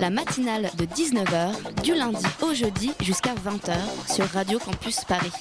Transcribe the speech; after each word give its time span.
La 0.00 0.10
matinale 0.10 0.70
de 0.76 0.84
19h, 0.84 1.82
du 1.82 1.94
lundi 1.94 2.24
au 2.42 2.52
jeudi 2.54 2.92
jusqu'à 3.00 3.34
20h 3.34 3.74
sur 4.12 4.26
Radio 4.26 4.58
Campus 4.58 5.04
Paris. 5.04 5.32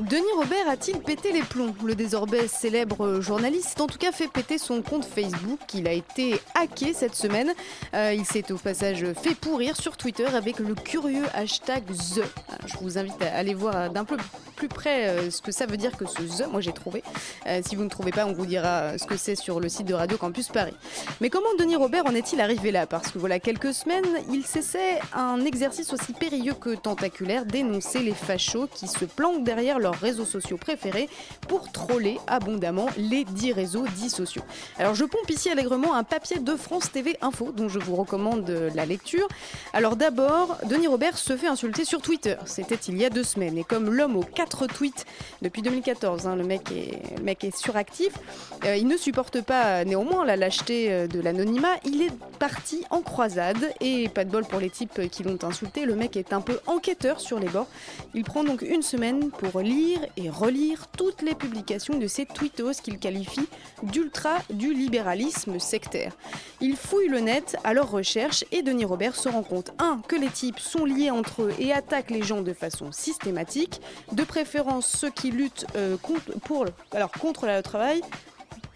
Denis 0.00 0.24
Robert 0.36 0.68
a-t-il 0.68 0.98
pété 0.98 1.32
les 1.32 1.42
plombs? 1.42 1.74
Le 1.84 1.94
désormais 1.94 2.48
célèbre 2.48 3.20
journaliste, 3.20 3.80
en 3.80 3.86
tout 3.86 3.98
cas, 3.98 4.10
fait 4.10 4.26
péter 4.28 4.58
son 4.58 4.82
compte 4.82 5.04
Facebook. 5.04 5.60
Il 5.74 5.86
a 5.86 5.92
été 5.92 6.40
hacké 6.54 6.92
cette 6.92 7.14
semaine. 7.14 7.52
Euh, 7.94 8.12
il 8.12 8.24
s'est 8.24 8.50
au 8.50 8.56
passage 8.58 9.04
fait 9.14 9.34
pourrir 9.34 9.76
sur 9.76 9.96
Twitter 9.96 10.26
avec 10.26 10.58
le 10.58 10.74
curieux 10.74 11.26
hashtag 11.34 11.84
The. 11.86 12.18
Euh, 12.18 12.22
Je 12.66 12.76
vous 12.78 12.98
invite 12.98 13.22
à 13.22 13.36
aller 13.36 13.54
voir 13.54 13.90
d'un 13.90 14.04
peu 14.04 14.16
plus 14.62 14.68
près 14.68 15.08
euh, 15.08 15.30
ce 15.32 15.42
que 15.42 15.50
ça 15.50 15.66
veut 15.66 15.76
dire 15.76 15.96
que 15.96 16.06
ce 16.06 16.22
The. 16.22 16.46
Moi, 16.46 16.60
j'ai 16.60 16.72
trouvé. 16.72 17.02
Euh, 17.48 17.60
si 17.66 17.74
vous 17.74 17.82
ne 17.82 17.88
trouvez 17.88 18.12
pas, 18.12 18.26
on 18.26 18.32
vous 18.32 18.46
dira 18.46 18.68
euh, 18.68 18.96
ce 18.96 19.06
que 19.06 19.16
c'est 19.16 19.34
sur 19.34 19.58
le 19.58 19.68
site 19.68 19.88
de 19.88 19.94
Radio 19.94 20.16
Campus 20.16 20.50
Paris. 20.50 20.76
Mais 21.20 21.30
comment 21.30 21.52
Denis 21.58 21.74
Robert 21.74 22.06
en 22.06 22.14
est-il 22.14 22.40
arrivé 22.40 22.70
là? 22.70 22.86
Parce 22.86 23.10
que 23.10 23.18
voilà 23.18 23.40
quelques 23.40 23.74
semaines, 23.74 24.06
il 24.32 24.44
cessait 24.44 25.00
un 25.14 25.44
exercice 25.44 25.92
aussi 25.92 26.12
périlleux 26.12 26.54
que 26.54 26.76
tentaculaire, 26.76 27.44
dénoncer 27.44 28.04
les 28.04 28.14
fachos 28.14 28.68
qui 28.68 28.86
se 28.86 29.04
planquent 29.04 29.42
derrière 29.42 29.80
leurs 29.80 29.98
réseaux 29.98 30.24
sociaux 30.24 30.58
préférés 30.58 31.08
pour 31.48 31.72
troller 31.72 32.20
abondamment 32.28 32.86
les 32.96 33.24
dix 33.24 33.52
réseaux 33.52 33.86
dits 33.96 34.10
sociaux. 34.10 34.44
Alors 34.78 34.94
je 34.94 35.04
pompe 35.04 35.28
ici 35.28 35.50
allègrement 35.50 35.94
un 35.94 36.04
papier 36.04 36.38
de 36.38 36.54
France 36.54 36.92
TV 36.92 37.16
Info 37.20 37.50
dont 37.50 37.68
je 37.68 37.80
vous 37.80 37.96
recommande 37.96 38.48
la 38.76 38.86
lecture. 38.86 39.26
Alors 39.72 39.96
d'abord, 39.96 40.56
Denis 40.70 40.86
Robert 40.86 41.18
se 41.18 41.36
fait 41.36 41.48
insulter 41.48 41.84
sur 41.84 42.00
Twitter. 42.00 42.36
C'était 42.46 42.76
il 42.76 42.96
y 42.96 43.04
a 43.04 43.10
deux 43.10 43.24
semaines. 43.24 43.58
Et 43.58 43.64
comme 43.64 43.90
l'homme 43.90 44.14
aux 44.16 44.22
quatre 44.22 44.51
tweets 44.66 45.06
depuis 45.42 45.62
2014, 45.62 46.26
hein, 46.26 46.36
le, 46.36 46.44
mec 46.44 46.70
est, 46.70 47.56
suractif, 47.56 48.12
euh, 48.64 48.76
il 48.76 48.86
ne 48.86 48.96
supporte 48.96 49.40
pas 49.40 49.66
euh, 49.66 49.84
néanmoins 49.84 50.24
la 50.24 50.36
lâcheté 50.36 50.92
euh, 50.92 51.06
de 51.06 51.20
l'anonymat. 51.20 51.76
Il 51.84 52.02
est 52.02 52.12
parti 52.38 52.84
en 52.90 53.00
croisade 53.00 53.72
et 53.80 54.08
pas 54.08 54.24
de 54.24 54.30
bol 54.30 54.44
pour 54.44 54.60
les 54.60 54.70
types 54.70 55.08
qui 55.10 55.22
l'ont 55.22 55.38
insulté. 55.42 55.84
Le 55.84 55.96
mec 55.96 56.16
est 56.16 56.32
un 56.32 56.40
peu 56.40 56.60
enquêteur 56.66 57.20
sur 57.20 57.38
les 57.38 57.48
bords. 57.48 57.66
Il 58.14 58.24
prend 58.24 58.44
donc 58.44 58.62
une 58.62 58.82
semaine 58.82 59.30
pour 59.30 59.60
lire 59.60 60.00
et 60.16 60.30
relire 60.30 60.86
toutes 60.96 61.22
les 61.22 61.34
publications 61.34 61.98
de 61.98 62.06
ces 62.06 62.26
tweetos 62.26 62.80
qu'il 62.82 62.98
qualifie 62.98 63.48
d'ultra 63.82 64.36
du 64.50 64.72
libéralisme 64.72 65.58
sectaire. 65.58 66.12
Il 66.60 66.76
fouille 66.76 67.08
le 67.08 67.20
net 67.20 67.56
à 67.64 67.74
leur 67.74 67.90
recherche 67.90 68.44
et 68.52 68.62
Denis 68.62 68.84
Robert 68.84 69.16
se 69.16 69.28
rend 69.28 69.42
compte 69.42 69.72
1. 69.78 70.02
que 70.06 70.16
les 70.16 70.28
types 70.28 70.60
sont 70.60 70.84
liés 70.84 71.10
entre 71.10 71.42
eux 71.42 71.52
et 71.58 71.72
attaquent 71.72 72.10
les 72.10 72.22
gens 72.22 72.42
de 72.42 72.52
façon 72.52 72.92
systématique, 72.92 73.80
de 74.12 74.22
préférence 74.32 74.86
ceux 74.86 75.10
qui 75.10 75.30
luttent 75.30 75.66
euh, 75.76 75.98
contre, 75.98 76.32
pour, 76.40 76.64
alors, 76.92 77.12
contre 77.12 77.44
le 77.44 77.60
travail, 77.60 78.00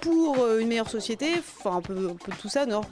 pour 0.02 0.36
euh, 0.38 0.58
une 0.58 0.68
meilleure 0.68 0.90
société, 0.90 1.32
enfin 1.58 1.78
un 1.78 1.80
peu, 1.80 2.12
tout 2.38 2.50
ça, 2.50 2.66
non 2.66 2.82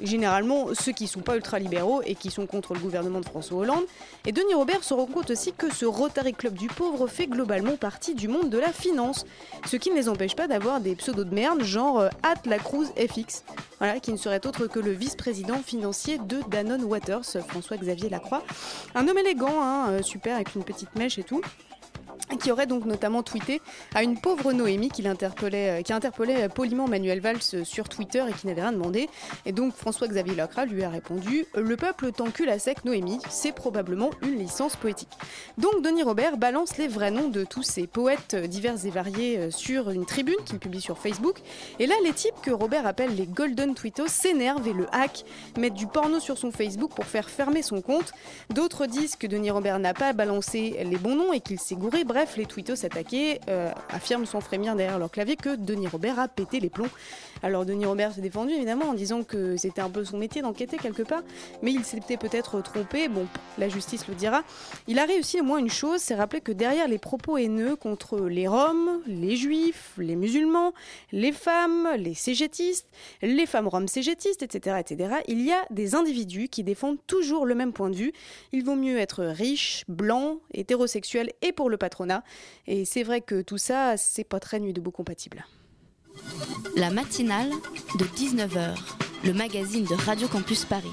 Généralement, 0.00 0.68
ceux 0.72 0.92
qui 0.92 1.08
sont 1.08 1.20
pas 1.20 1.34
ultra-libéraux 1.34 2.02
et 2.04 2.14
qui 2.14 2.30
sont 2.30 2.46
contre 2.46 2.74
le 2.74 2.80
gouvernement 2.80 3.18
de 3.18 3.24
François 3.24 3.58
Hollande. 3.58 3.82
Et 4.24 4.30
Denis 4.30 4.54
Robert 4.54 4.84
se 4.84 4.94
rend 4.94 5.06
compte 5.06 5.30
aussi 5.32 5.52
que 5.52 5.72
ce 5.72 5.84
Rotary 5.84 6.32
Club 6.32 6.54
du 6.54 6.68
pauvre 6.68 7.08
fait 7.08 7.26
globalement 7.26 7.76
partie 7.76 8.14
du 8.14 8.28
monde 8.28 8.50
de 8.50 8.58
la 8.58 8.72
finance, 8.72 9.26
ce 9.66 9.76
qui 9.76 9.90
ne 9.90 9.96
les 9.96 10.08
empêche 10.08 10.36
pas 10.36 10.46
d'avoir 10.46 10.80
des 10.80 10.94
pseudos 10.94 11.24
de 11.24 11.34
merde, 11.34 11.64
genre 11.64 11.98
euh, 11.98 12.08
At 12.22 12.40
la 12.44 12.58
Cruz 12.58 12.86
FX, 12.96 13.42
voilà, 13.78 13.98
qui 13.98 14.12
ne 14.12 14.16
serait 14.16 14.46
autre 14.46 14.68
que 14.68 14.78
le 14.78 14.92
vice-président 14.92 15.58
financier 15.58 16.18
de 16.18 16.38
Danone 16.50 16.84
Waters, 16.84 17.24
François-Xavier 17.48 18.10
Lacroix. 18.10 18.44
Un 18.94 19.08
homme 19.08 19.18
élégant, 19.18 19.60
hein, 19.60 20.02
super, 20.02 20.36
avec 20.36 20.54
une 20.54 20.62
petite 20.62 20.94
mèche 20.94 21.18
et 21.18 21.24
tout 21.24 21.42
qui 22.40 22.50
aurait 22.50 22.66
donc 22.66 22.84
notamment 22.84 23.22
tweeté 23.22 23.60
à 23.94 24.02
une 24.02 24.18
pauvre 24.18 24.52
Noémie 24.52 24.88
qui, 24.88 25.04
euh, 25.06 25.82
qui 25.82 25.92
interpellait 25.92 26.44
euh, 26.44 26.48
poliment 26.48 26.88
Manuel 26.88 27.20
Valls 27.20 27.38
euh, 27.54 27.64
sur 27.64 27.88
Twitter 27.88 28.24
et 28.28 28.32
qui 28.32 28.46
n'avait 28.46 28.62
rien 28.62 28.72
demandé. 28.72 29.08
Et 29.44 29.52
donc 29.52 29.74
François-Xavier 29.74 30.34
Lacra 30.34 30.64
lui 30.66 30.82
a 30.82 30.90
répondu 30.90 31.46
Le 31.54 31.76
peuple 31.76 32.12
t'encule 32.12 32.48
à 32.48 32.58
sec, 32.58 32.84
Noémie, 32.84 33.18
c'est 33.30 33.52
probablement 33.52 34.10
une 34.22 34.38
licence 34.38 34.76
poétique. 34.76 35.12
Donc 35.58 35.82
Denis 35.82 36.02
Robert 36.02 36.36
balance 36.36 36.76
les 36.78 36.88
vrais 36.88 37.10
noms 37.10 37.28
de 37.28 37.44
tous 37.44 37.62
ces 37.62 37.86
poètes 37.86 38.34
divers 38.34 38.84
et 38.84 38.90
variés 38.90 39.50
sur 39.50 39.90
une 39.90 40.04
tribune 40.04 40.36
qu'il 40.44 40.58
publie 40.58 40.80
sur 40.80 40.98
Facebook. 40.98 41.36
Et 41.78 41.86
là, 41.86 41.94
les 42.04 42.12
types 42.12 42.34
que 42.42 42.50
Robert 42.50 42.86
appelle 42.86 43.14
les 43.14 43.26
Golden 43.26 43.74
Tweetos 43.74 44.08
s'énervent 44.08 44.66
et 44.66 44.72
le 44.72 44.86
hack, 44.92 45.24
mettent 45.58 45.74
du 45.74 45.86
porno 45.86 46.20
sur 46.20 46.38
son 46.38 46.50
Facebook 46.50 46.92
pour 46.94 47.04
faire 47.04 47.30
fermer 47.30 47.62
son 47.62 47.80
compte. 47.80 48.12
D'autres 48.50 48.86
disent 48.86 49.16
que 49.16 49.26
Denis 49.26 49.50
Robert 49.50 49.78
n'a 49.78 49.94
pas 49.94 50.12
balancé 50.12 50.76
les 50.84 50.96
bons 50.96 51.16
noms 51.16 51.32
et 51.32 51.40
qu'il 51.40 51.60
s'est 51.60 51.76
gouré. 51.76 52.04
Bref, 52.16 52.38
les 52.38 52.46
tweetos 52.46 52.86
attaqués 52.86 53.42
euh, 53.50 53.70
affirment 53.90 54.24
sans 54.24 54.40
frémir 54.40 54.74
derrière 54.74 54.98
leur 54.98 55.10
clavier 55.10 55.36
que 55.36 55.54
Denis 55.54 55.86
Robert 55.86 56.18
a 56.18 56.28
pété 56.28 56.60
les 56.60 56.70
plombs. 56.70 56.88
Alors 57.42 57.66
Denis 57.66 57.84
Robert 57.84 58.14
s'est 58.14 58.22
défendu 58.22 58.54
évidemment 58.54 58.86
en 58.86 58.94
disant 58.94 59.22
que 59.22 59.58
c'était 59.58 59.82
un 59.82 59.90
peu 59.90 60.02
son 60.02 60.16
métier 60.16 60.40
d'enquêter 60.40 60.78
quelque 60.78 61.02
part, 61.02 61.20
mais 61.60 61.72
il 61.72 61.84
s'était 61.84 62.16
peut-être 62.16 62.62
trompé, 62.62 63.08
bon, 63.08 63.26
la 63.58 63.68
justice 63.68 64.08
le 64.08 64.14
dira. 64.14 64.44
Il 64.86 64.98
a 64.98 65.04
réussi 65.04 65.42
au 65.42 65.44
moins 65.44 65.58
une 65.58 65.68
chose, 65.68 66.00
c'est 66.00 66.14
rappeler 66.14 66.40
que 66.40 66.52
derrière 66.52 66.88
les 66.88 66.96
propos 66.96 67.36
haineux 67.36 67.76
contre 67.76 68.20
les 68.20 68.48
Roms, 68.48 69.02
les 69.06 69.36
Juifs, 69.36 69.92
les 69.98 70.16
musulmans, 70.16 70.72
les 71.12 71.32
femmes, 71.32 71.86
les 71.98 72.14
cégétistes, 72.14 72.88
les 73.20 73.44
femmes 73.44 73.68
roms 73.68 73.88
cégétistes, 73.88 74.42
etc., 74.42 74.76
etc., 74.80 75.16
il 75.28 75.42
y 75.42 75.52
a 75.52 75.66
des 75.68 75.94
individus 75.94 76.48
qui 76.48 76.64
défendent 76.64 76.98
toujours 77.06 77.44
le 77.44 77.54
même 77.54 77.74
point 77.74 77.90
de 77.90 77.96
vue. 77.96 78.14
Il 78.52 78.64
vaut 78.64 78.74
mieux 78.74 78.96
être 78.96 79.22
riche, 79.22 79.84
blanc, 79.86 80.38
hétérosexuel 80.54 81.30
et 81.42 81.52
pour 81.52 81.68
le 81.68 81.76
patronat. 81.76 82.05
Et 82.66 82.84
c'est 82.84 83.02
vrai 83.02 83.20
que 83.20 83.42
tout 83.42 83.58
ça, 83.58 83.96
c'est 83.96 84.24
pas 84.24 84.40
très 84.40 84.60
nuit 84.60 84.72
debout 84.72 84.90
compatible. 84.90 85.44
La 86.76 86.90
matinale 86.90 87.50
de 87.98 88.04
19h, 88.04 88.76
le 89.24 89.32
magazine 89.32 89.84
de 89.84 89.94
Radio 89.94 90.28
Campus 90.28 90.64
Paris. 90.64 90.92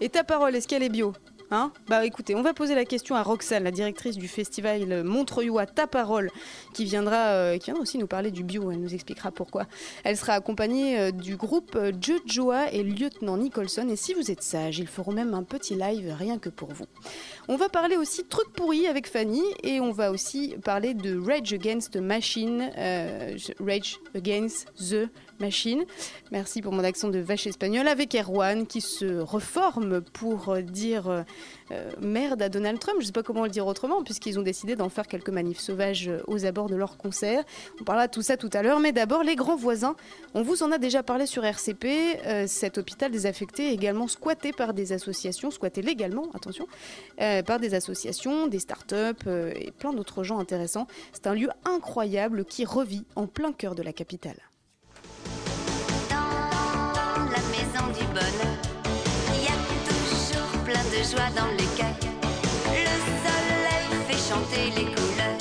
Et 0.00 0.08
ta 0.08 0.24
parole, 0.24 0.56
est-ce 0.56 0.66
qu'elle 0.66 0.82
est 0.82 0.88
bio? 0.88 1.12
Hein 1.54 1.70
bah 1.86 2.06
écoutez, 2.06 2.34
on 2.34 2.40
va 2.40 2.54
poser 2.54 2.74
la 2.74 2.86
question 2.86 3.14
à 3.14 3.22
Roxane, 3.22 3.62
la 3.62 3.70
directrice 3.70 4.16
du 4.16 4.26
festival 4.26 5.04
Montreuil 5.04 5.50
à 5.58 5.66
Ta 5.66 5.86
Parole, 5.86 6.30
qui 6.72 6.86
viendra, 6.86 7.26
euh, 7.26 7.58
qui 7.58 7.66
viendra 7.66 7.82
aussi 7.82 7.98
nous 7.98 8.06
parler 8.06 8.30
du 8.30 8.42
bio, 8.42 8.70
elle 8.70 8.80
nous 8.80 8.94
expliquera 8.94 9.30
pourquoi. 9.30 9.66
Elle 10.02 10.16
sera 10.16 10.32
accompagnée 10.32 10.98
euh, 10.98 11.10
du 11.10 11.36
groupe 11.36 11.76
euh, 11.76 11.92
Joa 12.24 12.72
et 12.72 12.82
lieutenant 12.82 13.36
Nicholson, 13.36 13.86
et 13.90 13.96
si 13.96 14.14
vous 14.14 14.30
êtes 14.30 14.42
sage, 14.42 14.78
ils 14.78 14.86
feront 14.86 15.12
même 15.12 15.34
un 15.34 15.42
petit 15.42 15.74
live 15.74 16.16
rien 16.18 16.38
que 16.38 16.48
pour 16.48 16.72
vous. 16.72 16.86
On 17.48 17.56
va 17.56 17.68
parler 17.68 17.98
aussi 17.98 18.24
trucs 18.24 18.54
pourris 18.54 18.86
avec 18.86 19.06
Fanny, 19.06 19.42
et 19.62 19.78
on 19.78 19.92
va 19.92 20.10
aussi 20.10 20.56
parler 20.64 20.94
de 20.94 21.20
Rage 21.20 21.52
Against 21.52 21.92
the 21.92 21.98
Machine, 21.98 22.70
Rage 23.60 23.98
Against 24.14 24.72
the 24.78 25.10
Machine. 25.38 25.84
Merci 26.30 26.62
pour 26.62 26.72
mon 26.72 26.84
accent 26.84 27.08
de 27.08 27.18
vache 27.18 27.46
espagnole 27.46 27.88
avec 27.88 28.14
Erwan 28.14 28.66
qui 28.66 28.80
se 28.80 29.18
reforme 29.18 30.00
pour 30.00 30.56
dire 30.62 31.24
merde 32.00 32.42
à 32.42 32.48
Donald 32.48 32.78
Trump. 32.78 32.96
Je 32.98 33.04
ne 33.04 33.06
sais 33.06 33.12
pas 33.12 33.22
comment 33.22 33.44
le 33.44 33.50
dire 33.50 33.66
autrement 33.66 34.02
puisqu'ils 34.02 34.38
ont 34.38 34.42
décidé 34.42 34.76
d'en 34.76 34.88
faire 34.88 35.06
quelques 35.06 35.30
manifs 35.30 35.60
sauvages 35.60 36.08
euh, 36.08 36.22
aux 36.26 36.44
abords 36.44 36.68
de 36.68 36.76
leur 36.76 36.96
concert. 36.96 37.44
On 37.80 37.84
parlera 37.84 38.06
de 38.06 38.12
tout 38.12 38.22
ça 38.22 38.36
tout 38.36 38.50
à 38.52 38.62
l'heure, 38.62 38.80
mais 38.80 38.92
d'abord 38.92 39.22
les 39.22 39.36
grands 39.36 39.56
voisins. 39.56 39.96
On 40.34 40.42
vous 40.42 40.62
en 40.62 40.72
a 40.72 40.78
déjà 40.78 41.02
parlé 41.02 41.26
sur 41.26 41.44
RCP. 41.44 41.86
euh, 42.26 42.46
cet 42.46 42.78
hôpital 42.78 43.10
désaffecté 43.10 43.70
est 43.70 43.74
également 43.74 44.08
squatté 44.08 44.52
par 44.52 44.74
des 44.74 44.92
associations, 44.92 45.50
squatté 45.50 45.82
légalement, 45.82 46.28
attention, 46.34 46.66
euh, 47.20 47.42
par 47.42 47.58
des 47.58 47.74
associations, 47.74 48.46
des 48.46 48.58
start-up 48.58 49.18
euh, 49.26 49.52
et 49.56 49.70
plein 49.70 49.92
d'autres 49.92 50.24
gens 50.24 50.38
intéressants. 50.38 50.86
C'est 51.12 51.26
un 51.26 51.34
lieu 51.34 51.48
incroyable 51.64 52.44
qui 52.44 52.64
revit 52.64 53.04
en 53.16 53.26
plein 53.26 53.52
cœur 53.52 53.74
de 53.74 53.82
la 53.82 53.92
capitale. 53.92 54.51
Joie 61.02 61.30
dans 61.34 61.50
le 61.50 61.66
cœur. 61.76 61.94
Le 62.66 62.94
soleil 63.24 63.88
fait 64.08 64.22
chanter 64.30 64.70
les 64.76 64.86
couleurs 64.94 65.38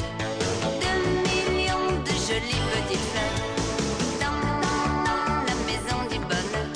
de 0.82 0.92
millions 1.28 1.92
de 2.02 2.14
jolies 2.28 2.66
petites 2.74 3.08
fleurs. 3.12 3.40
Dans 4.20 4.42
la 5.48 5.56
maison 5.70 6.00
du 6.10 6.18
bonheur, 6.20 6.70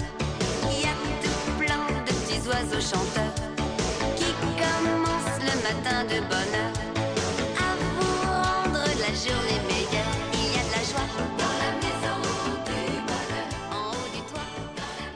il 0.69 0.81
y 0.81 0.85
a 0.85 0.95
tout 1.23 1.51
plein 1.57 1.85
de 2.05 2.11
petits 2.11 2.47
oiseaux 2.47 2.85
chanteurs 2.91 3.35
qui 4.15 4.31
commencent 4.61 5.41
le 5.41 5.55
matin 5.67 6.03
de 6.03 6.19
bonne 6.29 6.44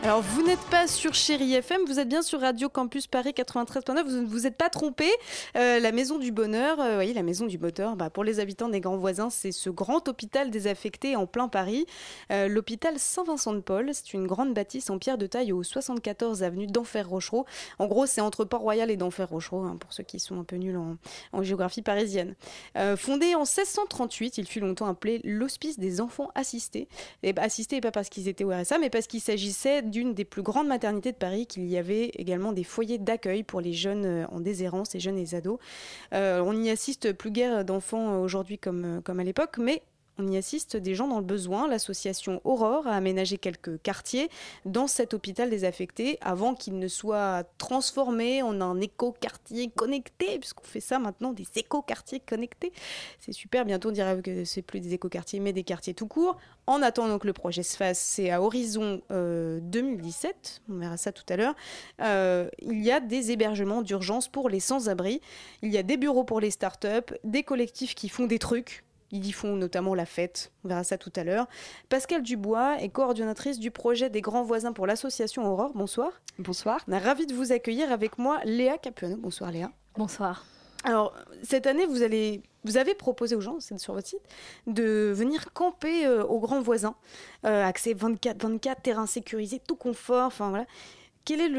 Alors 0.10 0.24
vous 0.24 0.42
n'êtes 0.42 0.66
pas 0.72 0.88
sur 0.88 1.14
Chéri 1.14 1.54
FM, 1.54 1.82
vous 1.86 2.00
êtes 2.00 2.10
bien 2.10 2.24
sur 2.24 2.42
Radio 2.42 2.68
Campus 2.68 3.06
Paris 3.06 3.30
93.9. 3.30 4.06
Vous 4.06 4.22
ne 4.22 4.26
vous 4.26 4.48
êtes 4.48 4.58
pas 4.58 4.72
trompé. 4.72 5.08
Euh, 5.56 5.80
la 5.80 5.92
Maison 5.92 6.18
du 6.18 6.32
Bonheur, 6.32 6.80
euh, 6.80 6.98
oui, 6.98 7.14
la 7.14 7.22
Maison 7.22 7.46
du 7.46 7.60
Bonheur, 7.60 7.96
bah, 7.96 8.10
pour 8.10 8.24
les 8.24 8.40
habitants 8.40 8.70
des 8.70 8.80
grands 8.80 8.98
voisins, 8.98 9.30
c'est 9.30 9.52
ce 9.52 9.70
grand 9.70 10.08
hôpital 10.08 10.50
désaffecté 10.50 11.16
en 11.16 11.28
plein 11.28 11.48
Paris. 11.48 11.86
Euh, 12.32 12.48
L'hôpital 12.48 12.98
Saint-Vincent-de-Paul, 12.98 13.92
c'est 13.94 14.14
une 14.14 14.26
grande 14.26 14.56
bâtisse 14.56 14.90
en 14.90 14.98
pierre 14.98 15.20
de 15.20 15.28
taille 15.28 15.52
au 15.52 15.62
74 15.62 16.42
avenue 16.42 16.66
d'Enfer-Rochereau. 16.66 17.46
En 17.78 17.86
gros, 17.86 18.08
c'est 18.08 18.22
entre 18.22 18.46
Port-Royal 18.46 18.90
et 18.90 18.98
d'Enfer-Rochereau, 18.98 19.60
hein, 19.60 19.78
pour 19.80 19.94
ceux 19.94 20.02
qui 20.02 20.20
sont 20.20 20.40
un 20.40 20.44
peu 20.44 20.56
nuls 20.56 20.80
en, 21.34 21.44
géographie 21.44 21.84
parisienne. 21.84 22.34
Euh, 22.78 22.98
fondé 22.98 23.36
en 23.36 23.42
1638, 23.42 24.40
il 24.40 24.48
fut 24.48 24.60
longtemps 24.60 24.88
appelé 24.88 25.22
l'Hospice 25.24 25.78
des 25.78 26.02
enfants 26.02 26.32
assistés. 26.34 26.88
Et 27.22 27.32
bah, 27.32 27.44
assistés, 27.44 27.80
pas 27.80 27.92
parce 27.92 28.10
qu'ils 28.10 28.28
étaient 28.28 28.44
au 28.44 28.50
RSA, 28.50 28.80
mais 28.80 28.90
parce 28.90 29.06
qu'il 29.06 29.22
s'agissait 29.22 29.84
des 30.06 30.26
plus 30.26 30.42
grandes 30.42 30.68
maternités 30.68 31.12
de 31.12 31.18
Paris, 31.18 31.48
qu'il 31.48 31.66
y 31.68 31.78
avait 31.78 32.12
également 32.16 32.52
des 32.52 32.64
foyers 32.64 32.98
d'accueil 32.98 33.44
pour 33.44 33.62
les 33.62 33.74
jeunes 33.74 34.06
euh, 34.06 34.26
en 34.28 34.40
déshérence, 34.40 34.94
les 34.94 35.00
jeunes 35.00 35.18
et 35.18 35.22
les 35.22 35.36
ados. 35.36 35.60
Euh, 36.14 36.42
on 36.42 36.54
n'y 36.54 36.70
assiste 36.70 37.14
plus 37.14 37.32
guère 37.32 37.66
d'enfants 37.66 38.14
euh, 38.14 38.18
aujourd'hui 38.20 38.58
comme 38.58 39.02
à 39.06 39.24
l'époque, 39.24 39.58
mais 39.58 39.84
on 40.20 40.28
y 40.28 40.38
assiste 40.38 40.78
des 40.78 40.96
gens 40.96 41.08
dans 41.08 41.20
le 41.20 41.26
besoin. 41.26 41.68
L'association 41.68 42.42
Aurore 42.44 42.88
a 42.88 42.92
aménagé 42.92 43.38
quelques 43.38 43.82
quartiers 43.82 44.30
dans 44.66 44.88
cet 44.88 45.14
hôpital 45.14 45.50
désaffecté 45.50 46.18
avant 46.22 46.54
qu'il 46.54 46.78
ne 46.78 46.88
soit 46.88 47.46
transformé 47.58 48.42
en 48.42 48.62
un 48.62 48.80
éco-quartier 48.82 49.70
connecté, 49.70 50.38
puisqu'on 50.40 50.66
fait 50.66 50.82
ça 50.82 51.00
maintenant, 51.00 51.32
des 51.34 51.48
éco-quartiers 51.56 52.20
connectés. 52.20 52.74
C'est 53.20 53.32
super, 53.32 53.66
bientôt 53.66 53.90
on 53.90 53.94
dirait 53.94 54.22
que 54.22 54.44
c'est 54.44 54.62
plus 54.62 54.82
des 54.82 54.94
éco-quartiers, 54.94 55.40
mais 55.40 55.54
des 55.54 55.64
quartiers 55.64 55.94
tout 55.94 56.08
court. 56.08 56.38
En 56.68 56.84
attendant 56.84 57.18
que 57.18 57.26
le 57.26 57.34
projet 57.34 57.64
se 57.64 57.76
fasse, 57.76 57.98
c'est 57.98 58.30
à 58.30 58.44
horizon 58.44 59.02
euh, 59.10 59.60
2017, 59.62 60.62
on 60.70 60.78
verra 60.78 60.98
ça 60.98 61.12
tout 61.12 61.24
à 61.30 61.36
l'heure, 61.36 61.56
euh, 62.02 62.48
il 62.62 62.84
y 62.84 62.92
a 62.92 63.00
des 63.00 63.32
hébergements 63.32 63.82
d'urgence 63.82 64.28
pour 64.28 64.50
les 64.50 64.60
sans-abri, 64.60 65.20
il 65.64 65.72
y 65.72 65.80
a 65.80 65.84
des 65.84 65.98
bureaux 65.98 66.26
pour 66.26 66.40
les 66.40 66.52
startups, 66.52 67.16
des 67.24 67.42
collectifs 67.42 67.96
qui 67.96 68.08
font 68.08 68.28
des 68.28 68.38
trucs, 68.38 68.84
ils 69.12 69.26
y 69.26 69.32
font 69.32 69.56
notamment 69.56 69.96
la 69.96 70.06
fête, 70.06 70.52
on 70.64 70.68
verra 70.68 70.84
ça 70.84 70.98
tout 70.98 71.12
à 71.16 71.24
l'heure. 71.24 71.48
Pascal 71.90 72.22
Dubois 72.22 72.82
est 72.82 72.90
coordonnatrice 72.90 73.60
du 73.60 73.72
projet 73.72 74.10
des 74.10 74.22
grands 74.22 74.44
voisins 74.44 74.74
pour 74.74 74.86
l'association 74.88 75.46
Aurore. 75.52 75.72
Bonsoir. 75.74 76.12
Bonsoir. 76.38 76.80
Ravi 76.88 77.26
de 77.26 77.34
vous 77.34 77.52
accueillir 77.52 77.92
avec 77.92 78.18
moi 78.18 78.40
Léa 78.46 78.78
Capuano. 78.78 79.18
Bonsoir 79.18 79.52
Léa. 79.52 79.72
Bonsoir. 79.96 80.46
Alors, 80.86 81.14
cette 81.44 81.68
année, 81.68 81.86
vous, 81.86 82.04
allez, 82.04 82.42
vous 82.64 82.78
avez 82.78 82.96
proposé 82.96 83.36
aux 83.36 83.42
gens, 83.42 83.60
c'est 83.60 83.78
sur 83.78 83.94
votre 83.94 84.08
site, 84.08 84.22
de 84.66 85.12
venir 85.14 85.52
camper 85.52 86.06
euh, 86.06 86.24
aux 86.24 86.40
grands 86.40 86.62
voisins. 86.62 86.96
Euh, 87.46 87.66
accès 87.66 87.94
24-24, 87.94 88.82
terrain 88.82 89.06
sécurisé, 89.06 89.60
tout 89.60 89.76
confort, 89.76 90.28
enfin 90.28 90.50
voilà. 90.50 90.66
Quel 91.26 91.42
est 91.42 91.50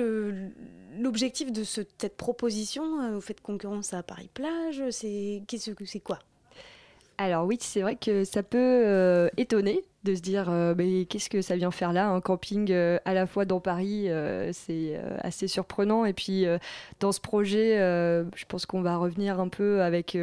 l'objectif 0.99 1.53
de 1.53 1.65
ce- 1.65 1.83
cette 2.01 2.17
proposition? 2.17 3.13
Vous 3.13 3.21
faites 3.21 3.41
concurrence 3.43 3.93
à 3.93 4.03
Paris 4.03 4.31
Plage 4.33 4.83
C'est 4.91 5.43
qu'est-ce 5.47 5.73
que- 5.73 5.85
c'est 5.85 6.01
quoi? 6.01 6.19
Alors 7.21 7.45
oui, 7.45 7.59
c'est 7.61 7.83
vrai 7.83 7.97
que 7.97 8.25
ça 8.25 8.43
peut 8.43 8.57
euh, 8.59 9.29
étonner 9.37 9.85
de 10.05 10.15
se 10.15 10.23
dire 10.23 10.49
euh, 10.49 10.75
mais 10.75 11.05
qu'est-ce 11.05 11.29
que 11.29 11.43
ça 11.43 11.55
vient 11.55 11.71
faire 11.71 11.93
là 11.93 12.09
un 12.09 12.23
camping 12.23 12.73
euh, 12.73 12.99
à 13.05 13.13
la 13.13 13.27
fois 13.27 13.45
dans 13.45 13.61
Paris 13.61 14.09
c'est 14.53 14.99
assez 15.19 15.47
surprenant. 15.47 16.07
Et 16.07 16.15
puis 16.15 16.47
dans 16.99 17.13
ce 17.13 17.21
projet 17.21 17.77
je 17.77 18.45
pense 18.49 18.65
qu'on 18.65 18.81
va 18.81 18.97
revenir 18.97 19.39
un 19.39 19.49
peu 19.49 19.83
avec 19.83 20.17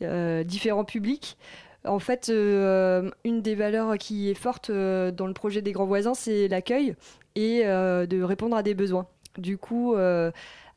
différents 0.00 0.86
publics. 0.86 1.36
En 1.84 1.98
fait 1.98 2.30
une 2.30 3.42
des 3.42 3.54
valeurs 3.54 3.98
qui 3.98 4.30
est 4.30 4.34
forte 4.34 4.70
dans 4.70 5.26
le 5.26 5.34
projet 5.34 5.60
des 5.60 5.72
grands 5.72 5.84
voisins 5.84 6.14
c'est 6.14 6.48
l'accueil 6.48 6.94
et 7.34 7.64
de 7.64 8.22
répondre 8.22 8.56
à 8.56 8.62
des 8.62 8.72
besoins. 8.72 9.06
Du 9.36 9.58
coup 9.58 9.94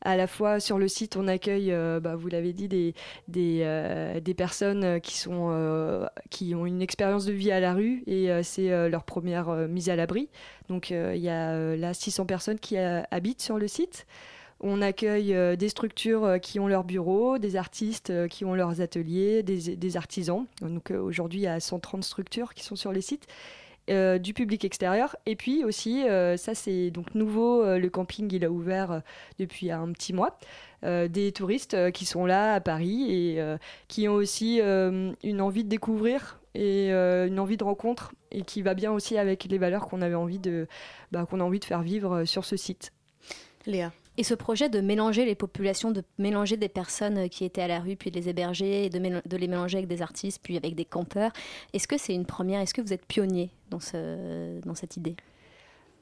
à 0.04 0.16
la 0.16 0.26
fois 0.26 0.60
sur 0.60 0.78
le 0.78 0.86
site 0.86 1.16
on 1.16 1.26
accueille 1.26 1.72
euh, 1.72 1.98
bah, 1.98 2.14
vous 2.14 2.28
l'avez 2.28 2.52
dit 2.52 2.68
des 2.68 2.94
des, 3.28 3.60
euh, 3.62 4.20
personnes 4.36 4.84
euh, 4.84 4.98
qui, 4.98 5.16
sont, 5.16 6.06
qui 6.30 6.54
ont 6.54 6.66
une 6.66 6.82
expérience 6.82 7.24
de 7.24 7.32
vie 7.32 7.50
à 7.50 7.60
la 7.60 7.72
rue 7.72 8.02
et 8.06 8.28
c'est 8.42 8.88
leur 8.88 9.04
première 9.04 9.48
mise 9.68 9.88
à 9.88 9.96
l'abri. 9.96 10.28
Donc 10.68 10.90
il 10.90 11.16
y 11.16 11.28
a 11.28 11.76
là 11.76 11.94
600 11.94 12.26
personnes 12.26 12.58
qui 12.58 12.76
habitent 12.76 13.42
sur 13.42 13.58
le 13.58 13.68
site. 13.68 14.06
On 14.60 14.82
accueille 14.82 15.56
des 15.56 15.68
structures 15.68 16.38
qui 16.42 16.58
ont 16.58 16.66
leurs 16.66 16.84
bureaux, 16.84 17.38
des 17.38 17.56
artistes 17.56 18.28
qui 18.28 18.44
ont 18.44 18.54
leurs 18.54 18.80
ateliers, 18.80 19.42
des, 19.42 19.76
des 19.76 19.96
artisans. 19.96 20.46
Donc 20.62 20.90
aujourd'hui, 20.90 21.40
il 21.40 21.44
y 21.44 21.48
a 21.48 21.60
130 21.60 22.02
structures 22.02 22.54
qui 22.54 22.64
sont 22.64 22.76
sur 22.76 22.92
les 22.92 23.02
sites. 23.02 23.26
Euh, 23.90 24.18
du 24.18 24.32
public 24.32 24.64
extérieur. 24.64 25.14
Et 25.26 25.36
puis 25.36 25.62
aussi 25.62 26.08
euh, 26.08 26.38
ça 26.38 26.54
c'est 26.54 26.90
donc 26.90 27.14
nouveau 27.14 27.62
euh, 27.62 27.78
le 27.78 27.90
camping 27.90 28.32
il 28.32 28.44
a 28.44 28.50
ouvert 28.50 29.02
depuis 29.38 29.70
un 29.70 29.92
petit 29.92 30.12
mois. 30.12 30.38
Des 30.82 31.32
touristes 31.32 31.92
qui 31.92 32.04
sont 32.04 32.26
là 32.26 32.52
à 32.52 32.60
Paris 32.60 33.10
et 33.10 33.42
qui 33.88 34.06
ont 34.06 34.12
aussi 34.12 34.60
une 34.60 35.40
envie 35.40 35.64
de 35.64 35.68
découvrir 35.70 36.40
et 36.54 36.90
une 36.90 37.40
envie 37.40 37.56
de 37.56 37.64
rencontre 37.64 38.12
et 38.30 38.42
qui 38.42 38.60
va 38.60 38.74
bien 38.74 38.92
aussi 38.92 39.16
avec 39.16 39.44
les 39.44 39.56
valeurs 39.56 39.88
qu'on 39.88 40.02
avait 40.02 40.14
envie 40.14 40.40
de 40.40 40.66
bah, 41.10 41.24
qu'on 41.24 41.40
a 41.40 41.42
envie 41.42 41.58
de 41.58 41.64
faire 41.64 41.80
vivre 41.80 42.26
sur 42.26 42.44
ce 42.44 42.58
site. 42.58 42.92
Léa 43.64 43.92
Et 44.16 44.22
ce 44.22 44.34
projet 44.34 44.68
de 44.68 44.80
mélanger 44.80 45.24
les 45.24 45.34
populations, 45.34 45.90
de 45.90 46.02
mélanger 46.18 46.56
des 46.56 46.68
personnes 46.68 47.28
qui 47.28 47.44
étaient 47.44 47.62
à 47.62 47.68
la 47.68 47.80
rue, 47.80 47.96
puis 47.96 48.10
de 48.10 48.16
les 48.18 48.28
héberger, 48.28 48.84
et 48.84 48.90
de, 48.90 49.36
les 49.36 49.48
mélanger 49.48 49.78
avec 49.78 49.88
des 49.88 50.02
artistes, 50.02 50.40
puis 50.42 50.56
avec 50.56 50.74
des 50.74 50.84
campeurs, 50.84 51.32
est-ce 51.72 51.88
que 51.88 51.98
c'est 51.98 52.14
une 52.14 52.26
première 52.26 52.60
Est-ce 52.60 52.74
que 52.74 52.80
vous 52.80 52.92
êtes 52.92 53.06
pionnier 53.06 53.50
dans, 53.70 53.80
ce, 53.80 54.60
dans 54.60 54.74
cette 54.74 54.96
idée? 54.96 55.16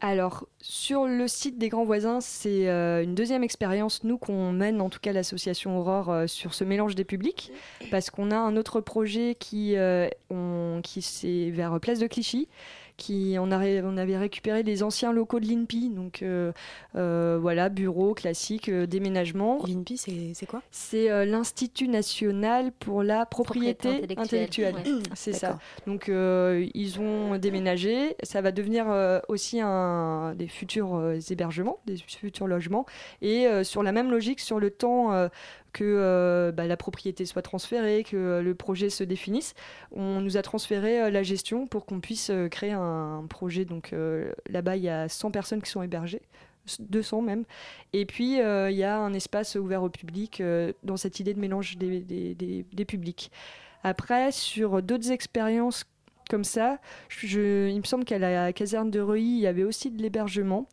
Alors, 0.05 0.49
sur 0.61 1.06
le 1.06 1.29
site 1.29 1.59
des 1.59 1.69
grands 1.69 1.85
voisins, 1.85 2.20
c'est 2.20 2.69
euh, 2.69 3.05
une 3.05 3.14
deuxième 3.14 3.44
expérience, 3.44 4.03
nous, 4.03 4.19
qu'on 4.19 4.50
mène, 4.50 4.81
en 4.81 4.91
tout 4.91 4.99
cas 5.00 5.12
l'association 5.12 5.79
Aurore, 5.79 6.11
euh, 6.11 6.26
sur 6.26 6.55
ce 6.55 6.64
mélange 6.64 6.97
des 6.97 7.05
publics, 7.05 7.53
parce 7.93 8.11
qu'on 8.11 8.32
a 8.32 8.37
un 8.37 8.56
autre 8.56 8.81
projet 8.81 9.37
qui, 9.38 9.76
euh, 9.76 10.09
qui 10.82 11.50
vers 11.53 11.79
Place 11.79 12.00
de 12.00 12.09
Clichy, 12.09 12.49
qui 13.02 13.37
on, 13.40 13.50
a 13.50 13.58
ré- 13.58 13.82
on 13.84 13.96
avait 13.96 14.16
récupéré 14.16 14.62
les 14.62 14.82
anciens 14.84 15.12
locaux 15.12 15.40
de 15.40 15.46
l'INPI, 15.46 15.90
donc 15.90 16.22
euh, 16.22 16.52
euh, 16.94 17.37
voilà, 17.40 17.69
bureau 17.69 18.14
classique, 18.14 18.69
euh, 18.69 18.87
déménagement. 18.87 19.58
L'INPI, 19.66 19.96
c'est 20.34 20.46
quoi? 20.46 20.62
C'est 20.70 21.26
l'Institut 21.26 21.88
national 21.88 22.70
pour 22.78 23.02
la 23.02 23.26
propriété, 23.26 23.88
Propriété 23.88 24.20
intellectuelle. 24.20 24.75
intellectuelle, 24.76 24.96
ouais. 24.99 25.02
C'est 25.14 25.32
ça. 25.32 25.58
Donc 25.87 26.08
ils 26.08 27.00
ont 27.00 27.38
déménagé. 27.38 28.14
Ça 28.22 28.40
va 28.40 28.52
devenir 28.52 28.87
aussi 29.28 29.60
un, 29.60 30.34
des 30.37 30.46
futurs 30.49 31.00
hébergements, 31.31 31.78
des 31.87 31.96
futurs 31.96 32.46
logements. 32.46 32.87
Et 33.20 33.46
sur 33.64 33.82
la 33.82 33.93
même 33.93 34.10
logique, 34.10 34.40
sur 34.40 34.60
le 34.60 34.70
temps 34.70 35.28
que 35.73 35.85
euh, 35.85 36.52
bah, 36.52 36.67
la 36.67 36.76
propriété 36.76 37.25
soit 37.25 37.43
transférée, 37.43 38.05
que 38.05 38.17
euh, 38.17 38.43
le 38.43 38.55
projet 38.55 38.91
se 38.91 39.05
définisse, 39.05 39.55
on 39.91 40.21
nous 40.21 40.37
a 40.37 40.43
transféré 40.43 41.00
euh, 41.00 41.11
la 41.11 41.23
gestion 41.23 41.67
pour 41.67 41.87
qu'on 41.87 42.00
puisse 42.00 42.31
créer 42.50 42.73
un, 42.73 43.25
projet. 43.29 43.64
Donc 43.64 43.95
là-bas, 44.49 44.76
il 44.76 44.83
y 44.83 44.88
a 44.88 45.09
100 45.09 45.31
personnes 45.31 45.62
qui 45.62 45.71
sont 45.71 45.83
hébergées. 45.83 46.23
200 46.79 47.23
même. 47.23 47.45
Et 47.93 48.05
puis, 48.05 48.35
il 48.35 48.76
y 48.76 48.85
a 48.85 48.99
un 48.99 49.12
espace 49.14 49.55
ouvert 49.57 49.83
au 49.83 49.88
public 49.88 50.43
dans 50.83 50.97
cette 50.97 51.19
idée 51.21 51.35
de 51.35 51.41
mélange 51.41 51.76
des, 51.76 52.85
publics. 52.87 53.31
Après, 53.83 54.33
sur 54.33 54.83
d'autres 54.83 55.11
expériences 55.11 55.85
comme 56.31 56.45
ça, 56.45 56.79
il 57.23 57.79
me 57.79 57.85
semble 57.85 58.05
qu'à 58.05 58.19
la 58.19 58.52
caserne 58.52 58.91
de 58.91 59.00
Reuilly, 59.00 59.37
il 59.37 59.41
y 59.41 59.47
avait 59.47 59.64
aussi 59.64 59.91
de 59.91 60.00
l'hébergement. 60.02 60.67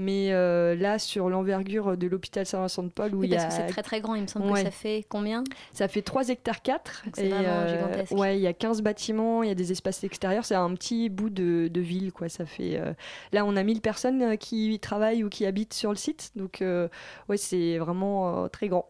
Mais 0.00 0.32
euh, 0.32 0.76
là, 0.76 1.00
sur 1.00 1.28
l'envergure 1.28 1.96
de 1.96 2.06
l'hôpital 2.06 2.46
Saint-Vincent-de-Paul, 2.46 3.14
où 3.16 3.18
Oui, 3.18 3.26
il 3.26 3.32
y 3.32 3.36
parce 3.36 3.46
a 3.46 3.48
que 3.48 3.54
c'est 3.54 3.72
très 3.72 3.82
très 3.82 4.00
grand, 4.00 4.14
il 4.14 4.22
me 4.22 4.26
semble 4.28 4.46
Ouais. 4.46 4.60
que 4.60 4.66
ça 4.66 4.70
fait 4.70 5.04
combien? 5.08 5.42
Ça 5.72 5.88
fait 5.88 6.02
3 6.02 6.28
hectares 6.28 6.62
4. 6.62 7.02
Donc 7.04 7.14
c'est 7.16 7.28
vraiment 7.28 7.66
gigantesque. 7.68 8.12
Ouais, 8.12 8.38
il 8.38 8.42
y 8.42 8.46
a 8.46 8.52
15 8.52 8.80
bâtiments, 8.82 9.42
il 9.42 9.48
y 9.48 9.52
a 9.52 9.56
des 9.56 9.72
espaces 9.72 10.04
extérieurs. 10.04 10.44
C'est 10.44 10.54
un 10.54 10.72
petit 10.74 11.08
bout 11.08 11.30
de, 11.30 11.66
de 11.66 11.80
ville, 11.80 12.12
quoi. 12.12 12.28
Ça 12.28 12.46
fait, 12.46 12.78
euh, 12.78 12.92
Là, 13.32 13.44
on 13.44 13.56
a 13.56 13.62
1000 13.64 13.80
personnes 13.80 14.22
euh, 14.22 14.36
qui 14.36 14.78
travaillent 14.78 15.24
ou 15.24 15.28
qui 15.28 15.44
habitent 15.46 15.74
sur 15.74 15.90
le 15.90 15.96
site. 15.96 16.30
Donc, 16.36 16.62
euh, 16.62 16.86
ouais, 17.28 17.36
c'est 17.36 17.78
vraiment 17.78 18.44
euh, 18.44 18.48
très 18.48 18.68
grand. 18.68 18.88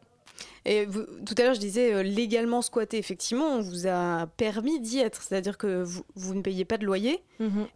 Et 0.65 0.85
vous- 0.87 1.07
tout 1.25 1.35
à 1.39 1.43
l'heure, 1.43 1.55
je 1.55 1.61
disais 1.61 1.93
euh, 1.95 2.03
légalement 2.03 2.63
squatter. 2.63 2.99
Effectivement, 2.99 3.47
on 3.47 3.61
vous 3.61 3.87
a 3.87 4.27
permis 4.37 4.81
d'y 4.81 4.99
être. 4.99 5.23
C'est-à-dire 5.23 5.57
que 5.59 5.83
vous, 5.83 6.03
vous 6.15 6.35
ne 6.35 6.43
payez 6.43 6.65
pas 6.65 6.77
de 6.79 6.85
loyer, 6.85 7.21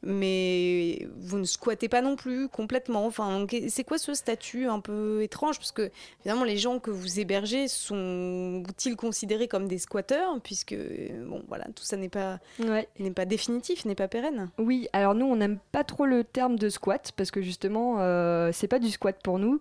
mais 0.02 1.06
vous 1.18 1.38
ne 1.38 1.44
squattez 1.44 1.88
pas 1.88 2.02
non 2.02 2.16
plus 2.16 2.48
complètement. 2.48 3.06
Enfin, 3.06 3.46
c'est 3.68 3.84
quoi 3.84 3.98
ce 3.98 4.14
statut 4.14 4.66
un 4.66 4.80
peu 4.80 5.22
étrange? 5.22 5.58
Parce 5.58 5.72
que, 5.72 5.90
évidemment, 6.20 6.44
les 6.44 6.58
gens 6.58 6.78
que 6.78 6.90
vous 6.90 7.18
hébergez 7.20 7.68
sont-ils 7.68 8.96
considérés 8.96 9.48
comme 9.48 9.68
des 9.68 9.78
squatteurs? 9.78 10.38
Puisque, 10.42 10.74
bon, 11.26 11.42
voilà, 11.48 11.64
tout 11.74 11.84
ça 11.84 11.96
n'est 11.96 12.08
pas, 12.08 12.38
Ouais. 12.58 12.88
n'est 12.98 13.10
pas 13.10 13.24
définitif, 13.24 13.84
n'est 13.84 13.94
pas 13.94 14.08
pérenne. 14.08 14.50
Oui, 14.58 14.88
alors 14.92 15.14
nous, 15.14 15.26
on 15.26 15.36
n'aime 15.36 15.58
pas 15.72 15.84
trop 15.84 16.06
le 16.06 16.24
terme 16.24 16.58
de 16.58 16.68
squat 16.68 17.12
parce 17.16 17.30
que 17.30 17.40
justement, 17.42 17.96
euh, 18.00 18.50
c'est 18.52 18.68
pas 18.68 18.78
du 18.78 18.90
squat 18.90 19.16
pour 19.22 19.38
nous. 19.38 19.60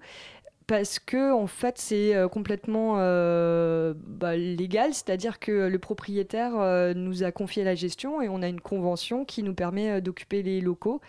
Parce 0.72 1.00
que 1.00 1.34
en 1.34 1.48
fait 1.48 1.78
c'est 1.78 2.16
euh, 2.16 2.30
complètement 2.30 2.96
euh, 3.00 3.94
bah, 3.98 4.38
légal, 4.38 4.94
c'est-à-dire 4.94 5.38
que 5.38 5.68
le 5.68 5.80
propriétaire 5.80 6.54
euh, 6.58 6.94
nous 6.94 7.24
a 7.24 7.34
confié 7.34 7.66
la 7.66 7.76
gestion 7.76 8.22
et 8.22 8.30
on 8.30 8.42
a 8.42 8.48
une 8.48 8.62
convention 8.62 9.26
qui 9.26 9.44
nous 9.44 9.54
permet 9.54 10.00
d'occuper 10.00 10.42
les 10.44 10.62
locaux 10.62 11.02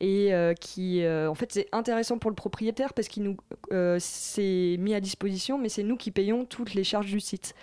et 0.00 0.34
euh, 0.34 0.52
qui 0.52 1.02
en 1.08 1.34
fait 1.34 1.50
c'est 1.50 1.66
intéressant 1.72 2.18
pour 2.18 2.30
le 2.30 2.34
propriétaire 2.34 2.92
parce 2.92 3.08
qu'il 3.08 3.22
nous 3.22 3.38
c'est 3.98 4.76
mis 4.78 4.92
à 4.92 5.00
disposition 5.00 5.56
mais 5.56 5.70
c'est 5.70 5.82
nous 5.82 5.96
qui 5.96 6.10
payons 6.10 6.44
toutes 6.44 6.74
les 6.74 6.84
charges 6.84 7.10
du 7.10 7.20
site. 7.20 7.54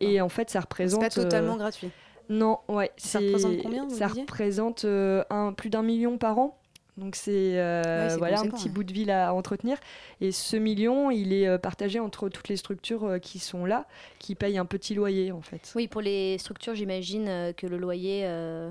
Et 0.00 0.20
en 0.20 0.28
fait 0.28 0.50
ça 0.50 0.58
représente 0.58 1.02
pas 1.02 1.08
totalement 1.08 1.56
gratuit. 1.56 1.90
non 2.28 2.58
ouais 2.66 2.90
Ça 2.96 3.20
représente 3.20 3.62
combien, 3.62 3.88
ça 3.90 4.08
représente 4.08 4.84
un, 4.84 5.52
plus 5.52 5.70
d'un 5.70 5.84
million 5.84 6.18
par 6.18 6.40
an 6.40 6.58
donc 6.96 7.14
c'est 7.14 7.58
euh, 7.58 8.04
Ouais, 8.04 8.10
c'est 8.10 8.18
voilà 8.18 8.40
un 8.40 8.48
petit 8.48 8.68
bout 8.68 8.84
de 8.84 8.92
ville 8.92 9.10
à 9.10 9.34
entretenir. 9.34 9.78
Et 10.20 10.32
ce 10.32 10.56
million 10.56 11.10
il 11.10 11.32
est 11.32 11.46
euh, 11.46 11.58
partagé 11.58 12.00
entre 12.00 12.28
toutes 12.28 12.48
les 12.48 12.56
structures 12.56 13.04
euh, 13.04 13.18
qui 13.18 13.38
sont 13.38 13.64
là 13.64 13.86
qui 14.18 14.34
payent 14.34 14.58
un 14.58 14.64
petit 14.64 14.94
loyer 14.94 15.32
en 15.32 15.42
fait. 15.42 15.72
Oui, 15.74 15.88
pour 15.88 16.00
les 16.00 16.38
structures, 16.38 16.74
j'imagine 16.74 17.52
que 17.56 17.66
le 17.66 17.76
loyer 17.76 18.22
euh, 18.24 18.70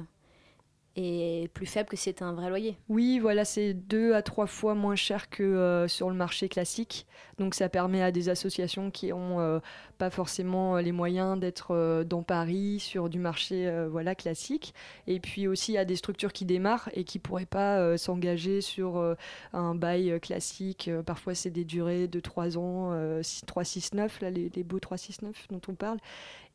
est 0.96 1.48
plus 1.54 1.66
faible 1.66 1.90
que 1.90 1.98
si 1.98 2.04
c'était 2.04 2.24
un 2.24 2.34
vrai 2.34 2.50
loyer. 2.50 2.78
Oui, 2.90 3.20
voilà, 3.20 3.46
c'est 3.46 3.74
deux 3.74 4.14
à 4.14 4.22
trois 4.22 4.48
fois 4.48 4.76
moins 4.76 4.96
cher 4.96 5.30
que 5.30 5.44
euh, 5.44 5.88
sur 5.88 6.10
le 6.10 6.16
marché 6.16 6.50
classique. 6.50 7.06
Donc 7.38 7.54
ça 7.54 7.68
permet 7.68 8.02
à 8.02 8.12
des 8.12 8.30
associations 8.30 8.92
qui 8.92 9.12
ont 9.12 9.40
euh, 9.40 9.60
pas 9.98 10.10
forcément 10.10 10.78
les 10.78 10.94
moyens 10.94 11.38
d'être 11.38 11.72
euh, 11.72 12.04
dans 12.04 12.24
Paris 12.24 12.80
sur 12.80 13.10
du 13.10 13.20
marché 13.20 13.68
euh, 13.68 13.88
voilà 13.90 14.16
classique. 14.16 14.74
Et 15.08 15.20
puis 15.20 15.48
aussi 15.48 15.78
à 15.78 15.84
des 15.86 15.98
structures 15.98 16.32
qui 16.32 16.46
démarrent 16.46 16.90
et 16.94 17.04
qui 17.04 17.20
pourraient 17.20 17.46
pas 17.46 17.80
euh, 17.80 17.98
s'engager 17.98 18.62
sur 18.62 18.98
euh, 18.98 19.16
un 19.54 19.76
bail 19.76 20.12
euh, 20.12 20.20
classique. 20.20 20.88
Euh, 20.88 21.04
parfois 21.04 21.36
c'est 21.36 21.50
des 21.50 21.66
durées 21.66 22.08
de 22.08 22.20
trois 22.22 22.58
ans, 22.58 22.92
euh, 22.94 23.22
3, 23.48 23.64
6, 23.64 23.94
9, 23.96 24.22
là, 24.22 24.30
les 24.30 24.64
beaux 24.64 24.80
3, 24.80 24.98
6, 24.98 25.22
9 25.24 25.48
dont 25.50 25.62
on 25.68 25.76
parle. 25.76 25.98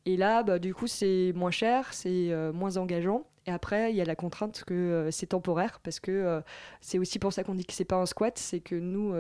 Et 0.07 0.16
là, 0.16 0.42
bah, 0.42 0.59
du 0.59 0.75
coup, 0.75 0.87
c'est 0.87 1.33
moins 1.35 1.50
cher, 1.50 1.92
c'est 1.92 2.30
euh, 2.33 2.52
moins 2.52 2.76
engageant. 2.76 3.25
Et 3.47 3.50
après, 3.50 3.90
il 3.92 3.97
y 3.97 4.00
a 4.00 4.04
la 4.04 4.16
contrainte 4.16 4.64
que 4.66 4.75
euh, 4.75 5.11
c'est 5.11 5.26
temporaire, 5.26 5.80
parce 5.83 6.00
que 6.00 6.11
euh, 6.11 6.40
c'est 6.80 6.99
aussi 6.99 7.19
pour 7.19 7.33
ça 7.33 7.45
qu'on 7.45 7.54
dit 7.54 7.66
que 7.66 7.73
c'est 7.73 7.85
pas 7.85 7.97
un 7.97 8.07
squat, 8.07 8.37
c'est 8.38 8.61
que 8.61 8.75
nous, 8.75 9.14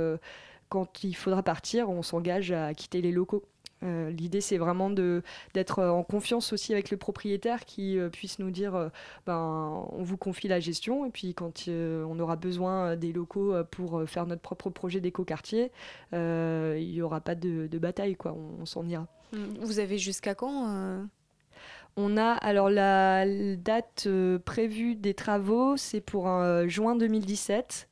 quand 0.68 1.04
il 1.04 1.14
faudra 1.14 1.42
partir, 1.42 1.90
on 1.90 2.02
s'engage 2.02 2.52
à 2.52 2.74
quitter 2.74 3.02
les 3.02 3.12
locaux. 3.12 3.44
Euh, 3.82 4.10
L'idée, 4.10 4.40
c'est 4.40 4.58
vraiment 4.58 4.90
d'être 4.90 5.78
euh, 5.78 5.90
en 5.90 6.02
confiance 6.02 6.52
aussi 6.52 6.72
avec 6.72 6.90
le 6.90 6.96
propriétaire 6.96 7.64
qui 7.64 7.98
euh, 7.98 8.10
puisse 8.10 8.38
nous 8.38 8.50
dire 8.50 8.74
euh, 8.74 8.88
ben, 9.26 9.86
on 9.92 10.02
vous 10.02 10.16
confie 10.16 10.48
la 10.48 10.60
gestion, 10.60 11.06
et 11.06 11.10
puis 11.10 11.34
quand 11.34 11.68
on 11.68 12.18
aura 12.18 12.36
besoin 12.36 12.96
des 12.96 13.12
locaux 13.12 13.54
pour 13.70 14.02
faire 14.08 14.26
notre 14.26 14.42
propre 14.42 14.70
projet 14.70 15.00
d'éco-quartier, 15.00 15.70
il 16.12 16.90
n'y 16.90 17.02
aura 17.02 17.20
pas 17.20 17.34
de, 17.34 17.66
de 17.66 17.78
bataille, 17.78 18.16
quoi. 18.16 18.32
on, 18.32 18.62
on 18.62 18.66
s'en 18.66 18.86
ira. 18.86 19.06
Vous 19.60 19.78
avez 19.78 19.98
jusqu'à 19.98 20.34
quand 20.34 21.06
On 21.96 22.16
a 22.16 22.32
alors 22.32 22.70
la 22.70 23.24
date 23.56 24.08
prévue 24.44 24.94
des 24.94 25.14
travaux, 25.14 25.76
c'est 25.76 26.00
pour 26.00 26.28
juin 26.66 26.96
2017. 26.96 27.88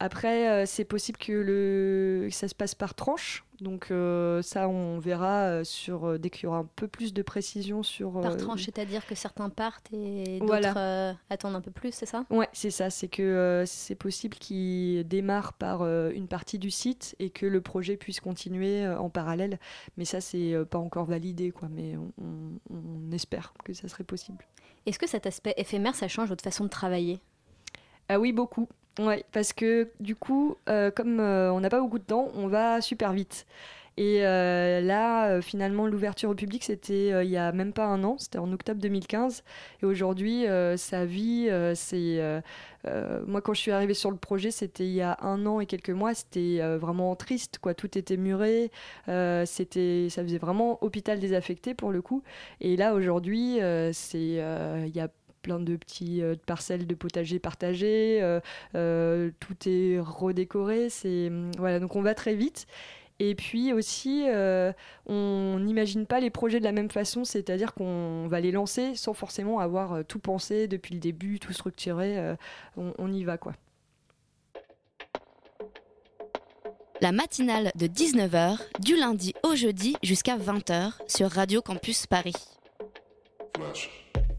Après, 0.00 0.50
euh, 0.50 0.66
c'est 0.66 0.84
possible 0.84 1.18
que 1.18 1.32
le, 1.32 2.26
que 2.28 2.34
ça 2.34 2.48
se 2.48 2.54
passe 2.54 2.74
par 2.74 2.94
tranche. 2.94 3.44
Donc 3.60 3.90
euh, 3.90 4.42
ça, 4.42 4.68
on 4.68 4.98
verra 4.98 5.42
euh, 5.44 5.64
sur 5.64 6.18
dès 6.18 6.28
qu'il 6.28 6.44
y 6.44 6.46
aura 6.48 6.58
un 6.58 6.68
peu 6.76 6.88
plus 6.88 7.14
de 7.14 7.22
précision 7.22 7.82
sur. 7.84 8.20
Par 8.20 8.32
euh, 8.32 8.36
tranche, 8.36 8.64
c'est-à-dire 8.64 9.06
que 9.06 9.14
certains 9.14 9.48
partent 9.48 9.88
et 9.92 10.40
d'autres 10.40 10.46
Voilà. 10.46 10.76
euh, 10.76 11.12
attendent 11.30 11.54
un 11.54 11.60
peu 11.60 11.70
plus, 11.70 11.92
c'est 11.94 12.06
ça? 12.06 12.24
Ouais, 12.30 12.48
c'est 12.52 12.72
ça. 12.72 12.90
C'est 12.90 13.06
que 13.08 13.62
c'est 13.66 13.94
possible 13.94 14.36
qu'il 14.36 15.06
démarre 15.06 15.52
par 15.52 15.82
une 15.86 16.26
partie 16.26 16.58
du 16.58 16.70
site 16.72 17.14
et 17.20 17.30
que 17.30 17.46
le 17.46 17.60
projet 17.60 17.96
puisse 17.96 18.18
continuer 18.20 18.86
en 18.88 19.08
parallèle. 19.08 19.58
Mais 19.96 20.04
ça, 20.04 20.20
c'est 20.20 20.54
pas 20.68 20.78
encore 20.78 21.04
validé, 21.06 21.52
quoi. 21.52 21.68
Mais 21.70 21.96
on, 21.96 22.12
on- 22.20 22.74
on 23.08 23.12
espère 23.12 23.54
que 23.64 23.72
ça 23.72 23.86
serait 23.88 24.04
possible. 24.04 24.44
Est-ce 24.86 24.98
que 24.98 25.06
cet 25.08 25.26
aspect 25.26 25.54
éphémère, 25.56 25.94
ça 25.94 26.08
change 26.08 26.28
votre 26.28 26.42
façon 26.44 26.64
de 26.64 26.68
travailler? 26.68 27.20
Ah 28.08 28.18
oui, 28.18 28.32
beaucoup. 28.32 28.68
Ouais, 29.00 29.24
parce 29.32 29.52
que 29.52 29.90
du 29.98 30.14
coup, 30.14 30.56
euh, 30.68 30.90
comme 30.90 31.18
euh, 31.18 31.52
on 31.52 31.60
n'a 31.60 31.68
pas 31.68 31.80
beaucoup 31.80 31.98
de 31.98 32.04
temps, 32.04 32.30
on 32.36 32.46
va 32.46 32.80
super 32.80 33.12
vite. 33.12 33.44
Et 33.96 34.26
euh, 34.26 34.80
là, 34.80 35.40
finalement, 35.40 35.86
l'ouverture 35.86 36.30
au 36.30 36.34
public, 36.34 36.64
c'était 36.64 37.24
il 37.24 37.30
y 37.30 37.36
a 37.36 37.52
même 37.52 37.72
pas 37.72 37.86
un 37.86 38.02
an, 38.02 38.16
c'était 38.18 38.38
en 38.38 38.52
octobre 38.52 38.80
2015. 38.80 39.44
Et 39.82 39.86
aujourd'hui, 39.86 40.46
sa 40.76 41.04
vie, 41.04 41.48
c'est. 41.76 42.42
moi, 43.26 43.40
quand 43.40 43.54
je 43.54 43.60
suis 43.60 43.70
arrivée 43.70 43.94
sur 43.94 44.10
le 44.10 44.16
projet, 44.16 44.50
c'était 44.50 44.84
il 44.84 44.94
y 44.94 45.00
a 45.00 45.16
un 45.22 45.46
an 45.46 45.60
et 45.60 45.66
quelques 45.66 45.90
mois, 45.90 46.12
c'était 46.12 46.58
vraiment 46.76 47.14
triste, 47.14 47.58
quoi. 47.60 47.74
Tout 47.74 47.96
était 47.96 48.16
muré, 48.16 48.72
c'était, 49.44 50.08
ça 50.10 50.24
faisait 50.24 50.38
vraiment 50.38 50.82
hôpital 50.82 51.20
désaffecté 51.20 51.74
pour 51.74 51.92
le 51.92 52.02
coup. 52.02 52.24
Et 52.60 52.76
là, 52.76 52.94
aujourd'hui, 52.94 53.60
c'est, 53.92 54.18
il 54.18 54.92
y 54.92 55.00
a 55.00 55.08
plein 55.44 55.60
de 55.60 55.76
petits 55.76 56.22
euh, 56.22 56.34
parcelles 56.46 56.86
de 56.88 56.94
potager 56.96 57.38
partagées, 57.38 58.18
euh, 58.22 58.40
euh, 58.74 59.30
tout 59.38 59.54
est 59.68 60.00
redécoré, 60.00 60.88
c'est 60.88 61.28
hum, 61.28 61.52
voilà 61.58 61.78
donc 61.78 61.94
on 61.94 62.02
va 62.02 62.14
très 62.14 62.34
vite. 62.34 62.66
Et 63.20 63.36
puis 63.36 63.72
aussi, 63.72 64.24
euh, 64.26 64.72
on 65.06 65.60
n'imagine 65.60 66.04
pas 66.04 66.18
les 66.18 66.30
projets 66.30 66.58
de 66.58 66.64
la 66.64 66.72
même 66.72 66.90
façon, 66.90 67.22
c'est-à-dire 67.24 67.72
qu'on 67.72 68.26
va 68.26 68.40
les 68.40 68.50
lancer 68.50 68.96
sans 68.96 69.14
forcément 69.14 69.60
avoir 69.60 70.04
tout 70.04 70.18
pensé 70.18 70.66
depuis 70.66 70.94
le 70.94 71.00
début, 71.00 71.38
tout 71.38 71.52
structuré. 71.52 72.18
euh, 72.18 72.34
on, 72.76 72.92
on 72.98 73.12
y 73.12 73.22
va 73.22 73.38
quoi. 73.38 73.52
La 77.00 77.12
matinale 77.12 77.70
de 77.76 77.86
19h, 77.86 78.58
du 78.80 78.96
lundi 78.96 79.34
au 79.44 79.54
jeudi 79.54 79.96
jusqu'à 80.02 80.36
20h 80.36 80.92
sur 81.06 81.30
Radio 81.30 81.60
Campus 81.62 82.06
Paris. 82.06 82.34
Et 83.56 84.33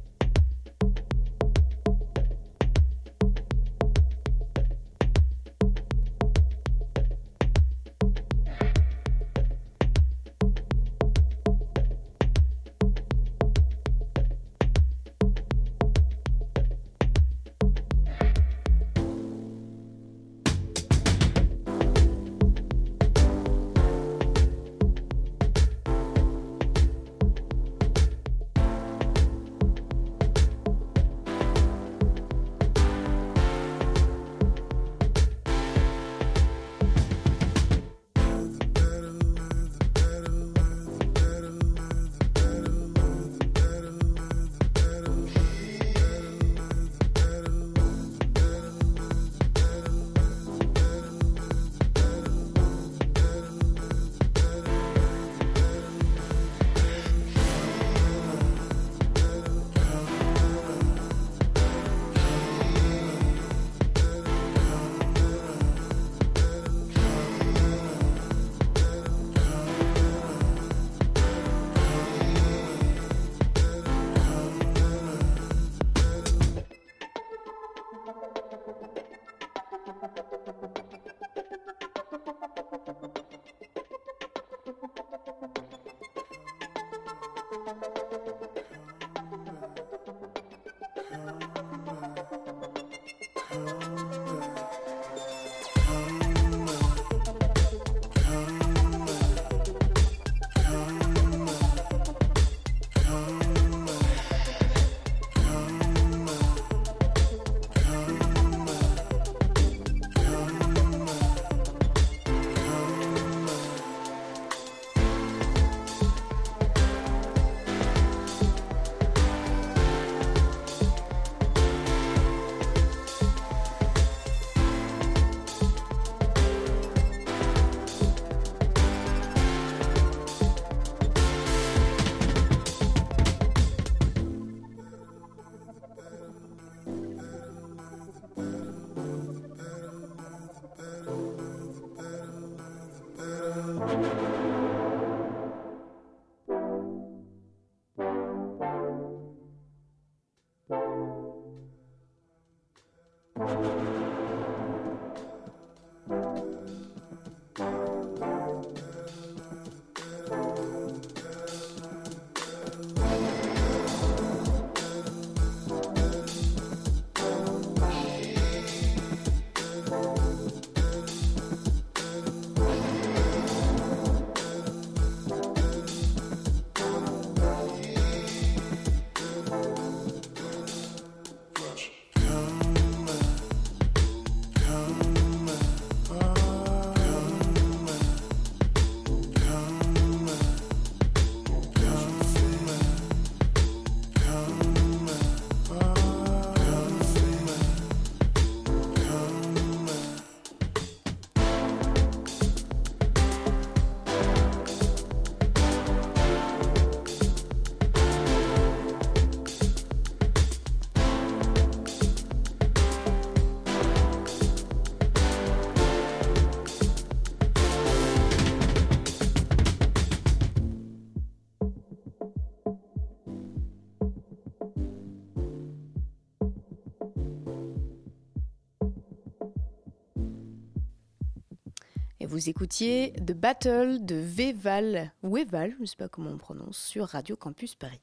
vous 232.36 232.50
écoutiez 232.50 233.14
The 233.26 233.32
Battle 233.32 234.00
de 234.04 234.16
Véval, 234.16 235.14
ou 235.24 235.38
je 235.38 235.80
ne 235.80 235.86
sais 235.86 235.96
pas 235.96 236.10
comment 236.10 236.32
on 236.32 236.38
prononce, 236.38 236.78
sur 236.78 237.06
Radio 237.06 237.38
Campus 237.38 237.76
Paris. 237.76 238.02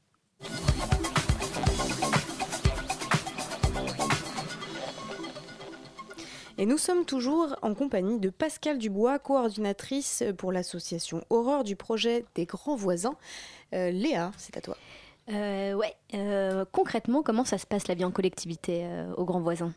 Et 6.57 6.65
nous 6.65 6.79
sommes 6.79 7.05
toujours 7.05 7.57
en 7.61 7.75
compagnie 7.75 8.19
de 8.21 8.31
Pascal 8.31 8.79
Dubois, 8.79 9.19
coordinatrice 9.19 10.25
pour 10.39 10.51
l'association 10.51 11.23
Horreur 11.29 11.63
du 11.63 11.77
projet 11.77 12.25
des 12.35 12.47
grands 12.47 12.75
voisins. 12.77 13.17
Euh, 13.75 13.91
Léa, 13.91 14.33
c'est 14.39 14.57
à 14.57 14.63
toi. 14.63 14.79
Euh, 15.29 15.75
ouais, 15.75 15.95
euh, 16.15 16.65
concrètement, 16.73 17.23
comment 17.23 17.45
ça 17.45 17.59
se 17.59 17.67
passe 17.67 17.87
la 17.87 17.95
vie 17.95 18.07
en 18.07 18.11
collectivité 18.11 18.89
aux 19.19 19.27
grands 19.27 19.43
voisins? 19.43 19.75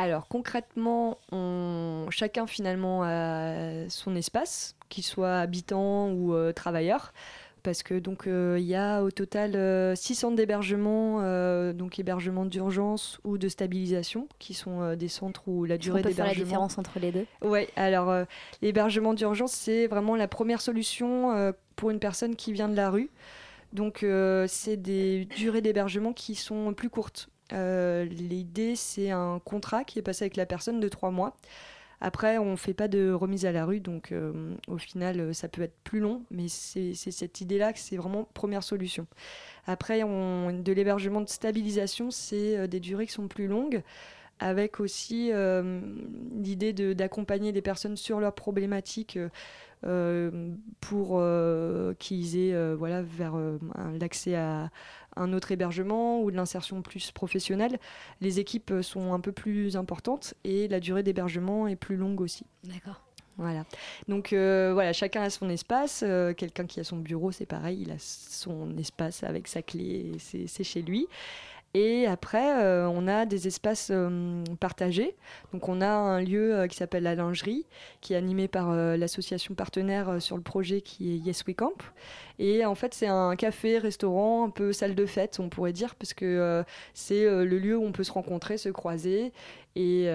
Alors 0.00 0.28
concrètement, 0.28 1.18
on... 1.32 2.06
chacun 2.08 2.46
finalement 2.46 3.02
a 3.02 3.88
son 3.90 4.16
espace, 4.16 4.76
qu'il 4.88 5.04
soit 5.04 5.38
habitant 5.40 6.10
ou 6.12 6.32
euh, 6.32 6.52
travailleur. 6.52 7.12
Parce 7.64 7.82
que 7.82 7.98
donc 7.98 8.28
euh, 8.28 8.56
il 8.60 8.66
y 8.66 8.76
a 8.76 9.02
au 9.02 9.10
total 9.10 9.56
euh, 9.56 9.96
six 9.96 10.14
centres 10.14 10.36
d'hébergement, 10.36 11.18
euh, 11.22 11.72
donc 11.72 11.98
hébergement 11.98 12.46
d'urgence 12.46 13.18
ou 13.24 13.36
de 13.36 13.48
stabilisation, 13.48 14.28
qui 14.38 14.54
sont 14.54 14.94
des 14.94 15.08
centres 15.08 15.42
où 15.48 15.64
la 15.64 15.74
Est-ce 15.74 15.88
qu'on 15.88 15.96
durée 15.96 16.02
peut 16.02 16.10
faire 16.10 16.26
la 16.26 16.30
d'hébergement. 16.30 16.46
différence 16.46 16.78
entre 16.78 17.00
les 17.00 17.10
deux? 17.10 17.26
Ouais, 17.42 17.68
alors 17.74 18.24
l'hébergement 18.62 19.12
d'urgence, 19.12 19.52
c'est 19.52 19.88
vraiment 19.88 20.14
la 20.14 20.28
première 20.28 20.60
solution 20.60 21.52
pour 21.74 21.90
une 21.90 21.98
personne 21.98 22.36
qui 22.36 22.52
vient 22.52 22.68
de 22.68 22.76
la 22.76 22.90
rue. 22.90 23.10
Donc 23.72 24.06
c'est 24.46 24.76
des 24.76 25.24
durées 25.24 25.60
d'hébergement 25.60 26.12
qui 26.12 26.36
sont 26.36 26.72
plus 26.72 26.88
courtes. 26.88 27.28
Euh, 27.52 28.04
L'idée, 28.04 28.76
c'est 28.76 29.10
un 29.10 29.40
contrat 29.44 29.84
qui 29.84 29.98
est 29.98 30.02
passé 30.02 30.24
avec 30.24 30.36
la 30.36 30.46
personne 30.46 30.80
de 30.80 30.88
trois 30.88 31.10
mois. 31.10 31.36
Après, 32.00 32.38
on 32.38 32.52
ne 32.52 32.56
fait 32.56 32.74
pas 32.74 32.86
de 32.86 33.10
remise 33.10 33.44
à 33.44 33.50
la 33.50 33.64
rue, 33.64 33.80
donc 33.80 34.12
euh, 34.12 34.54
au 34.68 34.78
final, 34.78 35.18
euh, 35.18 35.32
ça 35.32 35.48
peut 35.48 35.62
être 35.62 35.74
plus 35.82 35.98
long, 35.98 36.22
mais 36.30 36.46
c'est 36.46 36.94
cette 36.94 37.40
idée-là 37.40 37.72
que 37.72 37.80
c'est 37.80 37.96
vraiment 37.96 38.28
première 38.34 38.62
solution. 38.62 39.08
Après, 39.66 40.00
de 40.00 40.72
l'hébergement 40.72 41.20
de 41.20 41.28
stabilisation, 41.28 42.12
c'est 42.12 42.68
des 42.68 42.78
durées 42.78 43.06
qui 43.06 43.12
sont 43.12 43.26
plus 43.26 43.48
longues, 43.48 43.82
avec 44.38 44.78
aussi 44.78 45.32
l'idée 46.32 46.72
d'accompagner 46.94 47.52
les 47.52 47.60
personnes 47.60 47.96
sur 47.96 48.20
leurs 48.20 48.34
problématiques 48.34 49.18
pour 49.82 51.18
euh, 51.18 51.94
qu'ils 51.98 52.36
aient 52.36 52.54
euh, 52.54 52.74
voilà, 52.76 53.02
vers 53.02 53.36
euh, 53.36 53.58
l'accès 54.00 54.34
à 54.34 54.70
un 55.16 55.32
autre 55.32 55.52
hébergement 55.52 56.22
ou 56.22 56.30
de 56.30 56.36
l'insertion 56.36 56.82
plus 56.82 57.10
professionnelle. 57.10 57.78
Les 58.20 58.40
équipes 58.40 58.70
euh, 58.70 58.82
sont 58.82 59.12
un 59.12 59.20
peu 59.20 59.32
plus 59.32 59.76
importantes 59.76 60.34
et 60.44 60.68
la 60.68 60.80
durée 60.80 61.02
d'hébergement 61.02 61.66
est 61.68 61.76
plus 61.76 61.96
longue 61.96 62.20
aussi. 62.20 62.44
D'accord. 62.64 63.02
Voilà. 63.36 63.64
Donc 64.08 64.32
euh, 64.32 64.72
voilà, 64.74 64.92
chacun 64.92 65.22
a 65.22 65.30
son 65.30 65.48
espace. 65.48 66.02
Euh, 66.04 66.34
Quelqu'un 66.34 66.66
qui 66.66 66.80
a 66.80 66.84
son 66.84 66.96
bureau, 66.96 67.30
c'est 67.30 67.46
pareil, 67.46 67.82
il 67.82 67.92
a 67.92 67.98
son 67.98 68.76
espace 68.78 69.22
avec 69.22 69.46
sa 69.46 69.62
clé, 69.62 70.12
c'est 70.18 70.64
chez 70.64 70.82
lui. 70.82 71.06
Et 71.74 72.06
après, 72.06 72.62
euh, 72.62 72.88
on 72.88 73.06
a 73.06 73.26
des 73.26 73.46
espaces 73.46 73.90
euh, 73.92 74.42
partagés. 74.58 75.16
Donc 75.52 75.68
on 75.68 75.82
a 75.82 75.88
un 75.88 76.20
lieu 76.20 76.54
euh, 76.54 76.66
qui 76.66 76.76
s'appelle 76.76 77.02
la 77.02 77.14
lingerie, 77.14 77.66
qui 78.00 78.14
est 78.14 78.16
animé 78.16 78.48
par 78.48 78.74
l'association 78.74 79.54
partenaire 79.54 80.20
sur 80.20 80.36
le 80.36 80.42
projet 80.42 80.80
qui 80.80 81.12
est 81.14 81.18
Yes 81.18 81.44
We 81.46 81.54
Camp. 81.54 81.76
Et 82.38 82.64
en 82.64 82.74
fait, 82.74 82.94
c'est 82.94 83.06
un 83.06 83.36
café, 83.36 83.78
restaurant, 83.78 84.44
un 84.46 84.50
peu 84.50 84.72
salle 84.72 84.94
de 84.94 85.06
fête, 85.06 85.38
on 85.40 85.48
pourrait 85.48 85.72
dire, 85.72 85.94
parce 85.96 86.14
que 86.14 86.64
c'est 86.94 87.24
le 87.24 87.58
lieu 87.58 87.76
où 87.76 87.84
on 87.84 87.92
peut 87.92 88.04
se 88.04 88.12
rencontrer, 88.12 88.58
se 88.58 88.68
croiser 88.68 89.32
et 89.74 90.08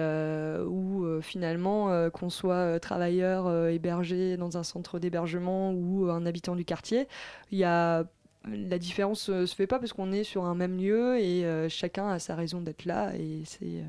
où 0.66 1.06
finalement 1.20 2.10
qu'on 2.10 2.30
soit 2.30 2.80
travailleur 2.80 3.68
hébergé 3.68 4.36
dans 4.38 4.56
un 4.56 4.62
centre 4.62 4.98
d'hébergement 4.98 5.72
ou 5.72 6.08
un 6.10 6.24
habitant 6.24 6.56
du 6.56 6.64
quartier, 6.64 7.06
il 7.50 7.58
y 7.58 7.64
a 7.64 8.04
la 8.46 8.78
différence 8.78 9.30
euh, 9.30 9.46
se 9.46 9.54
fait 9.54 9.66
pas 9.66 9.78
parce 9.78 9.92
qu'on 9.92 10.12
est 10.12 10.24
sur 10.24 10.44
un 10.44 10.54
même 10.54 10.78
lieu 10.78 11.18
et 11.18 11.44
euh, 11.44 11.68
chacun 11.68 12.08
a 12.08 12.18
sa 12.18 12.34
raison 12.34 12.60
d'être 12.60 12.84
là 12.84 13.14
et 13.16 13.42
c'est 13.44 13.64
euh, 13.64 13.82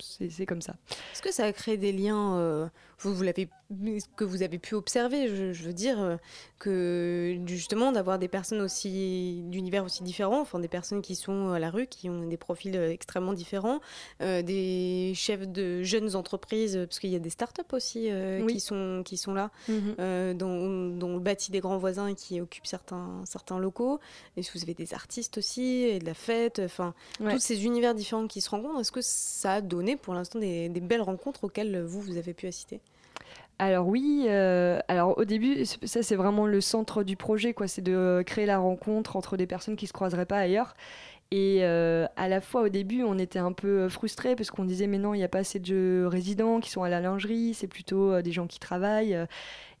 c'est 0.00 0.30
c'est 0.30 0.46
comme 0.46 0.62
ça. 0.62 0.74
Est-ce 1.12 1.22
que 1.22 1.32
ça 1.32 1.44
a 1.44 1.52
créé 1.52 1.76
des 1.76 1.92
liens 1.92 2.36
euh, 2.36 2.66
vous, 2.98 3.14
vous 3.14 3.22
l'avez, 3.22 3.48
que 4.16 4.24
vous 4.24 4.42
avez 4.42 4.58
pu 4.58 4.74
observer 4.74 5.28
Je, 5.28 5.52
je 5.52 5.64
veux 5.64 5.72
dire 5.72 6.00
euh, 6.00 6.16
que 6.58 7.38
justement 7.46 7.92
d'avoir 7.92 8.18
des 8.18 8.28
personnes 8.28 8.60
aussi 8.60 9.42
d'univers 9.46 9.84
aussi 9.84 10.02
différents, 10.02 10.40
enfin 10.40 10.58
des 10.58 10.68
personnes 10.68 11.02
qui 11.02 11.14
sont 11.14 11.50
à 11.50 11.58
la 11.58 11.70
rue, 11.70 11.86
qui 11.86 12.08
ont 12.08 12.26
des 12.26 12.36
profils 12.36 12.74
euh, 12.76 12.90
extrêmement 12.90 13.32
différents, 13.34 13.80
euh, 14.22 14.42
des 14.42 15.12
chefs 15.14 15.46
de 15.46 15.82
jeunes 15.82 16.16
entreprises, 16.16 16.76
parce 16.86 16.98
qu'il 16.98 17.10
y 17.10 17.16
a 17.16 17.20
des 17.20 17.30
startups 17.30 17.62
aussi 17.72 18.10
euh, 18.10 18.40
Oui. 18.42 18.54
qui 18.54 18.60
sont 18.60 19.02
qui 19.04 19.16
sont 19.16 19.34
là, 19.34 19.50
euh, 19.70 20.32
dont, 20.34 20.88
dont 20.96 21.14
le 21.14 21.20
bâti 21.20 21.50
des 21.50 21.60
grands 21.60 21.78
voisins 21.78 22.14
qui 22.14 22.40
occupent 22.40 22.66
certains 22.66 23.22
certains 23.24 23.58
locaux. 23.58 24.00
Est-ce 24.36 24.52
que 24.52 24.58
vous 24.58 24.64
avez 24.64 24.74
des 24.74 24.94
artistes 24.94 25.38
aussi 25.38 25.82
et 25.84 25.98
de 25.98 26.06
la 26.06 26.14
fête, 26.14 26.60
enfin 26.64 26.94
Ouais. 27.20 27.32
tous 27.32 27.40
ces 27.40 27.64
univers 27.64 27.94
différents 27.94 28.26
qui 28.26 28.40
se 28.40 28.50
rencontrent, 28.50 28.80
est-ce 28.80 28.92
que 28.92 29.00
ça 29.02 29.54
a 29.54 29.60
donné 29.60 29.96
pour 29.96 30.14
l'instant 30.14 30.38
des, 30.38 30.68
des 30.68 30.80
belles 30.80 31.02
rencontres 31.02 31.44
auxquelles 31.44 31.82
vous, 31.82 32.00
vous 32.00 32.16
avez 32.16 32.32
pu 32.34 32.46
assister? 32.46 32.80
Alors 33.58 33.88
oui, 33.88 34.26
euh, 34.28 34.80
alors 34.88 35.16
au 35.16 35.24
début, 35.24 35.64
ça 35.64 36.02
c'est 36.02 36.16
vraiment 36.16 36.46
le 36.46 36.60
centre 36.60 37.02
du 37.02 37.16
projet, 37.16 37.54
quoi. 37.54 37.66
C'est 37.68 37.80
de 37.80 38.22
créer 38.26 38.44
la 38.44 38.58
rencontre 38.58 39.16
entre 39.16 39.38
des 39.38 39.46
personnes 39.46 39.76
qui 39.76 39.86
se 39.86 39.94
croiseraient 39.94 40.26
pas 40.26 40.38
ailleurs. 40.38 40.74
Et 41.32 41.60
euh, 41.62 42.06
à 42.16 42.28
la 42.28 42.40
fois 42.40 42.62
au 42.62 42.68
début, 42.68 43.02
on 43.02 43.18
était 43.18 43.38
un 43.38 43.52
peu 43.52 43.88
frustrés 43.88 44.36
parce 44.36 44.50
qu'on 44.50 44.64
disait 44.64 44.86
mais 44.86 44.98
non, 44.98 45.14
il 45.14 45.18
n'y 45.18 45.24
a 45.24 45.28
pas 45.28 45.38
assez 45.38 45.58
de 45.58 46.06
résidents 46.06 46.60
qui 46.60 46.70
sont 46.70 46.82
à 46.82 46.90
la 46.90 47.00
lingerie, 47.00 47.54
c'est 47.54 47.66
plutôt 47.66 48.12
euh, 48.12 48.22
des 48.22 48.32
gens 48.32 48.46
qui 48.46 48.58
travaillent. 48.60 49.18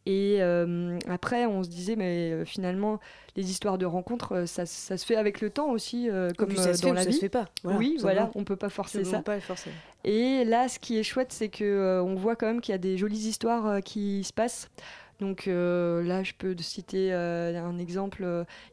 Et 0.06 0.36
euh, 0.40 0.98
après, 1.08 1.46
on 1.46 1.64
se 1.64 1.68
disait 1.68 1.96
mais 1.96 2.30
euh, 2.30 2.44
finalement, 2.44 3.00
les 3.34 3.50
histoires 3.50 3.76
de 3.76 3.86
rencontres, 3.86 4.32
euh, 4.32 4.46
ça, 4.46 4.64
ça 4.64 4.96
se 4.96 5.04
fait 5.04 5.16
avec 5.16 5.40
le 5.40 5.50
temps 5.50 5.70
aussi, 5.70 6.08
euh, 6.08 6.30
comme 6.38 6.54
ça 6.56 6.74
se 6.74 6.82
dans 6.82 6.88
fait 6.88 6.90
ou 6.92 6.94
la 6.94 7.02
ça 7.02 7.08
vie. 7.08 7.14
se 7.16 7.20
fait 7.20 7.28
pas. 7.28 7.46
Voilà, 7.64 7.78
oui, 7.78 7.96
voilà, 8.00 8.30
on 8.36 8.44
peut 8.44 8.54
pas 8.56 8.68
forcer 8.68 9.02
ça. 9.04 9.18
pas 9.20 9.40
forcer. 9.40 9.70
Et 10.04 10.44
là, 10.44 10.68
ce 10.68 10.78
qui 10.78 10.96
est 10.96 11.02
chouette, 11.02 11.32
c'est 11.32 11.48
que 11.48 12.00
on 12.04 12.14
voit 12.14 12.36
quand 12.36 12.46
même 12.46 12.60
qu'il 12.60 12.72
y 12.72 12.76
a 12.76 12.78
des 12.78 12.96
jolies 12.96 13.26
histoires 13.26 13.82
qui 13.82 14.22
se 14.22 14.32
passent. 14.32 14.70
Donc 15.20 15.48
euh, 15.48 16.02
là, 16.02 16.22
je 16.22 16.32
peux 16.36 16.54
te 16.54 16.62
citer 16.62 17.12
euh, 17.12 17.58
un 17.64 17.78
exemple. 17.78 18.26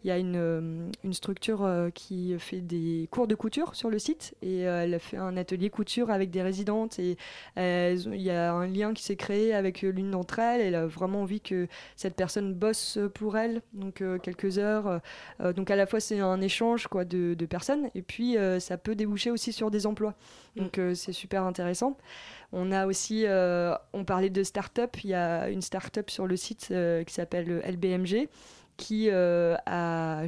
Il 0.03 0.07
y 0.07 0.11
a 0.11 0.17
une, 0.17 0.35
euh, 0.35 0.89
une 1.03 1.13
structure 1.13 1.69
qui 1.93 2.35
fait 2.39 2.61
des 2.61 3.07
cours 3.11 3.27
de 3.27 3.35
couture 3.35 3.75
sur 3.75 3.89
le 3.89 3.99
site 3.99 4.35
et 4.41 4.61
elle 4.61 4.93
a 4.93 4.99
fait 4.99 5.17
un 5.17 5.37
atelier 5.37 5.69
couture 5.69 6.11
avec 6.11 6.31
des 6.31 6.41
résidentes 6.41 6.99
et 6.99 7.17
il 7.57 8.21
y 8.21 8.29
a 8.29 8.53
un 8.53 8.67
lien 8.67 8.93
qui 8.93 9.03
s'est 9.03 9.15
créé 9.15 9.53
avec 9.53 9.81
l'une 9.81 10.11
d'entre 10.11 10.39
elles. 10.39 10.61
Elle 10.61 10.75
a 10.75 10.85
vraiment 10.85 11.21
envie 11.21 11.41
que 11.41 11.67
cette 11.95 12.15
personne 12.15 12.53
bosse 12.53 12.99
pour 13.13 13.37
elle, 13.37 13.61
donc 13.73 14.03
quelques 14.21 14.57
heures. 14.57 15.01
Donc 15.55 15.71
à 15.71 15.75
la 15.75 15.85
fois 15.85 15.99
c'est 15.99 16.19
un 16.19 16.41
échange 16.41 16.87
quoi 16.87 17.05
de, 17.05 17.33
de 17.33 17.45
personnes 17.45 17.89
et 17.95 18.01
puis 18.01 18.37
ça 18.59 18.77
peut 18.77 18.95
déboucher 18.95 19.31
aussi 19.31 19.53
sur 19.53 19.71
des 19.71 19.85
emplois. 19.85 20.15
Donc 20.55 20.77
euh, 20.77 20.93
c'est 20.93 21.13
super 21.13 21.43
intéressant. 21.43 21.97
On 22.55 22.71
a 22.71 22.85
aussi, 22.85 23.23
euh, 23.25 23.73
on 23.93 24.05
parlait 24.05 24.29
de 24.29 24.43
start-up, 24.43 24.97
il 25.03 25.09
y 25.09 25.13
a 25.15 25.49
une 25.49 25.63
start-up 25.63 26.09
sur 26.11 26.27
le 26.27 26.37
site 26.37 26.67
euh, 26.71 27.03
qui 27.03 27.13
s'appelle 27.13 27.61
LBMG 27.67 28.29
qui 28.77 29.09
euh, 29.11 29.55
a, 29.65 30.23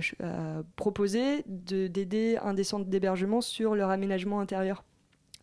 proposé 0.75 1.43
de- 1.47 1.87
d'aider 1.87 2.37
un 2.41 2.53
des 2.53 2.63
centres 2.63 2.85
d'hébergement 2.85 3.41
sur 3.41 3.75
leur 3.75 3.89
aménagement 3.91 4.39
intérieur. 4.39 4.83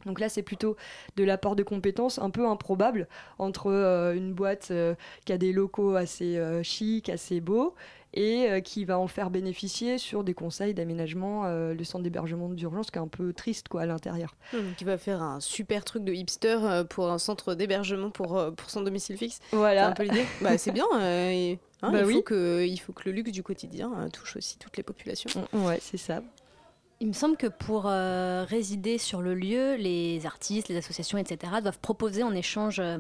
Donc 0.06 0.20
là, 0.20 0.28
c'est 0.28 0.42
plutôt 0.42 0.76
de 1.16 1.24
l'apport 1.24 1.56
de 1.56 1.62
compétences 1.62 2.18
un 2.18 2.30
peu 2.30 2.46
improbable 2.46 3.08
entre 3.38 3.68
euh, 3.70 4.14
une 4.14 4.32
boîte 4.32 4.68
euh, 4.70 4.94
qui 5.24 5.32
a 5.32 5.38
des 5.38 5.52
locaux 5.52 5.94
assez 5.96 6.36
euh, 6.36 6.62
chics, 6.62 7.08
assez 7.08 7.40
beaux, 7.40 7.74
et 8.14 8.50
euh, 8.50 8.60
qui 8.60 8.84
va 8.84 8.98
en 8.98 9.06
faire 9.06 9.30
bénéficier 9.30 9.96
sur 9.96 10.22
des 10.24 10.34
conseils 10.34 10.74
d'aménagement 10.74 11.44
le 11.48 11.84
centre 11.84 12.02
d'hébergement 12.04 12.48
d'urgence, 12.48 12.90
qui 12.90 12.98
est 12.98 13.02
un 13.02 13.08
peu 13.08 13.32
triste 13.32 13.68
quoi 13.68 13.82
à 13.82 13.86
l'intérieur. 13.86 14.34
Hum, 14.54 14.74
qui 14.76 14.84
va 14.84 14.98
faire 14.98 15.22
un 15.22 15.40
super 15.40 15.84
truc 15.84 16.04
de 16.04 16.12
hipster 16.12 16.82
pour 16.90 17.08
un 17.10 17.18
centre 17.18 17.54
d'hébergement 17.54 18.10
pour, 18.10 18.38
pour 18.56 18.70
son 18.70 18.82
domicile 18.82 19.16
fixe. 19.16 19.40
Voilà. 19.52 19.84
C'est 19.84 19.90
un 19.90 19.92
peu 19.92 20.02
l'idée. 20.02 20.26
bah, 20.42 20.58
c'est 20.58 20.72
bien. 20.72 20.86
et, 21.00 21.58
hein, 21.80 21.90
Bah 21.92 22.00
il, 22.00 22.04
oui. 22.06 22.14
faut 22.14 22.22
que, 22.22 22.64
il 22.66 22.76
faut 22.78 22.92
que 22.92 23.02
le 23.06 23.12
luxe 23.12 23.32
du 23.32 23.42
quotidien 23.42 24.08
touche 24.12 24.36
aussi 24.36 24.58
toutes 24.58 24.76
les 24.76 24.82
populations. 24.82 25.30
Ouais, 25.54 25.78
c'est 25.80 25.96
ça. 25.96 26.22
Il 27.02 27.08
me 27.08 27.12
semble 27.14 27.36
que 27.36 27.48
pour 27.48 27.86
euh, 27.86 28.44
résider 28.48 28.96
sur 28.96 29.22
le 29.22 29.34
lieu, 29.34 29.74
les 29.74 30.24
artistes, 30.24 30.68
les 30.68 30.76
associations, 30.76 31.18
etc., 31.18 31.52
doivent 31.60 31.80
proposer 31.80 32.22
en 32.22 32.32
échange 32.32 32.78
euh, 32.78 32.98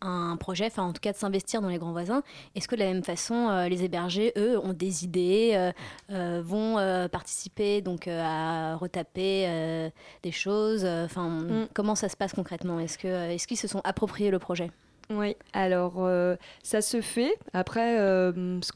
un 0.00 0.36
projet, 0.36 0.66
enfin 0.66 0.82
en 0.82 0.92
tout 0.92 1.00
cas 1.00 1.12
de 1.12 1.16
s'investir 1.16 1.62
dans 1.62 1.68
les 1.68 1.78
grands 1.78 1.92
voisins. 1.92 2.24
Est-ce 2.56 2.66
que 2.66 2.74
de 2.74 2.80
la 2.80 2.86
même 2.92 3.04
façon, 3.04 3.48
euh, 3.48 3.68
les 3.68 3.84
hébergés, 3.84 4.32
eux, 4.36 4.58
ont 4.58 4.72
des 4.72 5.04
idées, 5.04 5.70
vont 6.10 6.74
participer 7.12 7.82
donc 7.82 8.08
à 8.08 8.74
retaper 8.74 9.92
des 10.24 10.32
choses 10.32 10.84
Enfin, 10.84 11.28
Mm. 11.28 11.68
comment 11.72 11.94
ça 11.94 12.08
se 12.08 12.16
passe 12.16 12.32
concrètement? 12.32 12.80
Est-ce 12.80 12.98
que 12.98 13.06
est-ce 13.30 13.46
qu'ils 13.46 13.56
se 13.58 13.68
sont 13.68 13.80
appropriés 13.84 14.32
le 14.32 14.40
projet? 14.40 14.72
Oui, 15.08 15.36
alors 15.52 16.04
ça 16.64 16.82
se 16.82 17.00
fait. 17.00 17.32
Après, 17.52 17.96
ce- 17.96 18.72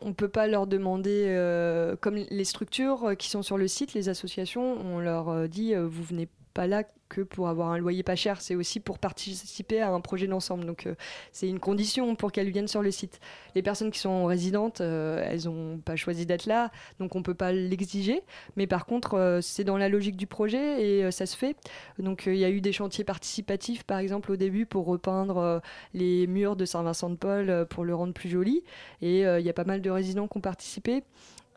on 0.00 0.08
ne 0.08 0.12
peut 0.12 0.28
pas 0.28 0.46
leur 0.46 0.66
demander, 0.66 1.26
euh, 1.28 1.96
comme 2.00 2.16
les 2.16 2.44
structures 2.44 3.04
euh, 3.10 3.14
qui 3.14 3.28
sont 3.30 3.42
sur 3.42 3.58
le 3.58 3.68
site, 3.68 3.94
les 3.94 4.08
associations, 4.08 4.76
on 4.80 4.98
leur 4.98 5.28
euh, 5.28 5.46
dit, 5.46 5.74
euh, 5.74 5.86
vous 5.86 6.02
venez 6.02 6.28
pas 6.54 6.66
là 6.66 6.84
que 7.08 7.22
pour 7.22 7.48
avoir 7.48 7.70
un 7.70 7.78
loyer 7.78 8.02
pas 8.02 8.16
cher, 8.16 8.40
c'est 8.40 8.54
aussi 8.54 8.80
pour 8.80 8.98
participer 8.98 9.80
à 9.80 9.90
un 9.90 10.00
projet 10.00 10.26
d'ensemble. 10.26 10.64
Donc 10.64 10.86
euh, 10.86 10.94
c'est 11.32 11.48
une 11.48 11.60
condition 11.60 12.14
pour 12.14 12.32
qu'elles 12.32 12.50
viennent 12.50 12.68
sur 12.68 12.82
le 12.82 12.90
site. 12.90 13.20
Les 13.54 13.62
personnes 13.62 13.90
qui 13.90 13.98
sont 13.98 14.26
résidentes, 14.26 14.80
euh, 14.80 15.26
elles 15.28 15.44
n'ont 15.44 15.78
pas 15.78 15.96
choisi 15.96 16.26
d'être 16.26 16.46
là, 16.46 16.70
donc 17.00 17.14
on 17.14 17.18
ne 17.18 17.24
peut 17.24 17.34
pas 17.34 17.52
l'exiger. 17.52 18.22
Mais 18.56 18.66
par 18.66 18.86
contre, 18.86 19.14
euh, 19.14 19.40
c'est 19.40 19.64
dans 19.64 19.76
la 19.76 19.88
logique 19.88 20.16
du 20.16 20.26
projet 20.26 20.82
et 20.82 21.10
ça 21.10 21.26
se 21.26 21.36
fait. 21.36 21.56
Donc 21.98 22.24
il 22.26 22.36
y 22.36 22.44
a 22.44 22.50
eu 22.50 22.60
des 22.60 22.72
chantiers 22.72 23.04
participatifs, 23.04 23.84
par 23.84 23.98
exemple, 23.98 24.32
au 24.32 24.36
début 24.36 24.66
pour 24.66 24.86
repeindre 24.86 25.60
les 25.94 26.26
murs 26.26 26.56
de 26.56 26.64
Saint-Vincent-de-Paul 26.64 27.66
pour 27.70 27.84
le 27.84 27.94
rendre 27.94 28.12
plus 28.12 28.28
joli. 28.28 28.62
Et 29.02 29.20
il 29.20 29.40
y 29.44 29.50
a 29.50 29.52
pas 29.52 29.64
mal 29.64 29.80
de 29.80 29.90
résidents 29.90 30.28
qui 30.28 30.38
ont 30.38 30.42
participé. 30.42 31.02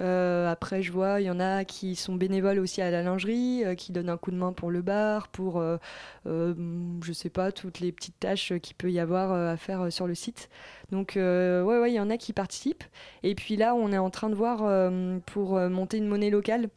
Euh, 0.01 0.49
après, 0.49 0.81
je 0.81 0.91
vois, 0.91 1.21
il 1.21 1.25
y 1.25 1.29
en 1.29 1.39
a 1.39 1.63
qui 1.63 1.95
sont 1.95 2.15
bénévoles 2.15 2.59
aussi 2.59 2.81
à 2.81 2.89
la 2.89 3.03
lingerie, 3.03 3.63
euh, 3.63 3.75
qui 3.75 3.91
donnent 3.91 4.09
un 4.09 4.17
coup 4.17 4.31
de 4.31 4.35
main 4.35 4.51
pour 4.51 4.71
le 4.71 4.81
bar, 4.81 5.27
pour, 5.27 5.59
euh, 5.59 5.77
je 6.25 7.13
sais 7.13 7.29
pas, 7.29 7.51
toutes 7.51 7.79
les 7.79 7.91
petites 7.91 8.19
tâches 8.19 8.53
qu'il 8.61 8.75
peut 8.75 8.91
y 8.91 8.99
avoir 8.99 9.31
à 9.31 9.57
faire 9.57 9.91
sur 9.91 10.07
le 10.07 10.15
site. 10.15 10.49
Donc, 10.91 11.13
ouais, 11.15 11.61
ouais, 11.61 11.91
il 11.91 11.95
y 11.95 11.99
en 11.99 12.09
a 12.09 12.17
qui 12.17 12.33
participent. 12.33 12.83
Et 13.23 13.35
puis 13.35 13.55
là, 13.55 13.75
on 13.75 13.91
est 13.91 13.97
en 13.97 14.09
train 14.09 14.29
de 14.29 14.35
voir 14.35 14.91
pour 15.25 15.59
monter 15.69 15.97
une 15.97 16.07
monnaie 16.07 16.29
locale. 16.29 16.69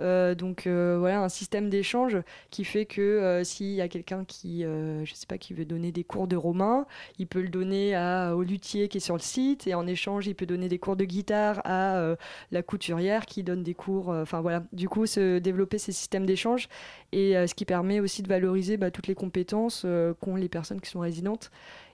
Euh, 0.00 0.34
donc 0.34 0.66
euh, 0.66 0.96
voilà 0.98 1.20
un 1.22 1.28
système 1.28 1.68
d'échange 1.68 2.16
qui 2.50 2.64
fait 2.64 2.86
que 2.86 3.00
euh, 3.00 3.44
s'il 3.44 3.72
y 3.72 3.80
a 3.80 3.88
quelqu'un 3.88 4.24
qui, 4.24 4.62
je 4.62 5.12
sais 5.14 5.26
pas, 5.26 5.38
qui 5.38 5.54
veut 5.54 5.64
donner 5.64 5.92
des 5.92 6.04
cours 6.04 6.26
de 6.26 6.36
romain, 6.36 6.86
il 7.18 7.26
peut 7.26 7.42
le 7.42 7.48
donner 7.48 7.94
à, 7.94 8.34
au 8.36 8.42
luthier 8.42 8.88
qui 8.88 8.98
est 8.98 9.00
sur 9.00 9.16
le 9.16 9.20
site 9.20 9.66
et 9.66 9.74
en 9.74 9.86
échange 9.86 10.26
il 10.26 10.34
peut 10.34 10.46
donner 10.46 10.68
des 10.68 10.78
cours 10.78 10.96
de 10.96 11.04
guitare 11.04 11.60
à 11.64 12.16
la 12.50 12.62
couturière 12.62 13.26
qui 13.26 13.42
donne 13.42 13.62
des 13.62 13.74
cours. 13.74 14.08
Enfin 14.08 14.40
voilà, 14.40 14.64
du 14.72 14.88
coup 14.88 15.06
se 15.06 15.38
développer 15.38 15.78
ces 15.78 15.92
systèmes 15.92 16.26
d'échange 16.26 16.68
et 17.12 17.34
ce 17.46 17.54
qui 17.54 17.64
permet 17.64 18.00
aussi 18.00 18.22
de 18.22 18.28
valoriser 18.28 18.76
bah, 18.76 18.90
toutes 18.90 19.06
les 19.06 19.14
compétences 19.14 19.86
qu'ont 20.20 20.36
les 20.36 20.48
personnes 20.48 20.80
qui 20.80 20.90
sont 20.90 21.00
résidentes 21.00 21.50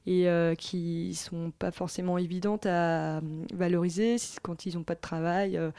et 0.09 0.27
euh, 0.27 0.55
qui 0.55 1.14
sont 1.14 1.53
pas 1.59 1.71
forcément 1.71 2.16
évidentes 2.16 2.64
à 2.64 3.18
euh, 3.18 3.21
valoriser 3.53 4.16
quand 4.42 4.64
ils 4.64 4.75
n'ont 4.75 4.83
pas 4.83 4.94
de 4.94 5.01
travail, 5.01 5.59
euh, 5.59 5.71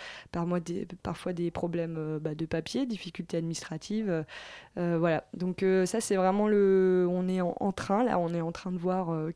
parfois 1.02 1.34
des 1.34 1.50
problèmes 1.50 2.20
bah, 2.22 2.36
de 2.36 2.46
papier, 2.46 2.86
difficultés 2.86 3.38
administratives. 3.38 4.24
voilà, 4.76 5.24
donc 5.34 5.66
ça 5.86 6.00
c'est 6.00 6.16
vraiment 6.16 6.48
le... 6.48 7.08
On 7.10 7.28
est 7.28 7.42
en, 7.42 7.72
train, 7.72 8.04
là, 8.04 8.20
on 8.20 8.30
est 8.34 8.42
en 8.42 8.52
train 8.52 8.72
de 8.72 8.78
voir 8.78 9.10
euh, 9.10 9.32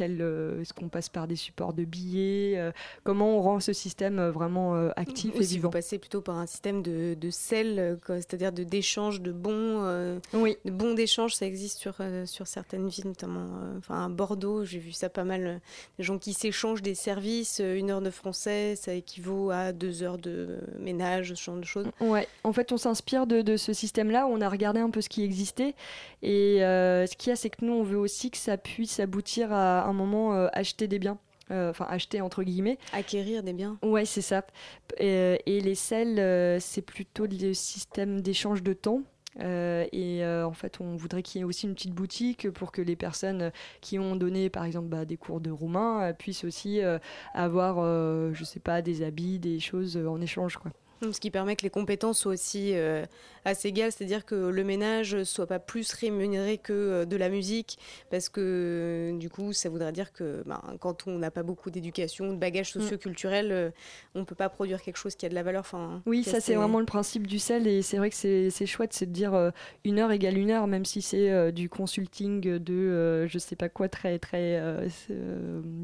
est-ce 0.00 0.72
qu'on 0.72 0.88
passe 0.88 1.08
par 1.08 1.26
des 1.26 1.36
supports 1.36 1.72
de 1.72 1.84
billets 1.84 2.54
euh, 2.56 2.72
Comment 3.04 3.36
on 3.36 3.42
rend 3.42 3.60
ce 3.60 3.72
système 3.72 4.18
euh, 4.18 4.30
vraiment 4.30 4.74
actif 4.96 5.34
et 5.36 5.40
vivant 5.40 5.68
Vous 5.68 5.72
passez 5.72 5.98
plutôt 5.98 6.20
par 6.20 6.36
un 6.36 6.46
système 6.46 6.82
de, 6.82 7.14
de 7.14 7.30
sel, 7.30 7.98
c'est-à-dire 8.06 8.52
de 8.52 8.64
d'échange 8.64 9.20
de 9.20 9.32
bons, 9.32 10.18
oui. 10.32 10.56
de 10.64 10.70
bons 10.70 10.94
d'échange. 10.94 11.34
Ça 11.34 11.46
existe 11.46 11.78
sur 11.78 11.96
sur 12.24 12.46
certaines 12.46 12.88
villes, 12.88 13.06
notamment 13.06 13.48
enfin 13.78 14.06
à 14.06 14.08
Bordeaux. 14.08 14.64
J'ai 14.64 14.78
vu 14.78 14.92
ça 14.92 15.08
pas 15.08 15.24
mal. 15.24 15.60
Des 15.98 16.04
gens 16.04 16.18
qui 16.18 16.32
s'échangent 16.32 16.82
des 16.82 16.94
services. 16.94 17.60
Une 17.60 17.90
heure 17.90 18.00
de 18.00 18.10
français, 18.10 18.76
ça 18.76 18.94
équivaut 18.94 19.50
à 19.50 19.72
deux 19.72 20.02
heures 20.02 20.18
de 20.18 20.60
ménage, 20.78 21.34
ce 21.34 21.42
genre 21.42 21.56
de 21.56 21.64
choses. 21.64 21.86
Ouais. 22.00 22.26
En 22.44 22.52
fait, 22.52 22.72
on 22.72 22.76
s'inspire 22.76 23.26
de, 23.26 23.42
de, 23.42 23.56
ce 23.56 23.72
système-là. 23.72 24.26
On 24.26 24.40
a 24.40 24.48
regardé 24.48 24.80
un 24.80 24.90
peu 24.90 25.00
ce 25.00 25.08
qui 25.08 25.22
existait 25.22 25.74
et 26.22 26.58
ce 26.60 27.16
qu'il 27.16 27.30
y 27.30 27.32
a, 27.32 27.36
c'est 27.36 27.50
que 27.50 27.64
nous, 27.64 27.72
on 27.72 27.82
veut 27.82 27.98
aussi 27.98 28.30
que 28.30 28.38
ça 28.38 28.56
puisse 28.56 29.00
aboutir 29.00 29.52
à 29.52 29.81
un 29.86 29.92
moment 29.92 30.34
euh, 30.34 30.48
acheter 30.52 30.88
des 30.88 30.98
biens. 30.98 31.18
Euh, 31.50 31.70
enfin 31.70 31.86
acheter 31.88 32.20
entre 32.20 32.42
guillemets. 32.44 32.78
Acquérir 32.92 33.42
des 33.42 33.52
biens. 33.52 33.78
Ouais, 33.82 34.04
c'est 34.04 34.22
ça. 34.22 34.44
Et, 34.98 35.38
les 35.46 35.74
selles, 35.74 36.18
euh, 36.18 36.58
c'est 36.60 36.82
plutôt 36.82 37.26
le 37.26 37.52
système 37.52 38.20
d'échange 38.20 38.62
de 38.62 38.72
temps. 38.72 39.02
et 39.38 40.22
en 40.24 40.52
fait, 40.52 40.80
on 40.80 40.96
voudrait 40.96 41.22
qu'il 41.22 41.40
y 41.40 41.42
ait 41.42 41.44
aussi 41.44 41.66
une 41.66 41.74
petite 41.74 41.94
boutique 41.94 42.50
pour 42.50 42.70
que 42.70 42.80
les 42.80 42.96
personnes 42.96 43.50
qui 43.80 43.98
ont 43.98 44.16
donné, 44.16 44.50
par 44.50 44.64
exemple, 44.64 44.88
bah, 44.88 45.04
des 45.04 45.16
cours 45.16 45.40
de 45.40 45.50
roumain 45.50 46.12
puissent 46.12 46.44
aussi 46.44 46.80
avoir, 47.34 47.76
je 48.32 48.44
sais 48.44 48.60
pas, 48.60 48.80
des 48.82 49.02
habits, 49.02 49.38
des 49.38 49.58
choses 49.58 49.96
en 49.96 50.20
échange, 50.20 50.56
quoi. 50.56 50.70
Ce 51.10 51.18
qui 51.18 51.30
permet 51.30 51.56
que 51.56 51.62
les 51.62 51.70
compétences 51.70 52.20
soient 52.20 52.32
aussi 52.32 52.72
euh, 52.74 53.04
assez 53.44 53.68
égales, 53.68 53.90
c'est-à-dire 53.90 54.24
que 54.24 54.34
le 54.34 54.64
ménage 54.64 55.24
soit 55.24 55.46
pas 55.46 55.58
plus 55.58 55.92
rémunéré 55.92 56.58
que 56.58 56.72
euh, 56.72 57.04
de 57.04 57.16
la 57.16 57.28
musique, 57.28 57.78
parce 58.10 58.28
que 58.28 59.12
du 59.18 59.28
coup, 59.28 59.52
ça 59.52 59.68
voudrait 59.68 59.90
dire 59.90 60.12
que 60.12 60.42
ben, 60.46 60.62
quand 60.78 61.08
on 61.08 61.18
n'a 61.18 61.32
pas 61.32 61.42
beaucoup 61.42 61.70
d'éducation, 61.70 62.32
de 62.32 62.36
bagages 62.36 62.74
mm. 62.74 62.80
socioculturels, 62.80 63.52
euh, 63.52 63.70
on 64.14 64.20
ne 64.20 64.24
peut 64.24 64.36
pas 64.36 64.48
produire 64.48 64.80
quelque 64.80 64.96
chose 64.96 65.16
qui 65.16 65.26
a 65.26 65.28
de 65.28 65.34
la 65.34 65.42
valeur. 65.42 65.60
Enfin, 65.60 66.02
oui, 66.06 66.22
ça 66.22 66.40
c'est 66.40 66.54
vraiment 66.54 66.78
le 66.78 66.86
principe 66.86 67.26
du 67.26 67.40
sel, 67.40 67.66
et 67.66 67.82
c'est 67.82 67.96
vrai 67.96 68.10
que 68.10 68.16
c'est 68.16 68.66
chouette, 68.66 68.92
c'est 68.92 69.06
de 69.06 69.12
dire 69.12 69.52
une 69.84 69.98
heure 69.98 70.12
égale 70.12 70.38
une 70.38 70.50
heure, 70.50 70.66
même 70.68 70.84
si 70.84 71.02
c'est 71.02 71.50
du 71.52 71.68
consulting 71.68 72.40
de 72.40 73.26
je 73.26 73.38
sais 73.38 73.56
pas 73.56 73.68
quoi, 73.68 73.88
très 73.88 74.18
très 74.18 74.62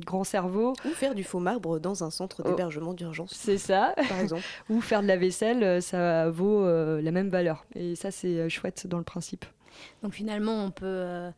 grand 0.06 0.24
cerveau. 0.24 0.74
Ou 0.84 0.90
faire 0.90 1.14
du 1.14 1.24
faux 1.24 1.40
marbre 1.40 1.80
dans 1.80 2.04
un 2.04 2.10
centre 2.10 2.42
oh. 2.44 2.48
d'hébergement 2.48 2.94
d'urgence. 2.94 3.32
C'est 3.34 3.58
ça, 3.58 3.94
par 4.08 4.20
exemple. 4.20 4.42
Ou 4.68 4.80
faire 4.80 5.02
la 5.08 5.16
vaisselle, 5.16 5.64
euh, 5.64 5.80
ça 5.80 6.30
vaut 6.30 6.64
euh, 6.64 7.02
la 7.02 7.10
même 7.10 7.28
valeur. 7.28 7.64
Et 7.74 7.96
ça, 7.96 8.10
c'est 8.12 8.38
euh, 8.38 8.48
chouette 8.48 8.86
dans 8.86 8.98
le 8.98 9.04
principe. 9.04 9.44
Donc 10.02 10.12
finalement, 10.12 10.64
on 10.64 10.70
peut 10.70 11.30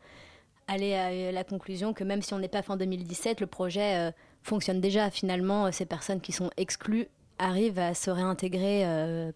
aller 0.67 0.95
à 0.95 1.33
la 1.33 1.45
conclusion 1.45 1.93
que 1.93 2.05
même 2.05 2.23
si 2.23 2.33
on 2.33 2.39
n'est 2.39 2.49
pas 2.49 2.63
fin 2.63 2.77
2017, 2.77 3.41
le 3.41 3.47
projet 3.47 4.13
fonctionne 4.43 4.81
déjà. 4.81 5.11
Finalement, 5.11 5.71
ces 5.73 5.85
personnes 5.85 6.23
qui 6.23 6.33
sont 6.33 6.51
exclues 6.57 7.09
arrivent 7.39 7.79
à 7.79 7.93
se 7.93 8.11
réintégrer 8.11 8.87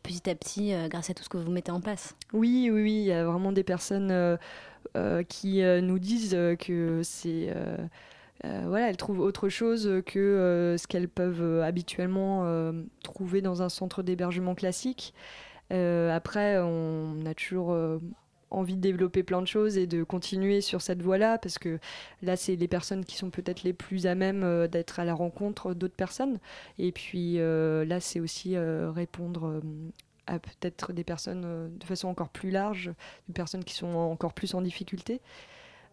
petit 0.02 0.30
à 0.30 0.34
petit 0.34 0.72
grâce 0.88 1.10
à 1.10 1.14
tout 1.14 1.22
ce 1.22 1.28
que 1.28 1.36
vous 1.36 1.50
mettez 1.50 1.70
en 1.70 1.82
place. 1.82 2.16
Oui, 2.32 2.70
oui, 2.72 2.82
oui. 2.82 2.92
Il 2.92 3.06
y 3.06 3.12
a 3.12 3.26
vraiment 3.26 3.52
des 3.52 3.64
personnes 3.64 4.38
qui 5.28 5.60
nous 5.62 5.98
disent 5.98 6.38
que 6.58 7.02
c'est 7.02 7.52
euh, 8.44 8.64
voilà, 8.66 8.90
elles 8.90 8.96
trouvent 8.96 9.20
autre 9.20 9.48
chose 9.48 10.02
que 10.04 10.18
euh, 10.18 10.76
ce 10.76 10.86
qu'elles 10.86 11.08
peuvent 11.08 11.42
euh, 11.42 11.62
habituellement 11.62 12.44
trouver 13.02 13.40
dans 13.40 13.62
un 13.62 13.68
centre 13.68 14.02
d'hébergement 14.02 14.54
classique. 14.54 15.14
après, 15.70 16.58
on 16.58 17.24
a 17.26 17.34
toujours 17.34 17.76
envie 18.50 18.76
de 18.76 18.80
développer 18.80 19.22
plein 19.22 19.42
de 19.42 19.46
choses 19.46 19.76
et 19.76 19.86
de 19.86 20.04
continuer 20.04 20.60
sur 20.60 20.80
cette 20.82 21.02
voie-là, 21.02 21.38
parce 21.38 21.58
que 21.58 21.78
là, 22.22 22.36
c'est 22.36 22.56
les 22.56 22.68
personnes 22.68 23.04
qui 23.04 23.16
sont 23.16 23.30
peut-être 23.30 23.62
les 23.64 23.72
plus 23.72 24.06
à 24.06 24.14
même 24.14 24.68
d'être 24.68 25.00
à 25.00 25.04
la 25.04 25.14
rencontre 25.14 25.74
d'autres 25.74 25.96
personnes. 25.96 26.38
Et 26.78 26.92
puis 26.92 27.38
là, 27.38 28.00
c'est 28.00 28.20
aussi 28.20 28.56
répondre 28.58 29.60
à 30.26 30.38
peut-être 30.38 30.92
des 30.92 31.04
personnes 31.04 31.76
de 31.76 31.84
façon 31.84 32.08
encore 32.08 32.30
plus 32.30 32.50
large, 32.50 32.92
des 33.28 33.34
personnes 33.34 33.64
qui 33.64 33.74
sont 33.74 33.94
encore 33.94 34.34
plus 34.34 34.54
en 34.54 34.62
difficulté. 34.62 35.20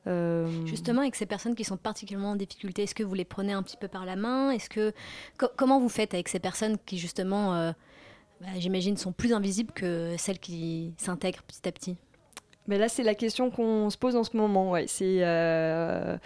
Euh, 0.07 0.47
Justement, 0.65 1.01
avec 1.01 1.15
ces 1.15 1.25
personnes 1.25 1.55
qui 1.55 1.63
sont 1.63 1.77
particulièrement 1.77 2.31
en 2.31 2.35
difficulté, 2.35 2.83
est-ce 2.83 2.95
que 2.95 3.03
vous 3.03 3.13
les 3.13 3.25
prenez 3.25 3.53
un 3.53 3.63
petit 3.63 3.77
peu 3.77 3.87
par 3.87 4.05
la 4.05 4.15
main? 4.15 4.51
Est-ce 4.51 4.69
que 4.69 4.93
comment 5.55 5.79
vous 5.79 5.89
faites 5.89 6.13
avec 6.13 6.27
ces 6.27 6.39
personnes 6.39 6.77
qui 6.85 6.97
justement, 6.97 7.55
euh, 7.55 7.71
bah, 8.41 8.47
j'imagine, 8.57 8.97
sont 8.97 9.11
plus 9.11 9.33
invisibles 9.33 9.71
que 9.73 10.15
celles 10.17 10.39
qui 10.39 10.93
s'intègrent 10.97 11.43
petit 11.43 11.67
à 11.67 11.71
petit? 11.71 11.97
Mais 12.67 12.77
là, 12.77 12.89
c'est 12.89 13.03
la 13.03 13.15
question 13.15 13.51
qu'on 13.51 13.89
se 13.89 13.97
pose 13.97 14.15
en 14.15 14.23
ce 14.23 14.35
moment. 14.37 14.71
Ouais, 14.71 14.85
c'est 14.87 15.19
euh, 15.21 16.17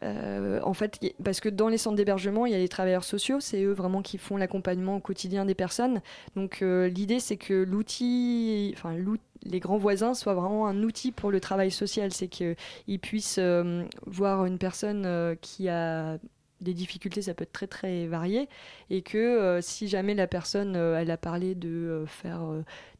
en 0.00 0.74
fait, 0.74 1.00
parce 1.24 1.40
que 1.40 1.48
dans 1.48 1.68
les 1.68 1.78
centres 1.78 1.96
d'hébergement, 1.96 2.46
il 2.46 2.52
y 2.52 2.54
a 2.54 2.58
les 2.58 2.68
travailleurs 2.68 3.02
sociaux, 3.02 3.40
c'est 3.40 3.62
eux 3.62 3.72
vraiment 3.72 4.00
qui 4.00 4.16
font 4.16 4.36
l'accompagnement 4.36 4.96
au 4.96 5.00
quotidien 5.00 5.44
des 5.44 5.56
personnes. 5.56 6.02
Donc 6.36 6.60
l'idée, 6.60 7.18
c'est 7.18 7.36
que 7.36 7.54
l'outil, 7.54 8.72
enfin 8.76 8.94
l'outil 8.94 9.24
les 9.44 9.60
grands 9.60 9.78
voisins 9.78 10.14
soient 10.14 10.34
vraiment 10.34 10.66
un 10.66 10.82
outil 10.82 11.12
pour 11.12 11.30
le 11.30 11.40
travail 11.40 11.70
social. 11.70 12.12
C'est 12.12 12.28
qu'ils 12.28 13.00
puissent 13.00 13.38
euh, 13.38 13.84
voir 14.06 14.44
une 14.46 14.58
personne 14.58 15.04
euh, 15.06 15.34
qui 15.40 15.68
a 15.68 16.18
des 16.60 16.74
difficultés, 16.74 17.22
ça 17.22 17.34
peut 17.34 17.44
être 17.44 17.52
très 17.52 17.68
très 17.68 18.08
varié, 18.08 18.48
et 18.90 19.02
que 19.02 19.16
euh, 19.16 19.60
si 19.60 19.86
jamais 19.86 20.14
la 20.14 20.26
personne, 20.26 20.74
elle 20.74 21.12
a 21.12 21.16
parlé 21.16 21.54
de 21.54 22.02
faire 22.08 22.42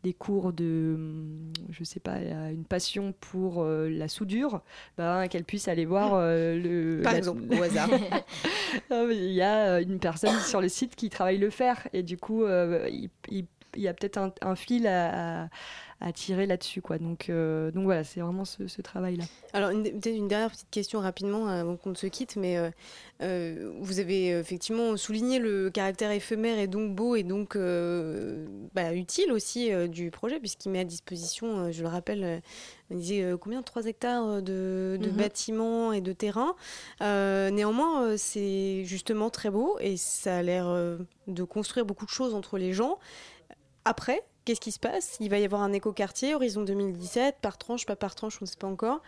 des 0.05 0.14
cours 0.14 0.53
de, 0.53 0.94
hum, 0.94 1.53
je 1.70 1.83
sais 1.83 1.98
pas, 1.98 2.18
une 2.53 2.64
passion 2.64 3.12
pour 3.18 3.64
la 3.64 4.07
soudure, 4.07 4.62
ben, 4.96 5.27
qu'elle 5.27 5.42
puisse 5.42 5.66
aller 5.66 5.87
voir 5.87 6.20
le... 6.20 7.01
Par 7.05 7.16
exemple, 7.16 7.42
au 7.51 7.61
hasard. 7.61 7.90
Il 8.92 9.33
y 9.33 9.42
a 9.42 9.81
une 9.81 9.98
personne 9.98 10.38
sur 10.38 10.61
le 10.61 10.68
site 10.68 10.94
qui 10.94 11.11
travaille 11.11 11.38
le 11.38 11.51
fer, 11.51 11.88
et 11.92 12.05
du 12.05 12.16
coup, 12.16 12.44
il, 12.46 13.11
y 13.81 13.88
a 13.88 13.95
peut-être 13.95 14.19
un, 14.41 14.55
fil 14.55 14.87
à 14.87 15.49
à 16.01 16.12
tirer 16.12 16.47
là-dessus. 16.47 16.81
Quoi. 16.81 16.99
Donc, 16.99 17.29
euh, 17.29 17.71
donc 17.73 17.85
voilà, 17.85 18.05
c'est 18.05 18.21
vraiment 18.21 18.45
ce, 18.45 18.81
travail-là. 18.81 19.25
Alors, 19.53 19.71
peut-être 19.71 20.14
une 20.14 20.29
dernière 20.29 20.51
petite 20.51 20.71
question 20.71 21.01
rapidement 21.01 21.49
avant 21.49 21.77
qu'on 21.77 21.91
ne 21.91 21.97
se 21.97 22.07
quitte, 22.07 22.37
mais 22.37 22.57
euh, 22.57 22.71
euh, 23.23 23.73
vous 23.81 23.99
avez 23.99 24.29
effectivement 24.29 24.97
souligné 24.97 25.41
le 25.41 25.71
caractère 25.71 26.12
éphémère 26.12 26.59
et 26.59 26.69
donc 26.69 26.95
beau 26.95 27.17
et 27.17 27.25
donc 27.25 27.57
bah, 28.75 28.95
utile 28.95 29.33
aussi 29.33 29.71
du 29.88 30.11
projet, 30.11 30.38
puisqu'il 30.38 30.71
met 30.71 30.81
à 30.81 30.85
disposition, 30.85 31.73
je 31.73 31.83
le 31.83 31.88
rappelle, 31.88 32.43
on 32.91 32.95
disait 32.95 33.25
combien? 33.41 33.62
3 33.62 33.87
hectares 33.87 34.41
de, 34.41 34.99
de 35.01 35.11
mhm. 35.11 35.17
bâtiments 35.17 35.93
et 35.93 36.01
de 36.01 36.12
terrains. 36.12 36.55
néanmoins, 37.01 38.17
c'est 38.17 38.85
justement 38.85 39.31
très 39.31 39.51
beau 39.51 39.79
et 39.81 39.97
ça 39.97 40.37
a 40.37 40.43
l'air 40.43 40.73
de 41.27 41.43
construire 41.43 41.85
beaucoup 41.85 42.07
de 42.07 42.11
choses 42.11 42.35
entre 42.35 42.57
les 42.57 42.73
gens. 42.73 42.99
Après, 43.88 44.22
Qu'est-ce 44.48 44.62
qui 44.62 44.72
se 44.72 44.79
passe? 44.79 45.18
Il 45.20 45.29
va 45.29 45.38
y 45.38 45.44
avoir 45.44 45.61
un 45.61 45.74
écoquartier, 45.74 46.35
Horizon 46.35 46.62
2017, 46.62 47.37
par 47.42 47.59
tranche, 47.59 47.85
pas 47.85 47.96
par 47.96 48.14
tranche, 48.14 48.38
on 48.40 48.46
ne 48.46 48.48
sait 48.48 48.57
pas 48.57 48.66
encore. 48.66 49.03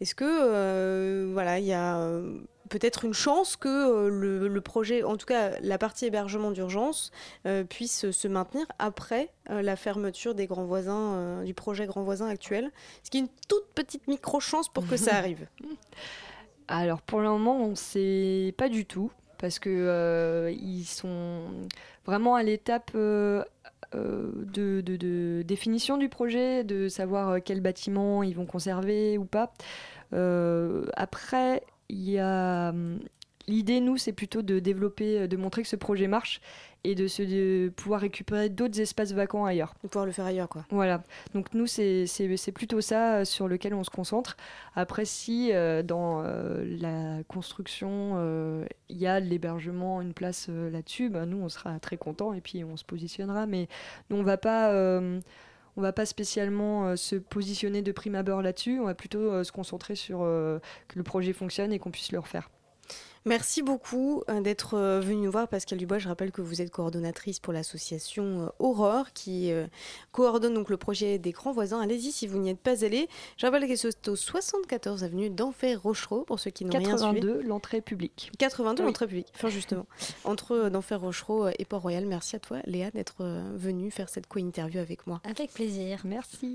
Est-ce 0.00 0.14
que 0.14 0.24
euh, 0.24 1.28
voilà, 1.34 1.58
il 1.58 1.66
y 1.66 1.74
a 1.74 2.00
euh, 2.00 2.38
peut-être 2.70 3.04
une 3.04 3.12
chance 3.12 3.56
que 3.56 3.68
euh, 3.68 4.08
le, 4.08 4.48
le 4.48 4.60
projet, 4.62 5.02
en 5.02 5.18
tout 5.18 5.26
cas 5.26 5.50
la 5.60 5.76
partie 5.76 6.06
hébergement 6.06 6.50
d'urgence, 6.50 7.12
euh, 7.44 7.62
puisse 7.62 8.10
se 8.10 8.26
maintenir 8.26 8.64
après 8.78 9.28
euh, 9.50 9.60
la 9.60 9.76
fermeture 9.76 10.34
des 10.34 10.46
grands 10.46 10.64
voisins, 10.64 11.44
du 11.44 11.52
projet 11.52 11.84
Grand 11.84 12.02
Voisin 12.02 12.28
actuel? 12.28 12.70
Ce 13.02 13.10
qui 13.10 13.18
est 13.18 13.20
une 13.20 13.28
toute 13.48 13.66
petite 13.74 14.08
micro-chance 14.08 14.70
pour 14.70 14.86
que 14.88 14.96
ça 14.96 15.14
arrive. 15.16 15.46
Alors 16.68 17.02
pour 17.02 17.20
le 17.20 17.28
moment, 17.28 17.62
on 17.62 17.70
ne 17.72 17.74
sait 17.74 18.54
pas 18.56 18.70
du 18.70 18.86
tout 18.86 19.12
parce 19.36 19.58
que 19.58 20.50
ils 20.58 20.84
sont 20.84 21.42
vraiment 22.06 22.34
à 22.34 22.42
l'étape 22.42 22.92
de, 23.94 24.80
de- 24.80 25.42
définition 25.42 25.96
du 25.96 26.08
projet, 26.08 26.64
de 26.64 26.88
savoir 26.88 27.30
euh, 27.30 27.38
quel 27.44 27.60
bâtiment 27.60 28.22
ils 28.22 28.34
vont 28.34 28.46
conserver 28.46 29.18
ou 29.18 29.24
pas. 29.24 29.52
Euh, 30.12 30.84
après, 30.96 31.62
il 31.88 32.08
y 32.08 32.18
a 32.18 32.70
hum, 32.70 33.00
l'idée, 33.48 33.80
nous, 33.80 33.96
c'est 33.96 34.12
plutôt 34.12 34.42
de 34.42 34.58
développer, 34.58 35.20
euh, 35.20 35.26
de 35.26 35.36
montrer 35.36 35.62
que 35.62 35.68
ce 35.68 35.76
projet 35.76 36.06
marche 36.06 36.40
et 36.84 36.94
de, 36.94 37.06
se, 37.06 37.22
de 37.22 37.68
pouvoir 37.70 38.00
récupérer 38.00 38.48
d'autres 38.48 38.80
espaces 38.80 39.12
vacants 39.12 39.44
ailleurs. 39.44 39.74
De 39.82 39.88
pouvoir 39.88 40.06
le 40.06 40.12
faire 40.12 40.24
ailleurs, 40.24 40.48
quoi. 40.48 40.64
Voilà. 40.70 41.02
Donc 41.34 41.52
nous, 41.54 41.66
c'est 41.66 42.52
plutôt 42.54 42.80
ça 42.80 43.16
euh, 43.16 43.24
sur 43.24 43.48
lequel 43.48 43.74
on 43.74 43.84
se 43.84 43.90
concentre. 43.90 44.36
Après, 44.74 45.04
si 45.04 45.52
euh, 45.52 45.82
dans 45.82 46.22
euh, 46.24 46.64
la 46.80 47.22
construction, 47.24 48.14
euh, 48.16 48.64
il 48.88 48.98
y 48.98 49.06
a 49.06 49.20
l'hébergement, 49.20 50.00
une 50.00 50.14
place 50.14 50.48
là-dessus, 50.48 51.10
ben, 51.10 51.26
nous, 51.26 51.38
on 51.38 51.48
sera 51.48 51.78
très 51.80 51.96
contents 51.96 52.32
et 52.32 52.40
puis 52.40 52.64
on 52.64 52.76
se 52.76 52.84
positionnera. 52.84 53.46
Mais 53.46 53.68
nous, 54.08 54.16
on 54.16 54.22
va 54.22 54.36
pas... 54.36 54.72
on 55.76 55.82
va 55.82 55.92
pas 55.92 56.04
spécialement 56.04 56.88
euh, 56.88 56.96
se 56.96 57.16
positionner 57.16 57.80
de 57.80 57.92
prime 57.92 58.16
abord 58.16 58.42
là-dessus, 58.42 58.80
on 58.80 58.86
va 58.86 58.94
plutôt 58.94 59.30
euh, 59.32 59.44
se 59.44 59.52
concentrer 59.52 59.94
sur 59.94 60.20
euh, 60.22 60.58
que 60.88 60.98
le 60.98 61.04
projet 61.04 61.32
fonctionne 61.32 61.72
et 61.72 61.78
qu'on 61.78 61.92
puisse 61.92 62.12
le 62.12 62.18
refaire. 62.18 62.50
Merci 63.26 63.62
beaucoup 63.62 64.22
euh, 64.30 64.40
d'être 64.40 64.74
euh, 64.74 65.00
venue 65.00 65.26
nous 65.26 65.30
voir, 65.30 65.46
Pascal 65.46 65.78
Dubois. 65.78 65.98
Je 65.98 66.08
rappelle 66.08 66.32
que 66.32 66.40
vous 66.40 66.62
êtes 66.62 66.70
coordonnatrice 66.70 67.38
pour 67.38 67.52
l'association 67.52 68.46
euh, 68.46 68.48
Aurore, 68.58 69.12
qui 69.12 69.52
coordonne 70.12 70.54
donc 70.54 70.70
le 70.70 70.76
projet 70.76 71.18
des 71.18 71.32
grands 71.32 71.52
voisins. 71.52 71.80
Allez-y 71.80 72.12
si 72.12 72.26
vous 72.26 72.38
n'y 72.38 72.50
êtes 72.50 72.60
pas 72.60 72.84
allé. 72.84 73.08
Je 73.36 73.46
rappelle 73.46 73.68
que 73.68 73.76
c'est 73.76 74.08
au 74.08 74.16
74 74.16 75.04
avenue 75.04 75.28
d'Enfer 75.28 75.82
Rochereau, 75.82 76.22
pour 76.24 76.40
ceux 76.40 76.50
qui 76.50 76.64
n'ont 76.64 76.70
rien 76.70 76.96
suivi. 76.96 77.20
82, 77.20 77.42
l'entrée 77.42 77.80
publique. 77.80 78.32
82, 78.38 78.82
Oui. 78.82 78.86
l'entrée 78.86 79.06
publique. 79.06 79.28
Enfin, 79.34 79.50
justement. 79.50 79.86
Entre 80.24 80.68
d'Enfer 80.70 81.00
Rochereau 81.00 81.48
et 81.58 81.64
Port-Royal. 81.64 82.06
Merci 82.06 82.36
à 82.36 82.38
toi, 82.38 82.58
Léa, 82.64 82.90
d'être 82.90 83.22
venue 83.54 83.90
faire 83.90 84.08
cette 84.08 84.26
co-interview 84.26 84.80
avec 84.80 85.06
moi. 85.06 85.20
Avec 85.24 85.52
plaisir. 85.52 86.00
Merci. 86.04 86.54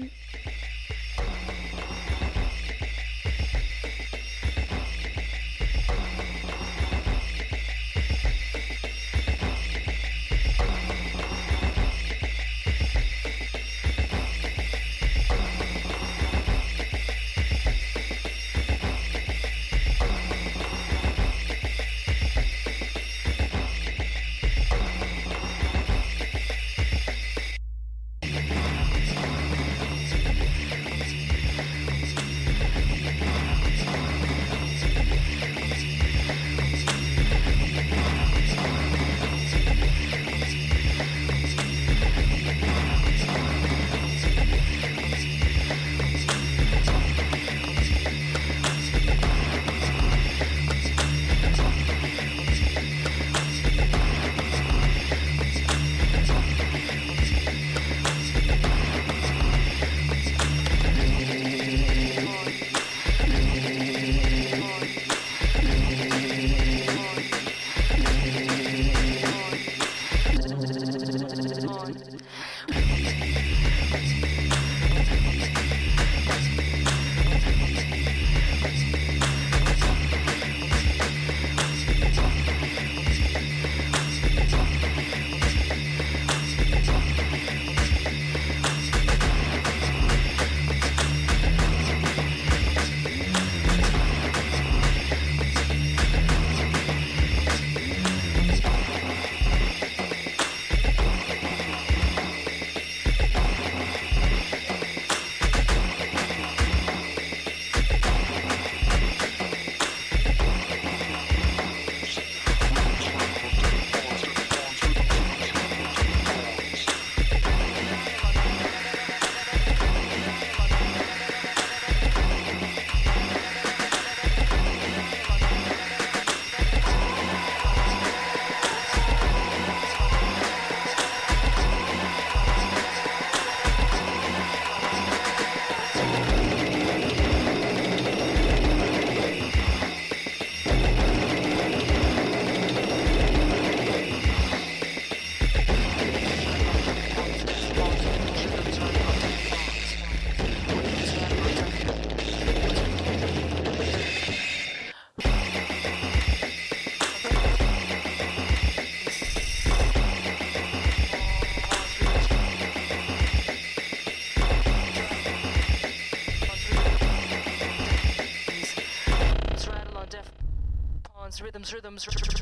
Rhythms, 171.73 172.08
rhythms, 172.08 172.39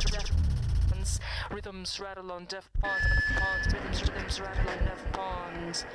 rhythms, 0.92 1.20
rhythms 1.52 2.00
rattle 2.00 2.32
on 2.32 2.46
deaf 2.46 2.70
pawns, 2.82 3.74
rhythms, 3.74 4.02
rhythms 4.02 4.40
rattle 4.42 4.70
on 4.70 4.86
deaf 4.86 5.12
pawns. 5.14 5.86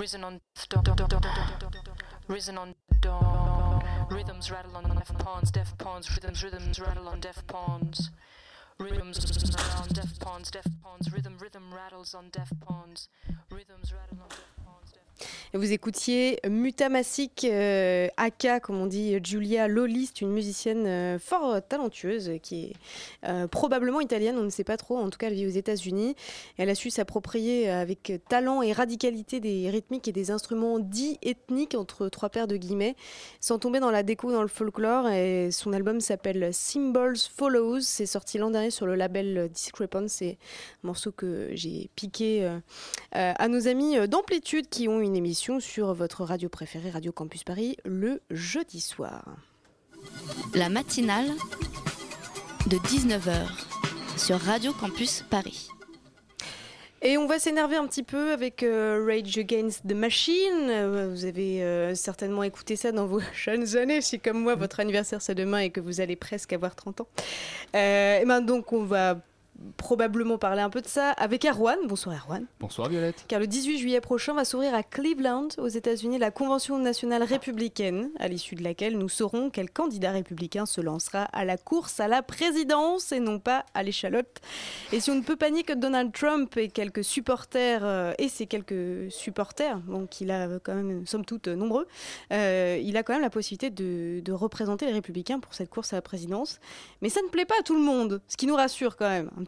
Risen 0.00 0.24
on 0.24 0.40
Risen 2.26 2.56
on. 2.56 2.74
Rhythms 4.10 4.50
rattle 4.50 4.74
on 4.74 4.84
deaf 4.84 5.18
pawns, 5.18 5.50
deaf 5.50 5.76
pawns, 5.76 6.10
rhythms, 6.16 6.42
rhythms 6.42 6.80
rattle 6.80 7.06
on 7.06 7.20
deaf 7.20 7.46
pawns. 7.46 8.10
Rhythms 8.78 9.18
on 9.78 9.88
deaf 9.88 10.18
pawns, 10.18 10.50
deaf 10.50 10.64
pawns, 10.82 11.12
rhythm, 11.12 11.36
rhythm 11.38 11.74
rattles 11.74 12.14
on 12.14 12.30
deaf 12.30 12.50
pawns. 12.60 13.10
Rhythms 13.50 13.92
rattle 13.92 14.22
on 14.22 14.28
deaf 14.30 14.38
pawns, 14.56 14.59
Vous 15.52 15.72
écoutiez 15.72 16.38
Mutamasik, 16.48 17.42
euh, 17.42 18.06
aka, 18.16 18.60
comme 18.60 18.80
on 18.80 18.86
dit, 18.86 19.18
Giulia 19.20 19.66
Lolist, 19.66 20.20
une 20.20 20.30
musicienne 20.30 20.86
euh, 20.86 21.18
fort 21.18 21.56
talentueuse 21.68 22.34
qui 22.40 22.66
est 22.66 22.72
euh, 23.28 23.48
probablement 23.48 24.00
italienne, 24.00 24.38
on 24.38 24.44
ne 24.44 24.50
sait 24.50 24.62
pas 24.62 24.76
trop, 24.76 24.96
en 24.96 25.10
tout 25.10 25.18
cas 25.18 25.26
elle 25.26 25.34
vit 25.34 25.48
aux 25.48 25.50
États-Unis. 25.50 26.14
Elle 26.56 26.70
a 26.70 26.76
su 26.76 26.90
s'approprier 26.90 27.68
avec 27.68 28.12
talent 28.28 28.62
et 28.62 28.72
radicalité 28.72 29.40
des 29.40 29.68
rythmiques 29.70 30.06
et 30.06 30.12
des 30.12 30.30
instruments 30.30 30.78
dits 30.78 31.18
ethniques, 31.20 31.74
entre 31.74 32.08
trois 32.08 32.28
paires 32.28 32.46
de 32.46 32.56
guillemets, 32.56 32.94
sans 33.40 33.58
tomber 33.58 33.80
dans 33.80 33.90
la 33.90 34.04
déco, 34.04 34.30
dans 34.30 34.42
le 34.42 34.48
folklore. 34.48 35.08
Son 35.50 35.72
album 35.72 36.00
s'appelle 36.00 36.54
Symbols 36.54 37.18
Follows, 37.34 37.80
c'est 37.80 38.06
sorti 38.06 38.38
l'an 38.38 38.50
dernier 38.50 38.70
sur 38.70 38.86
le 38.86 38.94
label 38.94 39.50
Discrepance, 39.52 40.12
c'est 40.12 40.38
un 40.84 40.86
morceau 40.86 41.10
que 41.10 41.48
j'ai 41.54 41.90
piqué 41.96 42.48
à 43.10 43.48
nos 43.48 43.66
amis 43.66 43.96
d'Amplitude 44.06 44.68
qui 44.68 44.86
ont 44.86 45.00
une 45.00 45.16
émission 45.16 45.39
sur 45.40 45.94
votre 45.94 46.22
radio 46.22 46.50
préférée, 46.50 46.90
Radio 46.90 47.12
Campus 47.12 47.44
Paris, 47.44 47.78
le 47.86 48.20
jeudi 48.30 48.80
soir. 48.80 49.24
La 50.54 50.68
matinale 50.68 51.28
de 52.66 52.76
19h 52.76 53.48
sur 54.18 54.38
Radio 54.38 54.74
Campus 54.74 55.24
Paris. 55.30 55.68
Et 57.00 57.16
on 57.16 57.26
va 57.26 57.38
s'énerver 57.38 57.76
un 57.76 57.86
petit 57.86 58.02
peu 58.02 58.32
avec 58.32 58.62
euh, 58.62 59.02
Rage 59.08 59.38
Against 59.38 59.86
the 59.86 59.94
Machine. 59.94 60.68
Euh, 60.68 61.08
vous 61.10 61.24
avez 61.24 61.62
euh, 61.62 61.94
certainement 61.94 62.42
écouté 62.42 62.76
ça 62.76 62.92
dans 62.92 63.06
vos 63.06 63.22
jeunes 63.32 63.78
années, 63.78 64.02
si 64.02 64.20
comme 64.20 64.42
moi 64.42 64.56
votre 64.56 64.78
anniversaire 64.78 65.22
c'est 65.22 65.34
demain 65.34 65.60
et 65.60 65.70
que 65.70 65.80
vous 65.80 66.02
allez 66.02 66.16
presque 66.16 66.52
avoir 66.52 66.76
30 66.76 67.00
ans. 67.00 67.08
et 67.72 68.24
ben 68.26 68.42
donc 68.42 68.74
on 68.74 68.84
va 68.84 69.16
probablement 69.76 70.38
parler 70.38 70.62
un 70.62 70.70
peu 70.70 70.80
de 70.80 70.86
ça 70.86 71.10
avec 71.10 71.44
Erwan. 71.44 71.78
Bonsoir 71.86 72.16
Erwan. 72.16 72.46
Bonsoir 72.60 72.88
Violette. 72.88 73.24
Car 73.28 73.40
le 73.40 73.46
18 73.46 73.78
juillet 73.78 74.00
prochain 74.00 74.34
va 74.34 74.44
s'ouvrir 74.44 74.74
à 74.74 74.82
Cleveland, 74.82 75.48
aux 75.58 75.68
États-Unis, 75.68 76.18
la 76.18 76.30
Convention 76.30 76.78
nationale 76.78 77.22
républicaine, 77.22 78.10
à 78.18 78.28
l'issue 78.28 78.54
de 78.54 78.62
laquelle 78.62 78.96
nous 78.96 79.08
saurons 79.08 79.50
quel 79.50 79.70
candidat 79.70 80.12
républicain 80.12 80.66
se 80.66 80.80
lancera 80.80 81.24
à 81.24 81.44
la 81.44 81.56
course 81.56 82.00
à 82.00 82.08
la 82.08 82.22
présidence 82.22 83.12
et 83.12 83.20
non 83.20 83.38
pas 83.38 83.64
à 83.74 83.82
l'échalote. 83.82 84.40
Et 84.92 85.00
si 85.00 85.10
on 85.10 85.14
ne 85.14 85.22
peut 85.22 85.36
pas 85.36 85.50
nier 85.50 85.62
que 85.62 85.72
Donald 85.72 86.12
Trump 86.12 86.56
et 86.56 86.68
quelques 86.68 87.04
supporters, 87.04 87.84
euh, 87.84 88.12
et 88.18 88.28
ses 88.28 88.46
quelques 88.46 89.10
supporters, 89.10 89.78
donc 89.80 90.20
il 90.20 90.30
a 90.30 90.58
quand 90.62 90.74
même, 90.74 91.06
somme 91.06 91.24
toute, 91.24 91.48
euh, 91.48 91.56
nombreux, 91.56 91.86
euh, 92.32 92.80
il 92.82 92.96
a 92.96 93.02
quand 93.02 93.12
même 93.12 93.22
la 93.22 93.30
possibilité 93.30 93.70
de, 93.70 94.20
de 94.20 94.32
représenter 94.32 94.86
les 94.86 94.92
républicains 94.92 95.40
pour 95.40 95.54
cette 95.54 95.70
course 95.70 95.92
à 95.92 95.96
la 95.96 96.02
présidence. 96.02 96.60
Mais 97.02 97.08
ça 97.08 97.20
ne 97.22 97.28
plaît 97.28 97.44
pas 97.44 97.56
à 97.60 97.62
tout 97.62 97.74
le 97.74 97.82
monde, 97.82 98.20
ce 98.28 98.36
qui 98.36 98.46
nous 98.46 98.56
rassure 98.56 98.96
quand 98.96 99.08
même 99.08 99.30
un 99.38 99.44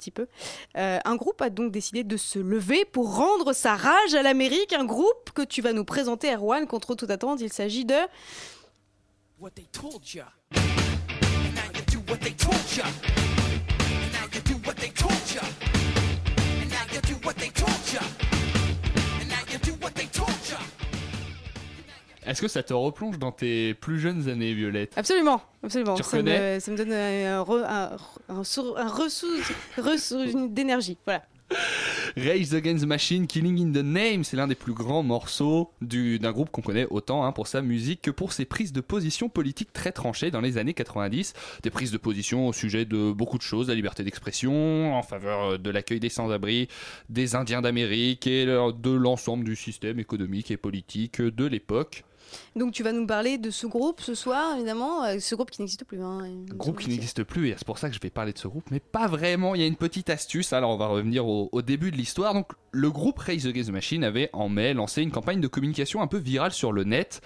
Euh, 0.77 0.99
un 1.05 1.17
groupe 1.17 1.41
a 1.43 1.51
donc 1.51 1.73
décidé 1.73 2.05
de 2.05 2.17
se 2.17 2.39
lever 2.39 2.85
pour 2.85 3.17
rendre 3.17 3.53
sa 3.53 3.77
rage 3.77 4.15
à 4.15 4.23
l'Amérique. 4.23 4.73
Un 4.73 4.85
groupe 4.85 5.31
que 5.35 5.43
tu 5.43 5.63
vas 5.63 5.73
nous 5.73 5.85
présenter, 5.85 6.33
Erwan, 6.33 6.67
contre 6.67 6.95
toute 6.95 7.11
attente. 7.11 7.41
Il 7.41 7.53
s'agit 7.53 7.85
de. 7.85 7.95
Est-ce 22.27 22.41
que 22.41 22.49
ça 22.49 22.63
te 22.63 22.73
replonge 22.73 23.19
dans 23.19 23.33
tes 23.33 23.75
plus 23.75 23.99
jeunes 23.99 24.29
années, 24.29 24.55
Violette? 24.55 24.93
Absolument, 24.97 25.43
absolument. 25.65 25.95
Tu 25.95 26.03
ça, 26.05 26.23
me, 26.23 26.61
ça 26.61 26.71
me 26.71 26.77
donne 26.77 26.93
un, 26.93 27.41
un, 27.41 27.97
un, 28.29 28.37
un 28.37 28.39
ressou, 28.89 29.27
ressou- 29.77 30.49
d'énergie. 30.53 30.99
Voilà. 31.05 31.25
Rage 32.17 32.55
Against 32.55 32.85
the 32.85 32.87
Machine, 32.87 33.27
Killing 33.27 33.61
in 33.61 33.73
the 33.73 33.85
Name, 33.85 34.25
c'est 34.25 34.37
l'un 34.39 34.47
des 34.47 34.55
plus 34.55 34.73
grands 34.73 35.03
morceaux 35.03 35.71
du- 35.83 36.19
d'un 36.19 36.33
groupe 36.33 36.51
qu'on 36.51 36.63
connaît 36.63 36.87
autant 36.91 37.25
hein, 37.25 37.33
pour 37.33 37.47
sa 37.47 37.61
musique 37.61 38.01
que 38.03 38.11
pour 38.11 38.33
ses 38.33 38.45
prises 38.47 38.73
de 38.73 38.81
position 38.81 39.29
politiques 39.29 39.73
très 39.73 39.93
tranchées 39.93 40.31
dans 40.31 40.41
les 40.41 40.57
années 40.59 40.73
90. 40.75 41.35
Des 41.63 41.71
prises 41.71 41.91
de 41.91 41.99
position 41.99 42.49
au 42.49 42.53
sujet 42.55 42.85
de 42.87 43.13
beaucoup 43.13 43.37
de 43.37 43.43
choses, 43.43 43.69
la 43.69 43.75
liberté 43.75 44.03
d'expression, 44.05 44.95
en 44.95 45.03
faveur 45.03 45.43
euh, 45.53 45.59
de 45.59 45.71
l'accueil 45.71 46.01
des 46.01 46.09
sans-abri, 46.09 46.69
des 47.11 47.35
Indiens 47.35 47.61
d'Amérique 47.61 48.27
et 48.27 48.47
de 48.47 48.91
l'ensemble 48.91 49.45
du 49.45 49.57
système 49.57 49.99
économique 49.99 50.51
et 50.51 50.57
politique 50.57 51.21
de 51.21 51.45
l'époque. 51.45 52.05
Donc 52.57 52.73
tu 52.73 52.83
vas 52.83 52.93
nous 52.93 53.07
parler 53.07 53.39
de 53.39 53.51
ce 53.51 53.67
groupe 53.67 54.01
ce 54.01 54.15
soir, 54.15 54.55
évidemment. 54.57 55.05
euh, 55.05 55.19
Ce 55.21 55.35
groupe 55.35 55.51
qui 55.51 55.61
n'existe 55.61 55.85
plus. 55.85 56.03
Hein, 56.03 56.21
Groupe 56.51 56.79
qui 56.79 56.89
n'existe 56.89 57.25
plus 57.25 57.49
et 57.49 57.55
c'est 57.57 57.67
pour 57.67 57.79
ça 57.79 57.89
que 57.89 57.95
je 57.95 58.01
vais 58.01 58.11
parler 58.11 58.33
de 58.33 58.39
ce 58.39 58.49
groupe, 58.49 58.71
mais 58.71 58.81
pas 58.81 59.07
vraiment. 59.07 59.55
Il 59.55 59.61
y 59.61 59.65
a 59.65 59.67
une 59.67 59.77
petite 59.77 60.11
astuce. 60.11 60.53
Alors 60.53 60.71
on 60.71 60.77
va 60.77 60.87
revenir 60.87 61.27
au, 61.27 61.63
début 61.63 61.91
de 61.91 61.97
l'histoire. 61.97 62.35
Donc 62.35 62.53
le 62.73 62.91
groupe 62.91 63.19
Raise 63.19 63.47
Against 63.47 63.69
the 63.69 63.73
Machine 63.73 64.05
avait 64.05 64.31
en 64.33 64.49
mai 64.49 64.75
lancé 64.75 65.03
une 65.03 65.11
campagne 65.11 65.41
de 65.41 65.49
communication 65.49 66.01
un 66.03 66.07
peu 66.07 66.19
virale 66.19 66.53
sur 66.53 66.73
le 66.73 66.85
net 66.85 67.21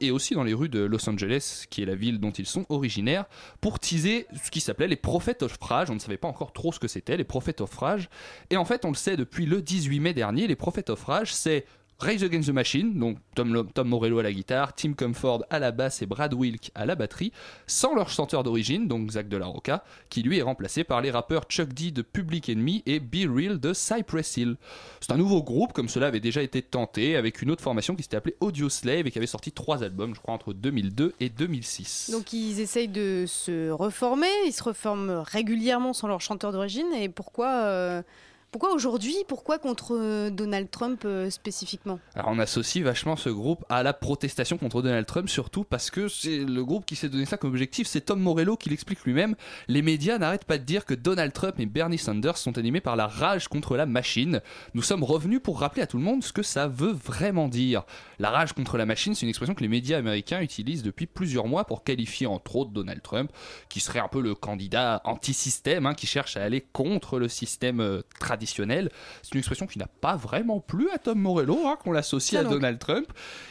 et 0.00 0.10
aussi 0.10 0.34
dans 0.34 0.42
les 0.42 0.54
rues 0.54 0.68
de 0.68 0.80
Los 0.80 1.08
Angeles, 1.08 1.64
qui 1.70 1.82
est 1.82 1.86
la 1.86 1.94
ville 1.94 2.18
dont 2.18 2.30
ils 2.30 2.46
sont 2.46 2.66
originaires, 2.68 3.24
pour 3.60 3.78
teaser 3.78 4.26
ce 4.42 4.50
qui 4.50 4.60
s'appelait 4.60 4.88
les 4.88 4.96
prophètes 4.96 5.42
of 5.42 5.56
rage. 5.60 5.90
On 5.90 5.94
ne 5.94 5.98
savait 6.00 6.16
pas 6.16 6.28
encore 6.28 6.52
trop 6.52 6.72
ce 6.72 6.78
que 6.78 6.88
c'était 6.88 7.16
les 7.16 7.24
prophètes 7.24 7.60
of 7.60 7.74
rage. 7.76 8.08
Et 8.50 8.56
en 8.56 8.64
fait, 8.64 8.84
on 8.84 8.90
le 8.90 8.96
sait 8.96 9.16
depuis 9.16 9.46
le 9.46 9.62
18 9.62 10.00
mai 10.00 10.14
dernier, 10.14 10.46
les 10.46 10.56
prophètes 10.56 10.90
of 10.90 11.04
rage, 11.04 11.32
c'est 11.34 11.64
Rage 12.00 12.22
Against 12.22 12.48
the 12.48 12.52
Machine, 12.52 12.96
donc 12.96 13.18
Tom, 13.34 13.68
Tom 13.74 13.88
Morello 13.88 14.20
à 14.20 14.22
la 14.22 14.32
guitare, 14.32 14.72
Tim 14.72 14.92
Comfort 14.92 15.44
à 15.50 15.58
la 15.58 15.72
basse 15.72 16.00
et 16.00 16.06
Brad 16.06 16.32
Wilk 16.32 16.70
à 16.76 16.86
la 16.86 16.94
batterie, 16.94 17.32
sans 17.66 17.92
leur 17.92 18.08
chanteur 18.08 18.44
d'origine, 18.44 18.86
donc 18.86 19.10
Zach 19.10 19.28
de 19.28 19.36
la 19.36 19.46
Roca, 19.46 19.82
qui 20.08 20.22
lui 20.22 20.38
est 20.38 20.42
remplacé 20.42 20.84
par 20.84 21.00
les 21.00 21.10
rappeurs 21.10 21.46
Chuck 21.48 21.72
D 21.72 21.90
de 21.90 22.02
Public 22.02 22.50
Enemy 22.50 22.84
et 22.86 23.00
Be 23.00 23.28
Real 23.28 23.58
de 23.58 23.72
Cypress 23.72 24.36
Hill. 24.36 24.56
C'est 25.00 25.10
un 25.10 25.16
nouveau 25.16 25.42
groupe, 25.42 25.72
comme 25.72 25.88
cela 25.88 26.06
avait 26.06 26.20
déjà 26.20 26.40
été 26.40 26.62
tenté, 26.62 27.16
avec 27.16 27.42
une 27.42 27.50
autre 27.50 27.62
formation 27.62 27.96
qui 27.96 28.04
s'était 28.04 28.16
appelée 28.16 28.36
Audio 28.38 28.68
Slave 28.68 29.08
et 29.08 29.10
qui 29.10 29.18
avait 29.18 29.26
sorti 29.26 29.50
trois 29.50 29.82
albums, 29.82 30.14
je 30.14 30.20
crois, 30.20 30.34
entre 30.34 30.52
2002 30.52 31.14
et 31.18 31.30
2006. 31.30 32.10
Donc 32.12 32.32
ils 32.32 32.60
essayent 32.60 32.86
de 32.86 33.24
se 33.26 33.70
reformer, 33.70 34.28
ils 34.46 34.52
se 34.52 34.62
reforment 34.62 35.24
régulièrement 35.26 35.92
sans 35.92 36.06
leur 36.06 36.20
chanteur 36.20 36.52
d'origine. 36.52 36.92
Et 36.92 37.08
pourquoi, 37.08 37.48
euh, 37.48 38.02
pourquoi 38.50 38.72
aujourd'hui 38.72 39.14
Pourquoi 39.28 39.58
contre 39.58 39.94
euh, 39.94 40.30
Donald 40.30 40.70
Trump 40.70 41.02
euh, 41.04 41.28
spécifiquement? 41.28 41.98
Alors 42.14 42.30
on 42.30 42.38
associe 42.38 42.82
vachement 42.82 43.14
ce 43.14 43.28
groupe 43.28 43.64
à 43.68 43.82
la 43.82 43.92
protestation 43.92 44.56
contre 44.56 44.80
Donald 44.80 45.04
Trump, 45.04 45.28
surtout 45.28 45.64
parce 45.64 45.90
que 45.90 46.08
c'est 46.08 46.38
le 46.38 46.64
groupe 46.64 46.86
qui 46.86 46.96
s'est 46.96 47.10
donné 47.10 47.26
ça 47.26 47.36
comme 47.36 47.50
objectif, 47.50 47.86
c'est 47.86 48.00
Tom 48.00 48.20
Morello 48.20 48.56
qui 48.56 48.70
l'explique 48.70 49.04
lui-même. 49.04 49.36
Les 49.68 49.82
médias 49.82 50.16
n'arrêtent 50.16 50.46
pas 50.46 50.56
de 50.56 50.64
dire 50.64 50.86
que 50.86 50.94
Donald 50.94 51.32
Trump 51.34 51.60
et 51.60 51.66
Bernie 51.66 51.98
Sanders 51.98 52.38
sont 52.38 52.56
animés 52.56 52.80
par 52.80 52.96
la 52.96 53.06
rage 53.06 53.48
contre 53.48 53.76
la 53.76 53.84
machine. 53.84 54.40
Nous 54.72 54.82
sommes 54.82 55.04
revenus 55.04 55.40
pour 55.42 55.60
rappeler 55.60 55.82
à 55.82 55.86
tout 55.86 55.98
le 55.98 56.04
monde 56.04 56.24
ce 56.24 56.32
que 56.32 56.42
ça 56.42 56.68
veut 56.68 56.92
vraiment 56.92 57.48
dire. 57.48 57.84
La 58.18 58.30
rage 58.30 58.54
contre 58.54 58.78
la 58.78 58.86
machine, 58.86 59.14
c'est 59.14 59.22
une 59.22 59.28
expression 59.28 59.54
que 59.54 59.62
les 59.62 59.68
médias 59.68 59.98
américains 59.98 60.40
utilisent 60.40 60.82
depuis 60.82 61.06
plusieurs 61.06 61.46
mois 61.46 61.64
pour 61.64 61.84
qualifier 61.84 62.26
entre 62.26 62.56
autres 62.56 62.70
Donald 62.70 63.02
Trump, 63.02 63.30
qui 63.68 63.80
serait 63.80 64.00
un 64.00 64.08
peu 64.08 64.22
le 64.22 64.34
candidat 64.34 65.02
anti-système, 65.04 65.84
hein, 65.84 65.92
qui 65.92 66.06
cherche 66.06 66.38
à 66.38 66.42
aller 66.42 66.62
contre 66.72 67.18
le 67.18 67.28
système 67.28 67.80
euh, 67.80 68.00
traditionnel. 68.18 68.37
C'est 68.46 69.32
une 69.32 69.38
expression 69.38 69.66
qui 69.66 69.78
n'a 69.78 69.86
pas 70.00 70.16
vraiment 70.16 70.60
plu 70.60 70.88
à 70.94 70.98
Tom 70.98 71.18
Morello, 71.18 71.66
hein, 71.66 71.76
qu'on 71.82 71.92
l'associe 71.92 72.40
à 72.40 72.44
donc. 72.44 72.52
Donald 72.54 72.78
Trump. 72.78 73.06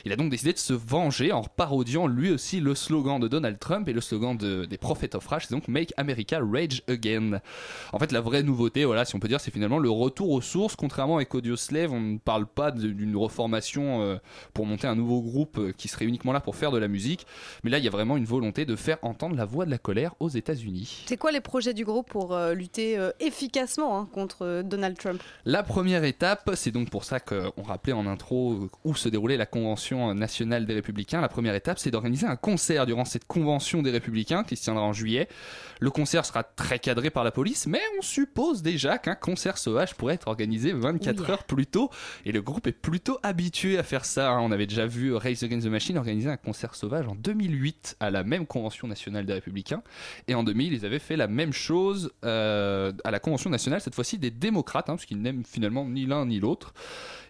Il 0.06 0.12
a 0.12 0.16
donc 0.16 0.30
décidé 0.30 0.54
de 0.54 0.58
se 0.58 0.74
venger 0.74 1.32
en 1.32 1.44
parodiant 1.44 2.08
lui 2.08 2.32
aussi 2.32 2.60
le 2.60 2.76
slogan 2.76 3.20
de 3.20 3.28
Donald 3.28 3.60
Trump 3.60 3.88
et 3.88 3.94
le 3.94 4.02
slogan 4.02 4.38
de- 4.38 4.66
des 4.66 4.78
Prophets 4.78 5.16
of 5.16 5.26
Rage, 5.28 5.48
c'est 5.48 5.54
donc 5.54 5.68
Make 5.68 5.94
America 5.98 6.40
Rage 6.40 6.82
Again. 6.88 7.40
En 7.94 8.00
fait, 8.00 8.12
la 8.12 8.22
vraie 8.22 8.44
nouveauté, 8.44 8.86
voilà, 8.86 9.06
si 9.06 9.16
on 9.16 9.20
peut 9.20 9.28
dire, 9.28 9.40
c'est 9.40 9.52
finalement 9.52 9.80
le 9.80 9.90
retour 9.90 10.30
aux 10.32 10.42
sources. 10.42 10.76
Contrairement 10.76 11.18
avec 11.18 11.34
Audio 11.36 11.56
Slave, 11.56 11.92
on 11.92 12.00
ne 12.00 12.18
parle 12.18 12.46
pas 12.46 12.72
d'une 12.72 13.16
reformation 13.16 14.02
euh, 14.02 14.18
pour 14.54 14.66
monter 14.66 14.88
un 14.88 14.96
nouveau 14.96 15.22
groupe 15.22 15.58
euh, 15.58 15.72
qui 15.72 15.88
serait 15.88 16.06
uniquement 16.06 16.34
là 16.34 16.40
pour 16.40 16.56
faire 16.56 16.72
de 16.72 16.78
la 16.78 16.88
musique. 16.88 17.26
Mais 17.64 17.70
là, 17.70 17.78
il 17.78 17.84
y 17.84 17.88
a 17.88 17.92
vraiment 17.92 18.18
une 18.18 18.26
volonté 18.26 18.66
de 18.66 18.76
faire 18.76 18.98
entendre 19.02 19.36
la 19.36 19.46
voix 19.46 19.66
de 19.66 19.72
la 19.72 19.78
colère 19.78 20.14
aux 20.20 20.30
États-Unis. 20.30 21.04
C'est 21.08 21.18
quoi 21.18 21.32
les 21.32 21.42
projets 21.42 21.74
du 21.74 21.86
groupe 21.86 22.10
pour 22.10 22.34
euh, 22.34 22.54
lutter 22.54 22.98
euh, 22.98 23.12
efficacement 23.20 24.00
hein, 24.00 24.08
contre 24.14 24.44
euh, 24.46 24.64
Donald 24.78 24.98
Trump 24.98 25.22
La 25.46 25.64
première 25.64 26.04
étape, 26.04 26.52
c'est 26.56 26.70
donc 26.72 26.90
pour 26.92 27.04
ça 27.04 27.20
qu'on 27.20 27.64
rappelait 27.64 27.94
en 27.94 28.06
intro 28.06 28.54
euh, 28.54 28.70
où 28.84 28.96
se 28.96 29.10
déroulait 29.10 29.36
la 29.38 29.48
Convention 29.48 30.14
nationale 30.14 30.66
des 30.68 30.76
Républicains. 30.76 31.20
La 31.20 31.30
première 31.30 31.56
étape, 31.56 31.80
c'est 31.80 31.90
d'organiser 31.90 32.28
un 32.28 32.36
concert 32.36 32.86
durant 32.86 33.04
cette 33.06 33.26
Convention 33.26 33.82
des 33.82 33.90
Républicains 33.90 34.44
qui 34.44 34.56
se 34.56 34.64
tiendra 34.64 34.84
en 34.84 34.94
juillet. 34.94 35.28
Le 35.80 35.90
concert 35.90 36.26
sera 36.26 36.44
très 36.44 36.78
cadré 36.78 37.10
par 37.10 37.24
la 37.24 37.32
police, 37.32 37.66
mais 37.66 37.82
on 37.98 38.02
suppose 38.04 38.62
déjà 38.62 39.00
qu'un 39.00 39.16
concert 39.16 39.58
sauvage 39.58 39.96
pourrait 39.96 40.14
être 40.14 40.28
organisé 40.28 40.74
24 40.74 41.18
Yeah. 41.22 41.32
heures 41.32 41.44
plus 41.46 41.66
tôt. 41.66 41.90
Et 42.26 42.32
le 42.32 42.42
groupe 42.44 42.68
est 42.68 42.72
plutôt 42.72 43.18
habitué 43.24 43.78
à 43.80 43.84
faire 43.84 44.06
ça. 44.06 44.30
hein. 44.32 44.40
On 44.42 44.52
avait 44.52 44.68
déjà 44.68 44.86
vu 44.86 45.16
Race 45.16 45.42
Against 45.42 45.66
the 45.66 45.72
Machine 45.72 45.98
organiser 45.98 46.30
un 46.30 46.38
concert 46.38 46.76
sauvage 46.76 47.08
en 47.08 47.16
2008 47.16 47.98
à 48.00 48.12
la 48.12 48.24
même 48.24 48.46
Convention 48.46 48.88
nationale 48.88 49.26
des 49.26 49.34
Républicains. 49.34 49.82
Et 50.28 50.36
en 50.36 50.44
2000, 50.44 50.74
ils 50.74 50.86
avaient 50.86 51.00
fait 51.00 51.16
la 51.16 51.28
même 51.28 51.52
chose 51.54 52.12
euh, 52.24 52.92
à 53.04 53.10
la 53.12 53.20
Convention 53.20 53.50
nationale, 53.50 53.82
cette 53.82 53.96
fois-ci 53.96 54.20
des 54.20 54.30
démocrates. 54.30 54.67
Hein, 54.76 54.84
parce 54.86 55.06
qu'il 55.06 55.22
n'aime 55.22 55.44
finalement 55.46 55.86
ni 55.86 56.06
l'un 56.06 56.26
ni 56.26 56.40
l'autre. 56.40 56.74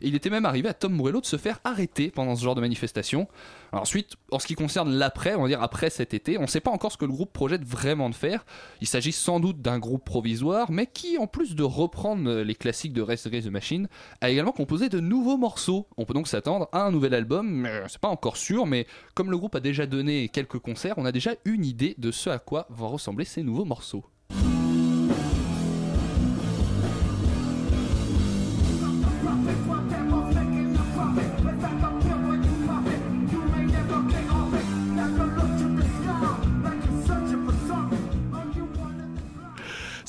Il 0.01 0.15
était 0.15 0.29
même 0.29 0.45
arrivé 0.45 0.69
à 0.69 0.73
Tom 0.73 0.93
Morello 0.93 1.21
de 1.21 1.25
se 1.25 1.37
faire 1.37 1.59
arrêter 1.63 2.11
pendant 2.11 2.35
ce 2.35 2.43
genre 2.43 2.55
de 2.55 2.61
manifestation. 2.61 3.27
Ensuite, 3.71 4.15
en 4.31 4.39
ce 4.39 4.47
qui 4.47 4.55
concerne 4.55 4.91
l'après, 4.93 5.35
on 5.35 5.43
va 5.43 5.47
dire 5.47 5.61
après 5.61 5.89
cet 5.89 6.13
été, 6.13 6.37
on 6.37 6.43
ne 6.43 6.47
sait 6.47 6.59
pas 6.59 6.71
encore 6.71 6.91
ce 6.91 6.97
que 6.97 7.05
le 7.05 7.11
groupe 7.11 7.33
projette 7.33 7.63
vraiment 7.63 8.09
de 8.09 8.15
faire. 8.15 8.45
Il 8.81 8.87
s'agit 8.87 9.11
sans 9.11 9.39
doute 9.39 9.61
d'un 9.61 9.79
groupe 9.79 10.05
provisoire, 10.05 10.71
mais 10.71 10.87
qui, 10.87 11.17
en 11.17 11.27
plus 11.27 11.55
de 11.55 11.63
reprendre 11.63 12.41
les 12.41 12.55
classiques 12.55 12.93
de 12.93 13.01
Rest 13.01 13.27
Against 13.27 13.47
the 13.47 13.51
Machine, 13.51 13.87
a 14.21 14.29
également 14.29 14.51
composé 14.51 14.89
de 14.89 14.99
nouveaux 14.99 15.37
morceaux. 15.37 15.87
On 15.97 16.05
peut 16.05 16.13
donc 16.13 16.27
s'attendre 16.27 16.69
à 16.71 16.83
un 16.83 16.91
nouvel 16.91 17.13
album, 17.13 17.67
c'est 17.87 17.99
pas 17.99 18.07
encore 18.07 18.37
sûr, 18.37 18.65
mais 18.65 18.87
comme 19.13 19.31
le 19.31 19.37
groupe 19.37 19.55
a 19.55 19.59
déjà 19.59 19.85
donné 19.85 20.29
quelques 20.29 20.59
concerts, 20.59 20.95
on 20.97 21.05
a 21.05 21.11
déjà 21.11 21.31
une 21.45 21.65
idée 21.65 21.95
de 21.97 22.11
ce 22.11 22.29
à 22.29 22.39
quoi 22.39 22.67
vont 22.69 22.89
ressembler 22.89 23.25
ces 23.25 23.43
nouveaux 23.43 23.65
morceaux. 23.65 24.05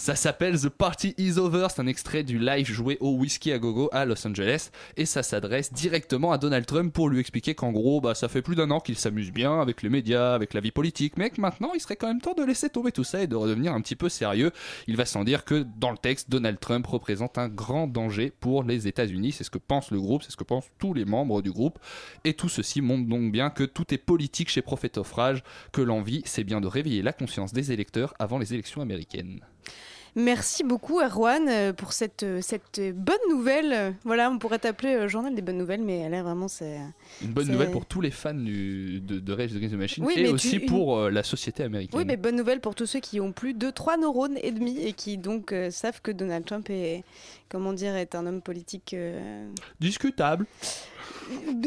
Ça 0.08 0.16
s'appelle 0.16 0.58
The 0.58 0.70
Party 0.70 1.12
Is 1.18 1.36
Over, 1.36 1.66
c'est 1.68 1.82
un 1.82 1.86
extrait 1.86 2.22
du 2.22 2.38
live 2.38 2.66
joué 2.66 2.96
au 3.00 3.10
Whiskey 3.10 3.52
à 3.52 3.58
Gogo 3.58 3.90
à 3.92 4.06
Los 4.06 4.26
Angeles 4.26 4.70
et 4.96 5.04
ça 5.04 5.22
s'adresse 5.22 5.70
directement 5.70 6.32
à 6.32 6.38
Donald 6.38 6.64
Trump 6.64 6.94
pour 6.94 7.10
lui 7.10 7.20
expliquer 7.20 7.54
qu'en 7.54 7.72
gros, 7.72 8.00
bah, 8.00 8.14
ça 8.14 8.28
fait 8.28 8.40
plus 8.40 8.56
d'un 8.56 8.70
an 8.70 8.80
qu'il 8.80 8.96
s'amuse 8.96 9.30
bien 9.30 9.60
avec 9.60 9.82
les 9.82 9.90
médias, 9.90 10.32
avec 10.32 10.54
la 10.54 10.62
vie 10.62 10.70
politique, 10.70 11.18
mais 11.18 11.28
que 11.28 11.42
maintenant 11.42 11.72
il 11.74 11.80
serait 11.80 11.96
quand 11.96 12.06
même 12.06 12.22
temps 12.22 12.32
de 12.32 12.42
laisser 12.42 12.70
tomber 12.70 12.90
tout 12.90 13.04
ça 13.04 13.22
et 13.22 13.26
de 13.26 13.36
redevenir 13.36 13.74
un 13.74 13.82
petit 13.82 13.96
peu 13.96 14.08
sérieux. 14.08 14.50
Il 14.86 14.96
va 14.96 15.04
sans 15.04 15.24
dire 15.24 15.44
que 15.44 15.66
dans 15.76 15.90
le 15.90 15.98
texte, 15.98 16.30
Donald 16.30 16.58
Trump 16.58 16.86
représente 16.86 17.36
un 17.36 17.50
grand 17.50 17.86
danger 17.86 18.32
pour 18.40 18.62
les 18.62 18.88
États-Unis, 18.88 19.32
c'est 19.32 19.44
ce 19.44 19.50
que 19.50 19.58
pense 19.58 19.90
le 19.90 20.00
groupe, 20.00 20.22
c'est 20.22 20.32
ce 20.32 20.38
que 20.38 20.44
pensent 20.44 20.70
tous 20.78 20.94
les 20.94 21.04
membres 21.04 21.42
du 21.42 21.52
groupe 21.52 21.78
et 22.24 22.32
tout 22.32 22.48
ceci 22.48 22.80
montre 22.80 23.06
donc 23.06 23.30
bien 23.30 23.50
que 23.50 23.64
tout 23.64 23.92
est 23.92 23.98
politique 23.98 24.48
chez 24.48 24.64
Rage, 25.12 25.44
que 25.70 25.82
l'envie 25.82 26.22
c'est 26.24 26.44
bien 26.44 26.62
de 26.62 26.66
réveiller 26.66 27.02
la 27.02 27.12
conscience 27.12 27.52
des 27.52 27.72
électeurs 27.72 28.14
avant 28.18 28.38
les 28.38 28.54
élections 28.54 28.80
américaines. 28.80 29.42
Merci 30.18 30.64
beaucoup 30.64 30.98
Erwan 31.00 31.48
euh, 31.48 31.72
pour 31.72 31.92
cette, 31.92 32.24
euh, 32.24 32.40
cette 32.42 32.80
bonne 32.94 33.16
nouvelle. 33.30 33.94
Voilà, 34.04 34.30
on 34.30 34.38
pourrait 34.38 34.58
t'appeler 34.58 34.94
euh, 34.94 35.08
journal 35.08 35.34
des 35.34 35.42
bonnes 35.42 35.58
nouvelles, 35.58 35.80
mais 35.82 36.08
là 36.08 36.22
vraiment 36.24 36.48
c'est... 36.48 36.78
Une 37.22 37.32
bonne 37.32 37.48
nouvelle 37.48 37.70
pour 37.70 37.86
tous 37.86 38.00
les 38.00 38.10
fans 38.10 38.34
du- 38.34 39.00
de, 39.00 39.20
de 39.20 39.32
Rage 39.32 39.54
Against 39.54 39.74
the 39.74 39.78
Machine 39.78 40.04
Oui, 40.04 40.14
et 40.16 40.28
aussi 40.28 40.58
tu- 40.58 40.66
pour 40.66 41.08
la 41.08 41.22
société 41.22 41.62
américaine. 41.62 41.98
Oui, 41.98 42.04
mais 42.04 42.16
bonne 42.16 42.34
nouvelle 42.36 42.60
pour 42.60 42.74
tous 42.74 42.86
ceux 42.86 43.00
qui 43.00 43.20
ont 43.20 43.30
plus 43.32 43.54
de 43.54 43.70
3 43.70 43.96
neurones 43.96 44.38
et 44.42 44.50
demi 44.50 44.78
et 44.80 44.92
qui 44.92 45.18
donc 45.18 45.52
euh, 45.52 45.70
savent 45.70 46.00
que 46.02 46.10
Donald 46.10 46.44
Trump 46.44 46.68
est, 46.68 47.04
comment 47.48 47.72
dire, 47.72 47.94
est 47.94 48.14
un 48.16 48.26
homme 48.26 48.42
politique... 48.42 48.94
euh, 48.94 49.48
Discutable. 49.78 50.46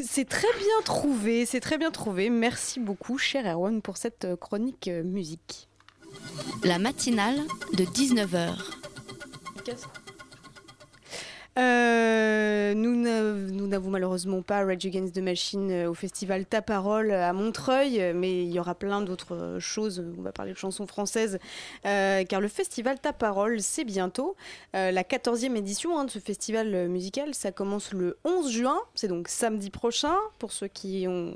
C'est 0.04 0.28
très 0.28 0.52
bien 0.58 0.82
trouvé, 0.84 1.46
c'est 1.46 1.60
très 1.62 1.78
bien 1.78 1.92
trouvé. 1.92 2.30
Merci 2.30 2.80
beaucoup, 2.80 3.18
cher 3.18 3.46
Erwan, 3.46 3.82
pour 3.82 3.96
cette 3.98 4.28
chronique 4.40 4.90
musique. 5.06 5.68
La 6.64 6.80
matinale 6.80 7.40
de 7.74 7.84
19h. 7.84 8.56
Euh, 11.60 12.74
nous 12.74 12.96
n'a- 12.96 13.34
nous 13.34 13.68
n'avons 13.68 13.90
malheureusement 13.90 14.42
pas 14.42 14.64
Rage 14.64 14.86
Against 14.86 15.14
the 15.14 15.18
Machine 15.20 15.70
euh, 15.70 15.90
au 15.90 15.94
festival 15.94 16.46
Ta 16.46 16.62
Parole 16.62 17.12
à 17.12 17.34
Montreuil, 17.34 18.14
mais 18.16 18.44
il 18.46 18.52
y 18.52 18.60
aura 18.60 18.74
plein 18.74 19.02
d'autres 19.02 19.36
euh, 19.36 19.60
choses. 19.60 20.02
On 20.18 20.22
va 20.22 20.32
parler 20.32 20.54
de 20.54 20.58
chansons 20.58 20.88
françaises, 20.88 21.40
car 21.84 22.40
le 22.40 22.48
festival 22.48 23.02
Ta 23.02 23.12
Parole, 23.12 23.60
c'est 23.62 23.84
bientôt. 23.84 24.36
La 24.74 25.04
14e 25.04 25.56
édition 25.58 26.00
hein, 26.00 26.06
de 26.06 26.10
ce 26.12 26.20
festival 26.20 26.88
musical, 26.88 27.34
ça 27.36 27.52
commence 27.52 27.92
le 27.92 28.18
11 28.24 28.50
juin, 28.50 28.80
c'est 28.96 29.10
donc 29.10 29.28
samedi 29.28 29.70
prochain, 29.70 30.16
pour 30.40 30.54
ceux 30.54 30.68
qui 30.68 31.06
ont 31.10 31.34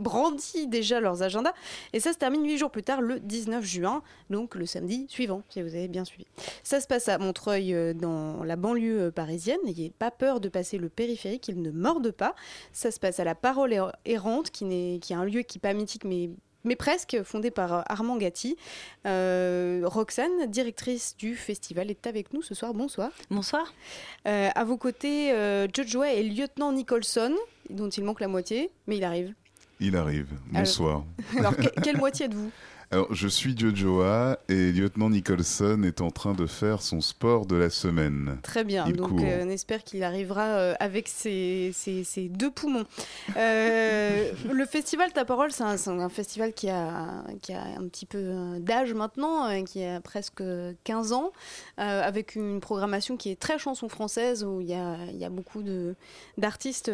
brandi 0.00 0.66
déjà 0.66 1.00
leurs 1.00 1.22
agendas. 1.22 1.52
Et 1.92 2.00
ça 2.00 2.12
se 2.12 2.18
termine 2.18 2.44
huit 2.44 2.58
jours 2.58 2.70
plus 2.70 2.82
tard, 2.82 3.00
le 3.00 3.20
19 3.20 3.64
juin, 3.64 4.02
donc 4.30 4.54
le 4.54 4.66
samedi 4.66 5.06
suivant, 5.08 5.42
si 5.48 5.62
vous 5.62 5.74
avez 5.74 5.88
bien 5.88 6.04
suivi. 6.04 6.26
Ça 6.62 6.80
se 6.80 6.86
passe 6.86 7.08
à 7.08 7.18
Montreuil, 7.18 7.74
euh, 7.74 7.94
dans 7.94 8.42
la 8.44 8.56
banlieue 8.56 9.02
euh, 9.02 9.10
parisienne. 9.10 9.58
N'ayez 9.64 9.90
pas 9.90 10.10
peur 10.10 10.40
de 10.40 10.48
passer 10.48 10.78
le 10.78 10.88
périphérique, 10.88 11.48
il 11.48 11.60
ne 11.62 11.70
morde 11.70 12.10
pas. 12.10 12.34
Ça 12.72 12.90
se 12.90 12.98
passe 12.98 13.20
à 13.20 13.24
la 13.24 13.34
Parole 13.34 13.72
er- 13.72 13.92
errante, 14.04 14.50
qui, 14.50 14.64
est 14.64 15.12
un 15.14 15.24
lieu 15.24 15.42
qui 15.42 15.58
n'est 15.58 15.60
pas 15.60 15.74
mythique, 15.74 16.04
mais 16.04 16.30
mais 16.62 16.76
presque, 16.76 17.22
fondé 17.24 17.50
par 17.50 17.72
euh, 17.72 17.82
Armand 17.86 18.18
Gatti. 18.18 18.54
Euh, 19.06 19.80
Roxane, 19.84 20.46
directrice 20.48 21.16
du 21.16 21.34
festival, 21.34 21.90
est 21.90 22.06
avec 22.06 22.34
nous 22.34 22.42
ce 22.42 22.54
soir. 22.54 22.74
Bonsoir. 22.74 23.10
Bonsoir. 23.30 23.72
Euh, 24.28 24.50
à 24.54 24.64
vos 24.64 24.76
côtés, 24.76 25.32
euh, 25.32 25.66
Jojo 25.74 26.04
et 26.04 26.22
lieutenant 26.22 26.72
Nicholson, 26.72 27.34
dont 27.70 27.88
il 27.88 28.04
manque 28.04 28.20
la 28.20 28.28
moitié, 28.28 28.70
mais 28.86 28.98
il 28.98 29.04
arrive. 29.04 29.32
Il 29.80 29.96
arrive. 29.96 30.26
Alors- 30.52 30.62
Bonsoir. 30.64 31.04
Alors, 31.38 31.56
que- 31.56 31.80
quelle 31.82 31.96
moitié 31.96 32.26
êtes-vous? 32.26 32.50
Alors, 32.92 33.14
je 33.14 33.28
suis 33.28 33.56
Jojoa 33.56 34.40
et 34.48 34.72
lieutenant 34.72 35.10
Nicholson 35.10 35.84
est 35.84 36.00
en 36.00 36.10
train 36.10 36.32
de 36.34 36.46
faire 36.46 36.82
son 36.82 37.00
sport 37.00 37.46
de 37.46 37.54
la 37.54 37.70
semaine. 37.70 38.38
Très 38.42 38.64
bien, 38.64 38.84
Il 38.88 38.96
donc 38.96 39.20
euh, 39.22 39.44
on 39.44 39.48
espère 39.48 39.84
qu'il 39.84 40.02
arrivera 40.02 40.46
euh, 40.58 40.74
avec 40.80 41.06
ses, 41.06 41.70
ses- 41.72 42.02
ses 42.02 42.28
deux 42.28 42.50
poumons. 42.50 42.82
Euh, 43.36 44.32
le 44.52 44.66
festival 44.66 45.12
Ta 45.12 45.24
Parole, 45.24 45.52
c'est 45.52 45.62
un, 45.62 45.76
c'est 45.76 45.88
un 45.90 46.08
festival 46.08 46.52
qui 46.52 46.68
a, 46.68 47.22
qui 47.42 47.52
a 47.52 47.62
un 47.62 47.86
petit 47.86 48.06
peu 48.06 48.58
d'âge 48.58 48.92
maintenant, 48.92 49.62
qui 49.62 49.84
a 49.84 50.00
presque 50.00 50.42
15 50.82 51.12
ans, 51.12 51.30
avec 51.76 52.34
une 52.34 52.58
programmation 52.58 53.16
qui 53.16 53.30
est 53.30 53.38
très 53.38 53.60
chanson 53.60 53.88
française, 53.88 54.42
où 54.42 54.60
il 54.60 54.66
y 54.68 54.74
a, 54.74 54.96
il 55.12 55.16
y 55.18 55.24
a 55.24 55.30
beaucoup 55.30 55.62
d'artistes 56.38 56.90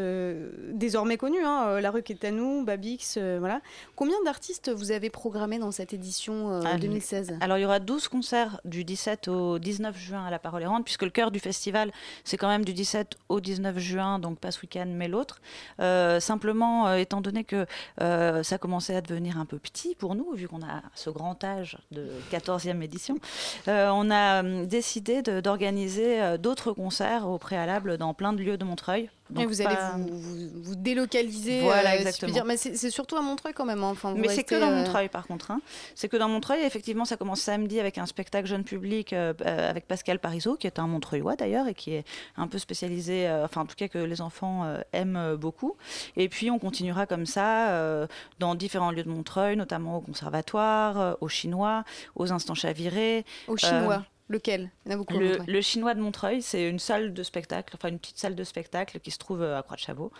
désormais 0.74 1.16
connus, 1.16 1.42
hein, 1.42 1.80
La 1.80 1.90
Rue 1.90 2.02
qui 2.02 2.12
est 2.12 2.24
à 2.26 2.30
nous, 2.32 2.66
Babix, 2.66 3.16
voilà. 3.38 3.62
Combien 3.94 4.22
d'artistes 4.26 4.68
vous 4.70 4.90
avez 4.92 5.08
programmé 5.08 5.58
dans 5.58 5.70
cette 5.70 5.85
édition 5.92 6.52
euh, 6.52 6.62
Ah, 6.64 6.76
2016 6.78 7.38
Alors 7.40 7.58
il 7.58 7.62
y 7.62 7.64
aura 7.64 7.80
12 7.80 8.08
concerts 8.08 8.60
du 8.64 8.84
17 8.84 9.28
au 9.28 9.58
19 9.58 9.98
juin 9.98 10.24
à 10.26 10.30
la 10.30 10.38
Parole 10.38 10.62
Errante, 10.62 10.84
puisque 10.84 11.02
le 11.02 11.10
cœur 11.10 11.30
du 11.30 11.40
festival, 11.40 11.92
c'est 12.24 12.36
quand 12.36 12.48
même 12.48 12.64
du 12.64 12.72
17 12.72 13.16
au 13.28 13.40
19 13.40 13.78
juin, 13.78 14.18
donc 14.18 14.38
pas 14.38 14.50
ce 14.50 14.60
week-end, 14.62 14.86
mais 14.88 15.08
l'autre. 15.08 15.40
Euh, 15.80 16.20
simplement, 16.20 16.86
euh, 16.86 16.96
étant 16.96 17.20
donné 17.20 17.44
que 17.44 17.66
ça 17.98 18.58
commençait 18.58 18.94
à 18.94 19.00
devenir 19.00 19.38
un 19.38 19.46
peu 19.46 19.58
petit 19.58 19.94
pour 19.94 20.14
nous, 20.14 20.32
vu 20.34 20.48
qu'on 20.48 20.62
a 20.62 20.82
ce 20.94 21.10
grand 21.10 21.42
âge 21.44 21.78
de 21.90 22.08
14e 22.30 22.82
édition, 22.82 23.18
on 23.66 24.10
a 24.10 24.40
hum, 24.40 24.66
décidé 24.66 25.22
d'organiser 25.22 26.38
d'autres 26.38 26.72
concerts 26.72 27.28
au 27.28 27.38
préalable 27.38 27.98
dans 27.98 28.14
plein 28.14 28.32
de 28.32 28.42
lieux 28.42 28.56
de 28.56 28.64
Montreuil. 28.64 29.10
Et 29.30 29.34
Donc 29.34 29.48
vous 29.48 29.60
allez 29.60 29.76
vous, 29.96 30.18
vous, 30.18 30.48
vous 30.54 30.76
délocaliser. 30.76 31.60
Voilà, 31.62 31.90
euh, 31.90 31.92
si 31.94 31.98
exactement. 32.02 32.44
Mais 32.44 32.56
c'est 32.56 32.90
surtout 32.90 33.16
à 33.16 33.22
Montreuil 33.22 33.52
quand 33.54 33.64
même. 33.64 33.82
hein. 33.82 33.90
Enfin, 33.90 34.12
vous 34.12 34.18
Mais 34.18 34.28
c'est 34.28 34.44
que 34.44 34.54
dans 34.58 34.70
euh, 34.70 34.76
Montreuil 34.76 35.08
par 35.08 35.26
contre. 35.26 35.50
hein. 35.50 35.60
C'est 35.94 36.08
que 36.08 36.16
dans 36.16 36.28
Montreuil, 36.28 36.62
effectivement, 36.62 37.04
ça 37.04 37.16
commence 37.16 37.40
samedi 37.40 37.80
avec 37.80 37.98
un 37.98 38.06
spectacle 38.06 38.46
jeune 38.48 38.64
public 38.64 39.12
euh, 39.12 39.34
avec 39.44 39.86
Pascal 39.88 40.18
Parisot, 40.18 40.56
qui 40.56 40.66
est 40.66 40.78
un 40.78 40.86
Montreuillois 40.86 41.36
d'ailleurs 41.36 41.66
et 41.68 41.74
qui 41.74 41.92
est 41.92 42.04
un 42.36 42.46
peu 42.46 42.58
spécialisé, 42.58 43.28
euh, 43.28 43.44
enfin 43.44 43.62
en 43.62 43.66
tout 43.66 43.76
cas 43.76 43.88
que 43.88 43.98
les 43.98 44.20
enfants 44.20 44.64
euh, 44.64 44.80
aiment 44.92 45.36
beaucoup. 45.36 45.76
Et 46.16 46.28
puis 46.28 46.50
on 46.50 46.58
continuera 46.58 47.06
comme 47.06 47.26
ça 47.26 48.06
dans 48.38 48.54
différents 48.54 48.90
lieux 48.90 49.04
de 49.04 49.08
Montreuil, 49.08 49.56
notamment 49.56 49.96
au 49.96 50.00
conservatoire, 50.00 51.00
euh, 51.00 51.14
au 51.20 51.28
chinois, 51.28 51.84
aux 52.14 52.32
instants 52.32 52.54
chavirés. 52.54 53.24
Au 53.48 53.56
chinois. 53.56 54.04
Lequel? 54.28 54.70
Il 54.84 54.90
y 54.90 54.92
en 54.92 54.96
a 54.96 54.98
beaucoup 54.98 55.14
à 55.14 55.20
le, 55.46 55.60
chinois 55.60 55.94
de 55.94 56.00
Montreuil, 56.00 56.42
c'est 56.42 56.68
une 56.68 56.80
salle 56.80 57.14
de 57.14 57.22
spectacle, 57.22 57.74
enfin 57.76 57.88
une 57.90 57.98
petite 58.00 58.18
salle 58.18 58.34
de 58.34 58.42
spectacle 58.42 58.98
qui 58.98 59.12
se 59.12 59.18
trouve 59.18 59.40
euh, 59.42 59.56
à 59.58 59.62
Croix 59.62 59.76
de 59.76 59.80
Chabot, 59.80 60.10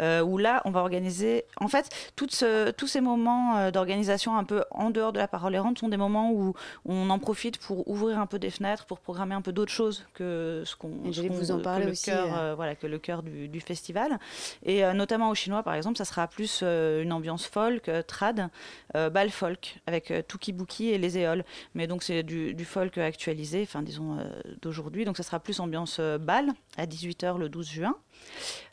euh, 0.00 0.20
où 0.22 0.36
là, 0.36 0.60
on 0.66 0.70
va 0.70 0.80
organiser. 0.80 1.44
En 1.58 1.68
fait, 1.68 1.88
ce- 2.30 2.70
tous 2.72 2.86
ces 2.86 3.00
moments 3.00 3.56
euh, 3.56 3.70
d'organisation 3.70 4.36
un 4.36 4.44
peu 4.44 4.64
en 4.70 4.90
dehors 4.90 5.12
de 5.14 5.18
la 5.18 5.28
parole 5.28 5.54
errante 5.54 5.78
sont 5.78 5.88
des 5.88 5.96
moments 5.96 6.30
où 6.30 6.52
on 6.84 7.08
en 7.08 7.18
profite 7.18 7.56
pour 7.58 7.88
ouvrir 7.88 8.18
un 8.18 8.26
peu 8.26 8.38
des 8.38 8.50
fenêtres, 8.50 8.84
pour 8.84 8.98
programmer 9.00 9.34
un 9.34 9.40
peu 9.42 9.52
d'autres 9.52 9.72
choses 9.72 10.04
que 10.12 10.62
ce 10.66 10.76
qu'on. 10.76 11.10
J'allais 11.10 11.28
qu'on- 11.28 11.34
vous 11.34 11.50
en 11.50 11.60
parler 11.60 11.86
le 11.86 11.92
aussi, 11.92 12.06
cœur, 12.10 12.38
euh. 12.38 12.54
voilà, 12.54 12.74
que 12.74 12.86
le 12.86 12.98
cœur 12.98 13.22
du, 13.22 13.48
du 13.48 13.60
festival. 13.62 14.18
Et 14.64 14.84
euh, 14.84 14.92
notamment 14.92 15.30
au 15.30 15.34
chinois, 15.34 15.62
par 15.62 15.74
exemple, 15.74 15.96
ça 15.96 16.04
sera 16.04 16.26
plus 16.28 16.62
une 16.62 17.12
ambiance 17.12 17.46
folk, 17.46 17.90
trad, 18.06 18.50
bal 18.92 19.30
folk, 19.30 19.78
avec 19.86 20.10
euh, 20.10 20.20
Tuki 20.26 20.52
Buki 20.52 20.90
et 20.90 20.98
les 20.98 21.16
éoles. 21.18 21.44
Mais 21.74 21.86
donc 21.86 22.02
c'est 22.02 22.22
du, 22.22 22.52
du 22.54 22.64
folk 22.66 22.98
actualisé, 22.98 23.53
enfin 23.62 23.82
disons 23.82 24.18
euh, 24.18 24.24
d'aujourd'hui. 24.62 25.04
Donc 25.04 25.16
ça 25.16 25.22
sera 25.22 25.40
plus 25.40 25.60
ambiance 25.60 25.98
euh, 26.00 26.18
bal 26.18 26.50
à 26.76 26.86
18h 26.86 27.38
le 27.38 27.48
12 27.48 27.68
juin. 27.68 27.96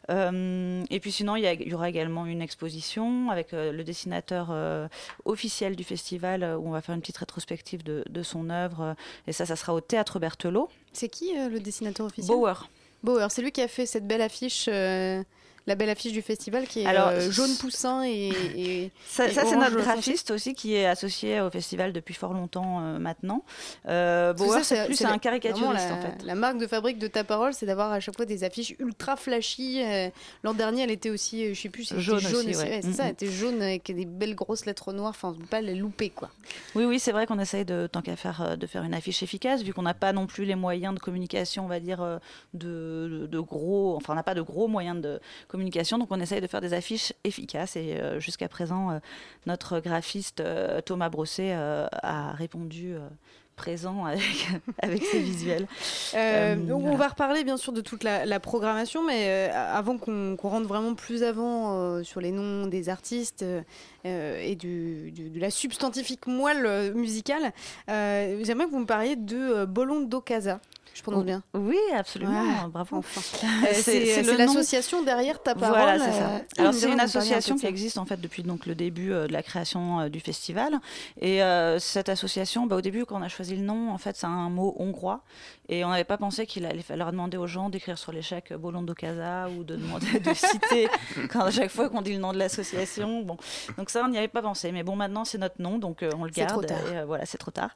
Euh, 0.10 0.84
et 0.90 1.00
puis 1.00 1.12
sinon, 1.12 1.36
il 1.36 1.44
y, 1.44 1.74
aura 1.74 1.90
également 1.90 2.26
une 2.26 2.42
exposition 2.42 3.30
avec 3.30 3.54
euh, 3.54 3.72
le 3.72 3.84
dessinateur 3.84 4.50
euh, 4.52 4.88
officiel 5.26 5.76
du 5.76 5.84
festival 5.84 6.44
où 6.60 6.68
on 6.68 6.72
va 6.72 6.82
faire 6.82 6.96
une 6.96 7.02
petite 7.02 7.18
rétrospective 7.18 7.84
de, 7.84 8.04
de 8.10 8.24
son 8.24 8.50
œuvre. 8.50 8.96
et 9.28 9.32
ça, 9.32 9.46
ça 9.46 9.56
sera 9.56 9.74
au 9.74 9.82
Théâtre 9.82 10.20
Berthelot. 10.20 10.70
C'est 10.94 11.10
qui 11.10 11.34
le 11.36 11.60
dessinateur 11.60 12.08
officiel? 12.08 12.36
Bauer. 12.36 12.70
Bauer, 13.04 13.32
c'est 13.32 13.42
lui 13.42 13.52
qui 13.52 13.62
a 13.62 13.68
fait 13.68 13.86
cette 13.86 14.08
belle 14.08 14.22
affiche 14.22 14.70
La 15.68 15.76
belle 15.76 15.90
affiche 15.90 16.12
du 16.12 16.22
festival 16.24 16.66
qui 16.68 16.82
est 16.82 16.86
Alors, 16.88 17.10
euh, 17.10 17.30
jaune 17.32 17.56
poussin 17.60 18.04
et. 18.04 18.32
et- 18.56 18.92
Ça, 19.06 19.28
c'est 19.30 19.56
notre 19.56 19.78
graphiste 19.78 20.32
aussi 20.32 20.54
qui 20.56 20.74
est 20.76 20.86
associé 20.88 21.40
au 21.40 21.50
festival 21.52 21.94
depuis 21.94 22.14
fort 22.16 22.34
longtemps 22.34 22.80
euh, 22.82 22.98
maintenant. 23.00 23.44
Euh, 23.88 24.34
Bauer, 24.34 24.64
c'est 24.64 24.86
plus 24.86 25.02
un 25.06 25.18
caricaturiste 25.20 25.92
en 25.92 26.02
fait. 26.02 26.24
La 26.26 26.34
marque 26.36 26.58
de 26.58 26.66
fabrique 26.68 26.98
de 26.98 27.08
ta 27.08 27.24
parole, 27.24 27.54
c'est 27.54 27.66
d'avoir 27.68 27.92
à 27.92 28.00
chaque 28.00 28.16
fois 28.16 28.26
des 28.26 28.44
affiches 28.44 28.74
ultra 28.80 29.16
flashy. 29.16 29.84
euh, 29.84 30.10
L'an 30.44 30.54
dernier, 30.54 30.82
elle 30.84 30.92
était 30.92 31.10
aussi, 31.12 31.54
je 31.54 31.60
sais 31.62 31.70
plus, 31.70 31.86
c'était 31.86 32.02
Jaune 32.02 32.20
jaune, 32.20 32.34
aussi, 32.48 32.50
aussi. 32.56 32.58
ouais. 32.64 32.82
Mm, 32.84 32.94
ça, 32.94 33.04
elle 33.06 33.12
était 33.12 33.28
jaune 33.32 33.62
avec 33.62 33.94
des 33.94 34.06
belles 34.06 34.36
grosses 34.36 34.66
lettres 34.66 34.94
noires. 34.94 35.12
Enfin, 35.12 35.30
on 35.38 35.40
peut 35.40 35.46
pas 35.48 35.62
les 35.62 35.76
louper 35.76 36.10
quoi. 36.10 36.32
Oui, 36.76 36.86
oui, 36.86 37.00
c'est 37.00 37.12
vrai 37.12 37.28
qu'on 37.28 37.40
essaye 37.40 37.66
de 37.66 37.88
tant 37.92 38.02
qu'à 38.02 38.16
faire 38.16 38.58
de 38.58 38.66
faire 38.68 38.84
une 38.84 38.94
affiche 38.96 39.22
efficace, 39.24 39.62
vu 39.62 39.74
qu'on 39.74 39.84
n'a 39.84 39.94
pas 39.94 40.12
non 40.14 40.26
plus 40.26 40.46
les 40.46 40.56
moyens 40.56 40.96
de 40.96 41.00
communication, 41.00 41.66
on 41.66 41.68
va 41.68 41.80
dire 41.80 42.20
de, 42.54 43.28
de 43.30 43.40
gros, 43.40 43.96
enfin 43.96 44.14
on 44.14 44.16
n'a 44.16 44.24
pas 44.24 44.34
de 44.36 44.42
gros 44.42 44.68
moyens 44.68 45.00
de 45.02 45.20
communication, 45.52 45.98
donc 46.00 46.08
on 46.12 46.20
essaye 46.20 46.42
de 46.42 46.48
faire 46.48 46.62
des 46.62 46.74
affiches 46.74 47.14
efficaces. 47.24 47.76
Et 47.76 47.98
euh, 48.00 48.20
jusqu'à 48.20 48.48
présent, 48.48 48.92
euh, 48.92 49.00
notre 49.46 49.80
graphiste 49.80 50.40
euh, 50.40 50.82
Thomas 50.82 51.10
Brosset 51.10 51.52
a 51.52 52.32
répondu. 52.34 52.96
présent 53.58 54.06
avec, 54.14 54.48
avec 54.82 55.04
ses 55.04 55.20
visuels. 55.20 55.68
Euh, 56.16 56.56
Euh, 56.56 56.56
donc 56.56 56.84
on 56.84 56.96
va 56.96 57.10
reparler 57.10 57.44
bien 57.44 57.58
sûr 57.58 57.74
de 57.74 57.82
toute 57.82 58.04
la, 58.04 58.26
la 58.26 58.40
programmation, 58.40 59.06
mais 59.06 59.28
euh, 59.28 59.50
avant 59.54 60.00
qu'on 60.00 60.36
rentre 60.42 60.68
vraiment 60.68 60.96
plus 60.96 61.22
avant 61.22 62.02
sur 62.04 62.22
les 62.22 62.32
noms 62.32 62.66
des 62.66 62.90
artistes 62.90 63.46
et 64.04 64.56
du, 64.56 65.12
du- 65.12 65.30
de 65.30 65.40
la 65.40 65.52
substantifique 65.52 66.26
moelle 66.26 66.92
musicale, 66.96 67.52
j'aimerais 67.88 68.66
que 68.66 68.72
vous 68.72 68.80
me 68.80 68.86
parliez 68.88 69.16
de 69.16 69.66
Bolondo 69.66 70.22
Casa. 70.22 70.60
Je 70.94 71.02
prononce 71.04 71.24
bien. 71.26 71.42
Oui, 71.54 71.78
absolument. 71.96 72.42
Ouais, 72.42 72.70
bravo. 72.70 72.98
enfin. 72.98 73.22
Euh, 73.44 73.48
Euh, 73.66 73.74
c'est 73.74 74.06
c'est 74.06 74.24
le 74.24 74.32
nom- 74.34 74.38
l'association 74.40 75.02
derrière 75.04 75.42
ta 75.42 75.56
parole. 75.56 75.78
Voilà, 75.78 75.98
c'est 76.00 76.10
euh, 76.10 76.20
ça. 76.20 76.42
Alors 76.60 76.72
que 76.74 76.78
c'est 76.78 76.92
une 76.92 77.00
association 77.00 77.56
qui 77.56 77.66
existe 77.66 77.98
en 77.98 78.06
fait 78.06 78.20
depuis 78.20 78.44
donc 78.44 78.66
le 78.66 78.76
début 78.76 79.12
euh, 79.14 79.26
de 79.28 79.34
la 79.34 79.42
création 79.42 80.02
euh, 80.02 80.10
du 80.10 80.20
festival. 80.20 80.80
Et 81.20 81.42
euh, 81.44 81.80
cette 81.80 82.10
association, 82.10 82.66
bah, 82.68 82.76
au 82.76 82.82
début 82.82 83.06
quand 83.06 83.18
on 83.20 83.22
a 83.24 83.30
choisi 83.30 83.56
le 83.56 83.64
nom, 83.64 83.92
en 83.92 83.98
fait 83.98 84.16
c'est 84.18 84.28
un 84.28 84.50
mot 84.50 84.76
hongrois 84.78 85.22
et 85.72 85.84
on 85.84 85.90
n'avait 85.90 86.04
pas 86.04 86.18
pensé 86.18 86.46
qu'il 86.46 86.66
allait 86.66 86.82
falloir 86.82 87.12
demander 87.12 87.38
aux 87.38 87.48
gens 87.48 87.70
d'écrire 87.70 87.98
sur 87.98 88.12
les 88.12 88.22
chèques 88.22 88.54
Bolondo 88.54 88.94
Casa 88.94 89.50
ou 89.50 89.64
de 89.64 89.76
demander 89.76 90.20
de 90.20 90.34
citer 90.36 90.88
quand 91.32 91.42
à 91.42 91.52
chaque 91.52 91.72
fois 91.72 91.90
qu'on 91.90 92.02
dit 92.02 92.14
le 92.14 92.20
nom 92.20 92.34
de 92.34 92.38
l'association. 92.38 93.22
Bon, 93.22 93.38
donc 93.78 93.90
ça 93.90 94.04
on 94.06 94.10
n'y 94.10 94.18
avait 94.18 94.28
pas 94.28 94.42
pensé. 94.42 94.72
Mais 94.72 94.84
bon 94.84 94.96
maintenant 94.96 95.26
c'est 95.26 95.38
notre 95.38 95.62
nom 95.62 95.80
donc 95.80 96.04
euh, 96.04 96.12
on 96.18 96.26
le 96.26 96.32
garde. 96.32 96.52
trop 96.52 96.64
tard. 96.64 96.92
Et, 96.92 96.98
euh, 96.98 97.06
voilà 97.06 97.26
c'est 97.26 97.38
trop 97.38 97.52
tard. 97.52 97.72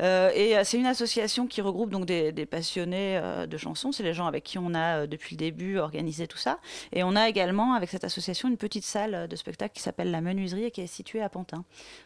Euh, 0.00 0.30
et 0.34 0.56
euh, 0.56 0.62
c'est 0.64 0.78
une 0.78 0.86
association 0.86 1.46
qui 1.46 1.60
regroupe 1.60 1.90
donc 1.90 2.06
des, 2.06 2.32
des 2.32 2.46
passionnés 2.46 3.18
euh, 3.18 3.46
de 3.46 3.56
chansons. 3.56 3.92
C'est 3.92 4.02
les 4.02 4.14
gens 4.14 4.26
avec 4.26 4.44
qui 4.44 4.58
on 4.58 4.74
a 4.74 5.00
euh, 5.02 5.06
depuis 5.06 5.34
le 5.34 5.38
début 5.38 5.78
organisé 5.78 6.26
tout 6.26 6.38
ça. 6.38 6.58
Et 6.92 7.02
on 7.02 7.16
a 7.16 7.28
également 7.28 7.74
avec 7.74 7.88
cette 7.90 8.04
association 8.04 8.48
une 8.48 8.56
petite 8.56 8.84
salle 8.84 9.14
euh, 9.14 9.26
de 9.26 9.36
spectacle 9.36 9.74
qui 9.74 9.82
s'appelle 9.82 10.10
la 10.10 10.20
Menuiserie 10.20 10.64
et 10.64 10.70
qui 10.70 10.80
est 10.80 10.86
située 10.86 11.22
à 11.22 11.28
Pantin. 11.28 11.64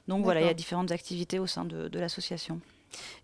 Donc 0.09 0.25
voilà, 0.25 0.41
il 0.41 0.47
y 0.47 0.51
a 0.51 0.55
différentes 0.55 0.93
activités 0.93 1.39
au 1.39 1.47
sein 1.47 1.65
de, 1.65 1.89
de 1.89 1.99
l'association. 1.99 2.61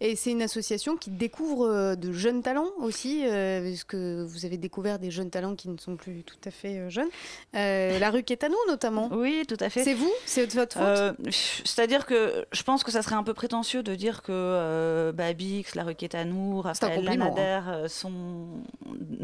Et 0.01 0.17
c'est 0.17 0.31
une 0.31 0.43
association 0.43 0.97
qui 0.97 1.11
découvre 1.11 1.67
euh, 1.67 1.95
de 1.97 2.13
jeunes 2.13 2.43
talents 2.43 2.71
aussi, 2.79 3.25
euh, 3.27 3.69
parce 3.69 3.85
que 3.85 4.25
vous 4.25 4.45
avez 4.45 4.57
découvert 4.57 4.99
des 4.99 5.11
jeunes 5.11 5.31
talents 5.31 5.55
qui 5.55 5.69
ne 5.69 5.79
sont 5.79 5.97
plus 5.97 6.23
tout 6.23 6.37
à 6.45 6.51
fait 6.51 6.79
euh, 6.79 6.91
jeunes. 6.91 7.09
La 7.55 8.11
rue 8.11 8.23
Quétano 8.23 8.57
notamment. 8.69 9.09
Oui, 9.13 9.45
tout 9.49 9.57
à 9.61 9.71
fait. 9.71 9.85
C'est 9.85 9.95
vous? 9.95 10.13
C'est 10.27 10.53
votre 10.55 10.79
faute? 10.79 11.33
C'est-à-dire 11.65 12.07
que 12.07 12.47
je 12.53 12.63
pense 12.63 12.85
que 12.85 12.91
ça 12.91 13.03
serait 13.03 13.17
un 13.17 13.23
peu 13.23 13.35
prétentieux 13.35 13.83
de 13.83 13.95
dire 13.95 14.23
que 14.23 15.11
Babix, 15.13 15.75
La 15.75 15.85
Requetanou, 15.85 16.61
Raphaël 16.61 16.99
compliment, 16.99 17.27
hein. 17.27 17.35
Lanader 17.37 17.71
euh, 17.71 17.89
sont 17.89 18.47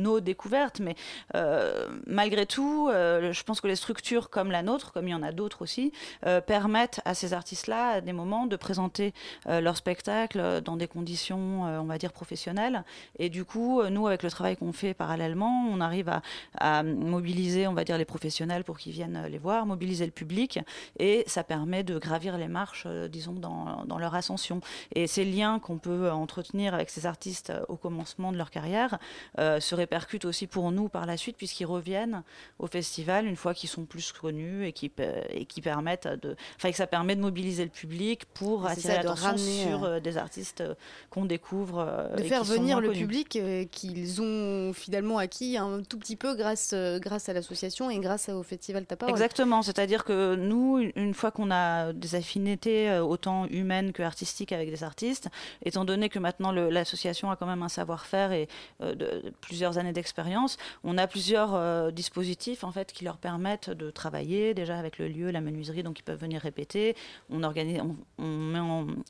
nos 0.05 0.21
découvertes, 0.21 0.81
mais 0.81 0.95
euh, 1.35 1.89
malgré 2.07 2.47
tout, 2.47 2.89
euh, 2.91 3.33
je 3.33 3.43
pense 3.43 3.61
que 3.61 3.67
les 3.67 3.77
structures 3.77 4.29
comme 4.29 4.51
la 4.51 4.63
nôtre, 4.63 4.93
comme 4.93 5.09
il 5.09 5.13
y 5.13 5.15
en 5.15 5.23
a 5.23 5.33
d'autres 5.33 5.63
aussi, 5.63 5.93
euh, 6.27 6.41
permettent 6.41 7.01
à 7.07 7.15
ces 7.15 7.33
artistes-là, 7.33 8.03
des 8.03 8.13
moments, 8.13 8.47
de 8.47 8.57
présenter 8.57 9.15
leur 9.47 9.77
spectacle 9.77 10.61
dans 10.63 10.77
des 10.77 10.87
conditions, 10.87 11.63
on 11.63 11.85
va 11.85 11.97
dire, 11.99 12.13
professionnelles. 12.13 12.85
Et 13.19 13.31
du 13.31 13.45
coup, 13.45 13.83
nous, 13.85 14.07
avec 14.07 14.23
le 14.23 14.31
travail 14.31 14.57
qu'on 14.57 14.73
fait 14.73 14.93
parallèlement, 14.93 15.67
on 15.71 15.81
arrive 15.81 16.11
à, 16.59 16.83
mobiliser, 16.83 17.67
on 17.67 17.73
va 17.73 17.85
dire, 17.85 17.97
les 17.97 18.05
professionnels 18.05 18.65
pour 18.65 18.79
qu'ils 18.79 18.93
viennent 18.93 19.27
les 19.31 19.39
voir, 19.39 19.65
mobiliser 19.65 20.05
le 20.05 20.13
public, 20.13 20.61
et 20.99 21.25
ça 21.27 21.45
permet 21.45 21.83
de 21.83 21.99
gravir 21.99 22.37
les 22.37 22.49
marches, 22.49 22.87
disons, 23.09 23.33
dans, 23.33 23.99
leur 23.99 24.15
ascension. 24.15 24.61
Et 24.95 25.07
ces 25.07 25.25
liens 25.25 25.59
qu'on 25.59 25.79
peut 25.79 26.11
entretenir 26.11 26.75
avec 26.75 26.91
ces 26.91 27.07
artistes 27.07 27.53
au 27.69 27.77
commencement 27.77 28.33
de 28.33 28.37
leur 28.37 28.51
carrière 28.51 28.99
euh, 29.39 29.61
se 29.61 29.75
répercutent 29.95 30.25
aussi 30.25 30.47
pour 30.49 30.73
nous 30.73 30.89
par 30.89 31.07
la 31.07 31.17
suite, 31.17 31.37
puisqu'ils 31.37 31.67
reviennent 31.67 32.23
au 32.59 32.67
festival 32.67 33.27
une 33.27 33.37
fois 33.37 33.55
qu'ils 33.55 33.69
sont 33.69 33.85
plus 33.85 34.11
connus 34.13 34.67
et 34.67 34.73
qui, 34.73 34.91
et 35.31 35.45
qui 35.45 35.61
permettent 35.61 36.09
de, 36.09 36.37
enfin, 36.57 36.71
que 36.71 36.77
ça 36.77 36.87
permet 36.89 37.15
de 37.15 37.21
mobiliser 37.21 37.63
le 37.65 37.71
public 37.71 38.25
pour 38.35 38.67
attirer 38.67 38.97
l'attention 38.97 39.37
sur 39.37 39.85
euh, 39.85 39.97
euh, 39.97 40.01
des 40.01 40.17
artistes 40.17 40.63
euh, 40.63 40.75
qu'on 41.11 41.25
découvre. 41.27 42.11
de 42.17 42.23
et 42.23 42.25
faire 42.29 42.43
venir 42.43 42.81
le 42.81 42.89
connus. 42.89 43.01
public 43.01 43.39
qu'ils 43.71 44.21
ont 44.21 44.73
finalement 44.73 45.19
acquis 45.19 45.57
un 45.59 45.83
tout 45.83 45.99
petit 45.99 46.17
peu 46.17 46.35
grâce, 46.35 46.75
grâce 46.97 47.29
à 47.29 47.33
l'association 47.33 47.89
et 47.89 47.99
grâce 48.01 48.29
au 48.29 48.43
festival 48.43 48.87
Ta 48.87 48.97
Parole. 48.97 49.15
Exactement, 49.15 49.63
c'est-à-dire 49.63 50.05
que 50.05 50.35
nous, 50.35 50.79
une- 50.97 51.15
fois 51.15 51.31
qu'on 51.31 51.53
a 51.53 51.93
des 51.93 52.17
affinités 52.17 52.91
autant 52.99 53.47
humaines 53.47 53.93
que 53.93 54.03
artistiques 54.03 54.51
avec 54.51 54.69
des 54.69 54.83
artistes, 54.83 55.29
étant 55.65 55.85
donné 55.85 56.09
que 56.09 56.19
maintenant 56.19 56.51
l'association 56.51 57.31
a 57.31 57.37
quand 57.37 57.47
même 57.47 57.63
un 57.63 57.69
savoir-faire 57.69 58.33
et 58.33 58.49
euh, 58.81 58.95
de 58.95 59.33
plusieurs 59.41 59.79
années 59.79 59.84
d'expérience, 59.93 60.57
on 60.83 60.99
a 60.99 61.07
plusieurs 61.07 61.55
euh, 61.55 61.91
dispositifs 61.91 62.65
en 62.65 62.73
fait 62.73 62.93
qui 62.93 63.05
leur 63.05 63.17
permettent 63.17 63.71
de 63.71 63.91
travailler 63.91 64.55
déjà 64.55 64.79
avec 64.79 64.99
le 64.99 65.09
lieu, 65.09 65.31
la 65.31 65.41
menuiserie, 65.41 65.83
donc 65.83 65.99
ils 65.99 66.03
peuvent 66.03 66.21
venir 66.21 66.41
répéter. 66.41 66.97
On 67.31 67.43
organise, 67.43 67.81
on, 68.19 68.25
met 68.25 68.61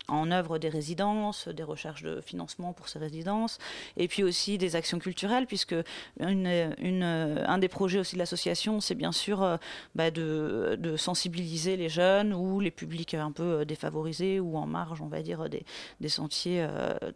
en, 0.09 0.31
œuvre 0.31 0.59
des 0.59 0.69
résidences, 0.69 1.49
des 1.49 1.63
recherches 1.63 2.03
de 2.03 2.21
financement 2.21 2.73
pour 2.73 2.89
ces 2.89 2.99
résidences, 2.99 3.59
et 3.97 4.09
puis 4.09 4.23
aussi 4.23 4.59
des 4.59 4.77
actions 4.77 4.99
culturelles, 4.99 5.47
puisque 5.47 5.75
un 6.21 7.59
des 7.59 7.69
projets 7.69 7.99
aussi 7.99 8.15
de 8.15 8.19
l'association, 8.19 8.81
c'est 8.81 8.95
bien 8.95 9.13
sûr 9.13 9.43
euh, 9.43 9.57
bah, 9.95 10.11
de, 10.11 10.95
sensibiliser 10.97 11.77
les 11.77 11.89
jeunes 11.89 12.33
ou 12.33 12.61
les 12.61 12.71
publics 12.71 13.15
un 13.15 13.33
peu 13.33 13.43
euh, 13.43 13.65
défavorisés 13.65 14.41
ou 14.41 14.57
en 14.57 14.67
marge, 14.67 15.03
on 15.03 15.09
va 15.09 15.23
dire, 15.23 15.49
des, 15.49 16.09
sentiers 16.09 16.67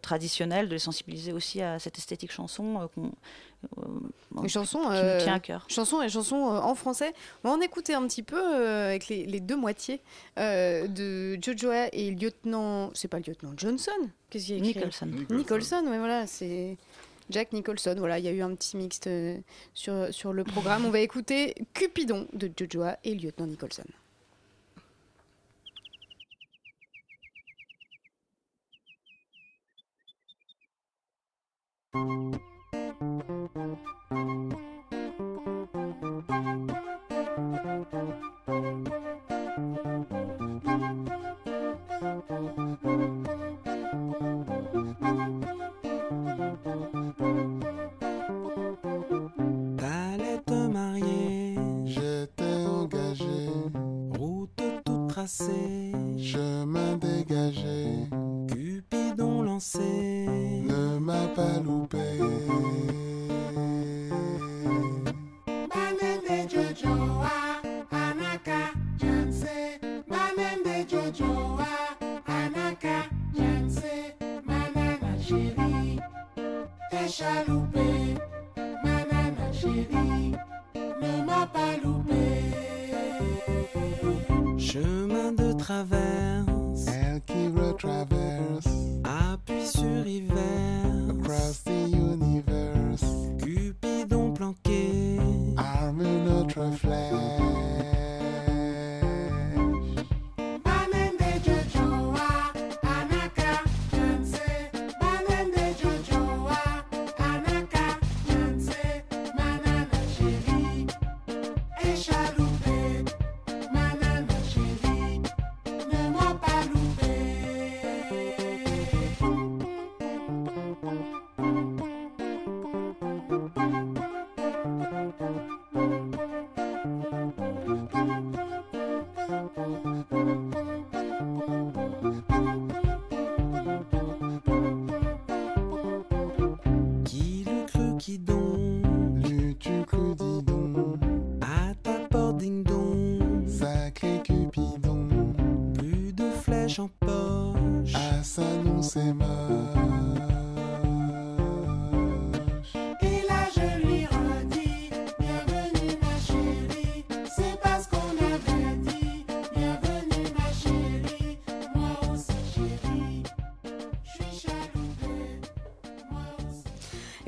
traditionnels, 0.01 0.67
de 0.67 0.73
les 0.73 0.79
sensibiliser 0.79 1.31
aussi 1.31 1.61
à 1.61 1.79
cette 1.79 1.97
esthétique 1.97 2.31
chanson 2.31 2.89
qu'on 2.93 3.11
Une 4.41 4.47
chanson, 4.47 4.79
qui 4.81 4.87
euh, 4.91 5.17
nous 5.17 5.23
tient 5.23 5.33
à 5.33 5.39
cœur. 5.39 5.65
Chanson 5.67 6.01
et 6.01 6.07
chanson 6.09 6.53
euh, 6.53 6.59
en 6.59 6.75
français. 6.75 7.13
On 7.43 7.49
va 7.49 7.55
en 7.55 7.61
écouter 7.61 7.93
un 7.93 8.07
petit 8.07 8.23
peu 8.23 8.37
euh, 8.37 8.87
avec 8.87 9.09
les, 9.09 9.25
les 9.25 9.39
deux 9.41 9.57
moitiés 9.57 9.99
euh, 10.37 10.87
de 10.87 11.37
Jojoa 11.41 11.87
et 11.91 12.11
lieutenant. 12.11 12.91
C'est 12.93 13.09
pas 13.09 13.19
lieutenant 13.19 13.51
Johnson? 13.57 13.91
Qu'est-ce 14.29 14.45
qu'il 14.45 14.55
y 14.55 14.61
a 14.61 14.63
écrit? 14.69 14.79
Nicholson. 14.79 15.05
Nicholson, 15.07 15.35
Nicholson 15.35 15.83
ouais, 15.87 15.97
voilà, 15.97 16.25
c'est. 16.27 16.77
Jack 17.29 17.53
Nicholson, 17.53 17.93
voilà, 17.99 18.17
il 18.17 18.25
y 18.25 18.27
a 18.27 18.31
eu 18.31 18.41
un 18.41 18.55
petit 18.55 18.75
mixte 18.75 19.05
euh, 19.05 19.37
sur, 19.75 20.11
sur 20.11 20.33
le 20.33 20.43
programme. 20.43 20.85
On 20.85 20.89
va 20.89 20.99
écouter 20.99 21.53
Cupidon 21.75 22.27
de 22.33 22.49
Jojoa 22.57 22.97
et 23.03 23.13
lieutenant 23.13 23.45
Nicholson. 23.45 23.83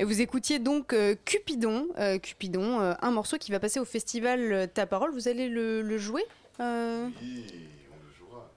Et 0.02 0.04
vous 0.04 0.20
écoutiez 0.20 0.58
donc 0.58 0.94
euh, 0.94 1.14
Cupidon, 1.24 1.86
euh, 1.96 2.18
Cupidon, 2.18 2.80
euh, 2.80 2.92
un 3.02 3.12
morceau 3.12 3.38
qui 3.38 3.52
va 3.52 3.60
passer 3.60 3.78
au 3.78 3.84
festival 3.84 4.68
Ta 4.74 4.84
Parole. 4.84 5.12
Vous 5.12 5.28
allez 5.28 5.48
le, 5.48 5.80
le 5.80 5.96
jouer 5.96 6.24
euh, 6.58 7.08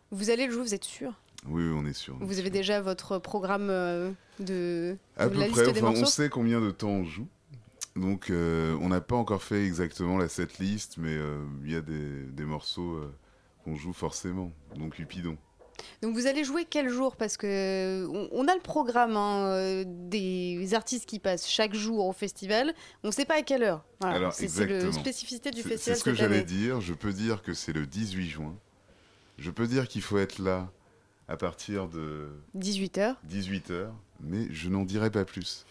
Vous 0.10 0.32
allez 0.32 0.48
le 0.48 0.52
jouer, 0.52 0.64
vous 0.64 0.74
êtes 0.74 0.86
sûr? 0.86 1.14
Oui, 1.48 1.62
oui, 1.68 1.72
on 1.78 1.86
est 1.86 1.94
sûr. 1.94 2.18
Vous 2.20 2.40
avez 2.40 2.50
déjà 2.50 2.82
votre 2.82 3.20
programme 3.20 3.68
de, 4.40 4.98
À 5.18 5.28
de 5.28 5.34
peu 5.36 5.40
la 5.40 5.46
près, 5.50 5.62
liste 5.66 5.74
des 5.76 5.84
enfin, 5.84 6.02
on 6.02 6.06
sait 6.06 6.30
combien 6.30 6.60
de 6.60 6.72
temps 6.72 6.90
on 6.90 7.04
joue. 7.04 7.28
Donc, 7.96 8.32
on 8.32 8.90
n'a 8.90 9.02
pas 9.02 9.16
encore 9.16 9.44
fait 9.44 9.64
exactement 9.68 10.18
la 10.18 10.28
setlist, 10.30 10.98
mais 10.98 11.16
il 11.64 11.72
y 11.72 11.76
a 11.76 11.82
des, 11.82 12.24
des 12.24 12.46
morceaux 12.46 13.00
qu'on 13.64 13.76
joue 13.76 13.94
forcément. 13.94 14.52
Donc, 14.76 14.96
Cupidon. 14.96 15.38
Donc 16.02 16.16
vous 16.16 16.28
allez 16.28 16.44
jouer 16.44 16.66
quel 16.70 16.90
jour? 16.90 17.16
Parce 17.16 17.38
que 17.38 18.08
on, 18.32 18.48
a 18.48 18.54
le 18.56 18.62
programme 18.62 19.16
hein, 19.18 19.48
euh, 19.48 19.84
des 19.86 20.74
artistes 20.74 21.06
qui 21.06 21.20
passent 21.20 21.48
chaque 21.48 21.74
jour 21.74 22.06
au 22.06 22.14
festival. 22.14 22.74
On 23.04 23.08
ne 23.08 23.14
sait 23.14 23.26
pas 23.26 23.38
à 23.38 23.42
quelle 23.42 23.64
heure. 23.64 23.86
Voilà, 24.02 24.16
Alors, 24.16 24.34
c'est 24.34 24.48
la 24.68 24.92
spécificité 24.92 25.52
du 25.52 25.62
festival 25.62 25.96
C'est 25.96 25.96
ce 25.96 26.04
que 26.04 26.14
j'allais 26.14 26.44
dire. 26.44 26.82
Je 26.82 26.94
peux 26.94 27.14
dire 27.14 27.42
que 27.42 27.54
c'est 27.54 27.74
le 27.74 27.86
18 27.86 28.28
juin. 28.28 28.56
Je 29.38 29.52
peux 29.52 29.68
dire 29.68 29.88
qu'il 29.88 30.02
faut 30.02 30.18
être 30.18 30.40
là 30.40 30.70
à 31.28 31.38
partir 31.38 31.88
de 31.88 32.30
18h. 32.58 33.16
18h, 33.30 33.88
mais 34.22 34.48
je 34.52 34.70
n'en 34.70 34.84
dirai 34.84 35.10
pas 35.10 35.26
plus. 35.26 35.66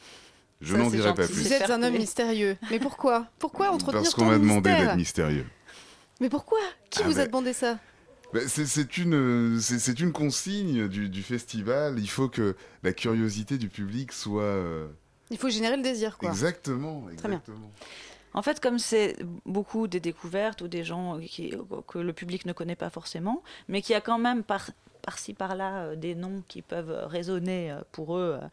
Je 0.60 0.76
n'en 0.76 0.90
dirai 0.90 1.14
pas 1.14 1.26
plus. 1.26 1.34
Vous 1.34 1.52
êtes 1.52 1.70
un 1.70 1.82
homme 1.82 1.96
mystérieux. 1.96 2.56
Mais 2.70 2.78
pourquoi? 2.78 3.26
Pourquoi 3.38 3.70
entretenir 3.70 4.02
Parce 4.02 4.14
qu'on 4.14 4.26
m'a 4.26 4.38
demandé 4.38 4.70
d'être 4.70 4.96
mystérieux. 4.96 5.46
Mais 6.20 6.28
pourquoi? 6.28 6.60
Qui 6.90 7.00
Ah 7.02 7.06
vous 7.06 7.14
a 7.14 7.22
ben- 7.22 7.26
demandé 7.26 7.52
ça? 7.52 7.78
C'est- 8.46 8.66
C'est 8.66 8.96
une, 8.98 9.60
c'est 9.60 9.78
c'est 9.78 10.00
une 10.00 10.12
consigne 10.12 10.88
du, 10.88 11.08
du 11.08 11.22
festival. 11.22 11.98
Il 11.98 12.08
faut 12.10 12.28
que 12.28 12.56
la 12.82 12.92
curiosité 12.92 13.58
du 13.58 13.68
public 13.68 14.12
soit. 14.12 14.42
euh, 14.42 14.86
Il 15.30 15.38
faut 15.38 15.48
générer 15.50 15.76
le 15.76 15.82
désir, 15.82 16.18
quoi. 16.18 16.28
Exactement, 16.30 17.02
Très 17.16 17.28
bien. 17.28 17.38
exactement. 17.38 17.70
En 18.34 18.42
fait, 18.42 18.58
comme 18.60 18.78
c'est 18.80 19.16
beaucoup 19.46 19.86
des 19.86 20.00
découvertes 20.00 20.60
ou 20.62 20.68
des 20.68 20.82
gens 20.82 21.18
qui, 21.20 21.54
que 21.86 21.98
le 21.98 22.12
public 22.12 22.46
ne 22.46 22.52
connaît 22.52 22.74
pas 22.76 22.90
forcément, 22.90 23.42
mais 23.68 23.80
qui 23.80 23.94
a 23.94 24.00
quand 24.00 24.18
même 24.18 24.42
par, 24.42 24.70
par-ci 25.04 25.34
par-là 25.34 25.84
euh, 25.84 25.96
des 25.96 26.14
noms 26.14 26.42
qui 26.48 26.62
peuvent 26.62 27.06
résonner 27.06 27.70
euh, 27.70 27.80
pour 27.92 28.16
eux 28.16 28.38
euh, 28.42 28.46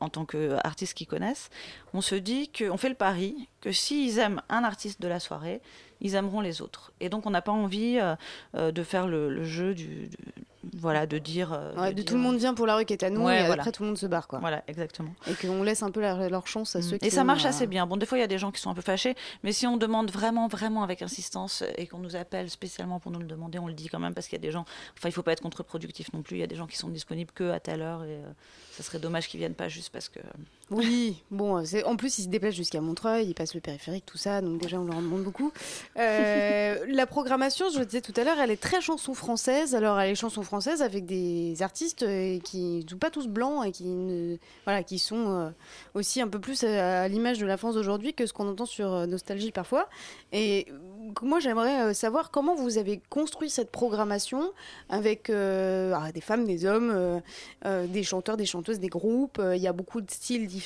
en 0.00 0.08
tant 0.08 0.24
qu'artistes 0.24 0.94
qui 0.94 1.06
connaissent, 1.06 1.50
on 1.94 2.00
se 2.00 2.14
dit 2.14 2.50
qu'on 2.50 2.76
fait 2.76 2.88
le 2.88 2.94
pari 2.94 3.48
que 3.60 3.72
s'ils 3.72 4.18
aiment 4.18 4.40
un 4.48 4.64
artiste 4.64 5.00
de 5.00 5.08
la 5.08 5.20
soirée, 5.20 5.60
ils 6.00 6.14
aimeront 6.14 6.40
les 6.40 6.60
autres. 6.62 6.92
Et 7.00 7.08
donc 7.08 7.26
on 7.26 7.30
n'a 7.30 7.42
pas 7.42 7.52
envie 7.52 7.98
euh, 8.00 8.16
euh, 8.56 8.72
de 8.72 8.82
faire 8.82 9.06
le, 9.06 9.44
jeu 9.44 9.74
du- 9.74 10.10
voilà, 10.78 11.06
de 11.06 11.18
dire... 11.18 11.52
euh, 11.52 11.74
Ouais, 11.74 11.88
de 11.90 11.96
dire- 11.96 12.04
tout 12.04 12.14
le 12.14 12.20
monde 12.20 12.36
vient 12.36 12.54
pour 12.54 12.66
la 12.66 12.76
rue 12.76 12.84
qui 12.84 12.92
est 12.92 13.02
à 13.02 13.10
nous 13.10 13.22
Ouais, 13.24 13.42
et 13.42 13.46
voilà. 13.46 13.62
après 13.62 13.72
tout 13.72 13.82
le 13.82 13.88
monde 13.88 13.98
se 13.98 14.06
barre, 14.06 14.28
quoi. 14.28 14.38
Voilà, 14.38 14.62
exactement. 14.68 15.14
Et 15.28 15.34
qu'on 15.34 15.62
laisse 15.62 15.82
un 15.82 15.90
peu 15.90 16.00
la- 16.00 16.28
leur 16.28 16.46
chance 16.46 16.76
à 16.76 16.82
ceux 16.82 16.98
qui 16.98 17.06
Et 17.06 17.10
ça 17.10 17.22
ont, 17.22 17.24
marche 17.24 17.44
euh, 17.44 17.48
assez 17.48 17.66
bien. 17.66 17.86
Bon, 17.86 17.96
des 17.96 18.06
fois, 18.06 18.18
il 18.18 18.20
y 18.20 18.24
a 18.24 18.28
des 18.28 18.38
gens 18.38 18.50
qui 18.52 18.60
sont 18.60 18.70
un 18.70 18.74
peu 18.74 18.82
fâchés, 18.82 19.14
mais 19.42 19.52
si 19.52 19.66
on 19.66 19.76
demande 19.76 20.10
vraiment, 20.10 20.48
vraiment 20.48 20.82
avec 20.82 21.02
insistance 21.02 21.64
et 21.76 21.86
qu'on 21.86 21.98
nous 21.98 22.16
appelle 22.16 22.48
spécialement 22.50 23.00
pour 23.00 23.10
nous 23.12 23.18
le 23.20 23.26
demander, 23.26 23.58
on 23.58 23.66
le 23.66 23.74
dit 23.74 23.88
quand 23.88 23.98
même 23.98 24.14
parce 24.14 24.28
qu'il 24.28 24.36
y 24.38 24.40
a 24.40 24.46
des 24.46 24.52
gens. 24.52 24.64
Enfin, 24.98 25.08
il 25.08 25.12
faut 25.12 25.22
pas 25.22 25.32
être 25.32 25.42
contre-productif 25.42 26.12
non 26.12 26.22
plus. 26.22 26.36
Il 26.36 26.40
y 26.40 26.44
a 26.44 26.46
des 26.46 26.56
gens 26.56 26.66
qui 26.66 26.76
sont 26.76 26.88
disponibles 26.88 27.32
que 27.32 27.50
à 27.50 27.60
telle 27.60 27.82
heure 27.82 28.04
et 28.04 28.08
euh, 28.16 28.22
ça 28.72 28.82
serait 28.82 28.98
dommage 28.98 29.28
qu'ils 29.28 29.38
viennent 29.38 29.54
pas 29.54 29.68
juste 29.68 29.90
parce 29.90 30.08
que. 30.08 30.20
Oui, 30.72 31.22
bon, 31.30 31.62
en 31.84 31.96
plus, 31.96 32.18
ils 32.18 32.22
se 32.22 32.28
déplacent 32.28 32.54
jusqu'à 32.54 32.80
Montreuil, 32.80 33.26
ils 33.26 33.34
passent 33.34 33.54
le 33.54 33.60
périphérique, 33.60 34.06
tout 34.06 34.16
ça, 34.16 34.40
donc 34.40 34.58
déjà, 34.58 34.80
on 34.80 34.84
leur 34.84 34.96
demande 34.96 35.22
beaucoup. 35.22 35.52
Euh, 35.98 36.84
la 36.88 37.06
programmation, 37.06 37.66
je 37.70 37.78
le 37.78 37.84
disais 37.84 38.00
tout 38.00 38.14
à 38.16 38.24
l'heure, 38.24 38.38
elle 38.40 38.50
est 38.50 38.60
très 38.60 38.80
chanson 38.80 39.12
française. 39.12 39.74
Alors, 39.74 40.00
elle 40.00 40.10
est 40.10 40.14
chanson 40.14 40.42
française 40.42 40.80
avec 40.80 41.04
des 41.04 41.60
artistes 41.60 42.04
euh, 42.04 42.38
qui 42.40 42.84
ne 42.84 42.88
sont 42.88 42.96
pas 42.96 43.10
tous 43.10 43.28
blancs 43.28 43.66
et 43.66 43.72
qui, 43.72 44.98
sont 44.98 45.28
euh, 45.28 45.50
aussi 45.94 46.22
un 46.22 46.28
peu 46.28 46.38
plus 46.38 46.64
à, 46.64 47.06
l'image 47.06 47.38
de 47.38 47.46
la 47.46 47.58
France 47.58 47.74
d'aujourd'hui 47.74 48.14
que 48.14 48.24
ce 48.24 48.32
qu'on 48.32 48.48
entend 48.48 48.66
sur 48.66 49.06
Nostalgie 49.06 49.52
parfois. 49.52 49.88
Et 50.32 50.66
moi, 51.20 51.38
j'aimerais 51.38 51.92
savoir 51.92 52.30
comment 52.30 52.54
vous 52.54 52.78
avez 52.78 53.00
construit 53.10 53.50
cette 53.50 53.70
programmation 53.70 54.52
avec 54.88 55.30
ah, 55.30 56.12
des 56.12 56.20
femmes, 56.22 56.46
des 56.46 56.64
hommes, 56.64 57.20
des 57.64 58.02
chanteurs, 58.02 58.36
des 58.36 58.46
chanteuses, 58.46 58.78
des 58.78 58.88
groupes. 58.88 59.40
Il 59.54 59.60
y 59.60 59.66
a 59.66 59.72
beaucoup 59.72 60.00
de 60.00 60.10
styles 60.10 60.46
différents. 60.46 60.61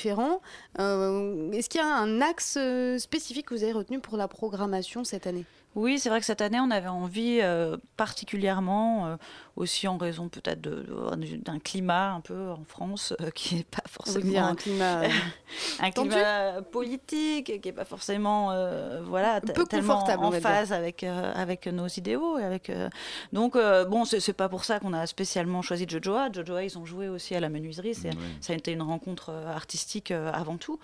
Euh, 0.79 1.51
Est-ce 1.51 1.69
qu'il 1.69 1.81
y 1.81 1.83
a 1.83 1.87
un 1.87 2.21
axe 2.21 2.55
euh, 2.57 2.97
spécifique 2.97 3.47
que 3.47 3.55
vous 3.55 3.63
avez 3.63 3.73
retenu 3.73 3.99
pour 3.99 4.17
la 4.17 4.27
programmation 4.27 5.03
cette 5.03 5.27
année? 5.27 5.45
Oui, 5.75 5.99
c'est 5.99 6.09
vrai 6.09 6.19
que 6.19 6.25
cette 6.25 6.41
année, 6.41 6.59
on 6.59 6.71
avait 6.71 6.87
envie 6.87 7.39
euh, 7.41 7.77
particulièrement, 7.97 9.07
euh, 9.07 9.15
aussi 9.57 9.87
en 9.87 9.97
raison 9.97 10.29
peut-être 10.29 10.61
d'un 10.61 11.59
climat 11.59 12.13
un 12.13 12.21
peu 12.21 12.51
en 12.51 12.63
France 12.63 13.13
euh, 13.21 13.31
qui 13.31 13.55
n'est 13.55 13.63
pas 13.63 13.83
forcément 13.89 14.25
dire 14.25 14.43
un 14.45 14.55
climat, 14.55 15.01
un 15.79 15.91
climat 15.91 16.61
politique 16.61 17.59
qui 17.61 17.67
n'est 17.67 17.73
pas 17.73 17.85
forcément 17.85 18.51
euh, 18.51 19.01
voilà 19.03 19.41
peu 19.41 19.65
tellement 19.65 20.03
en 20.03 20.31
phase 20.31 20.71
avec 20.71 21.03
euh, 21.03 21.33
avec 21.35 21.67
nos 21.67 21.87
idéaux 21.87 22.37
et 22.37 22.43
avec 22.43 22.69
euh, 22.69 22.89
donc 23.33 23.55
euh, 23.55 23.85
bon 23.85 24.05
c'est 24.05 24.33
pas 24.33 24.49
pour 24.49 24.63
ça 24.63 24.79
qu'on 24.79 24.93
a 24.93 25.05
spécialement 25.07 25.61
choisi 25.61 25.85
Jojoa. 25.87 26.31
Jojoa 26.31 26.63
ils 26.63 26.77
ont 26.77 26.85
joué 26.85 27.09
aussi 27.09 27.35
à 27.35 27.39
la 27.39 27.49
menuiserie 27.49 27.95
ça 27.95 28.53
a 28.53 28.55
été 28.55 28.71
une 28.71 28.81
rencontre 28.83 29.31
artistique 29.31 30.11
euh, 30.11 30.31
avant 30.31 30.57
tout. 30.57 30.79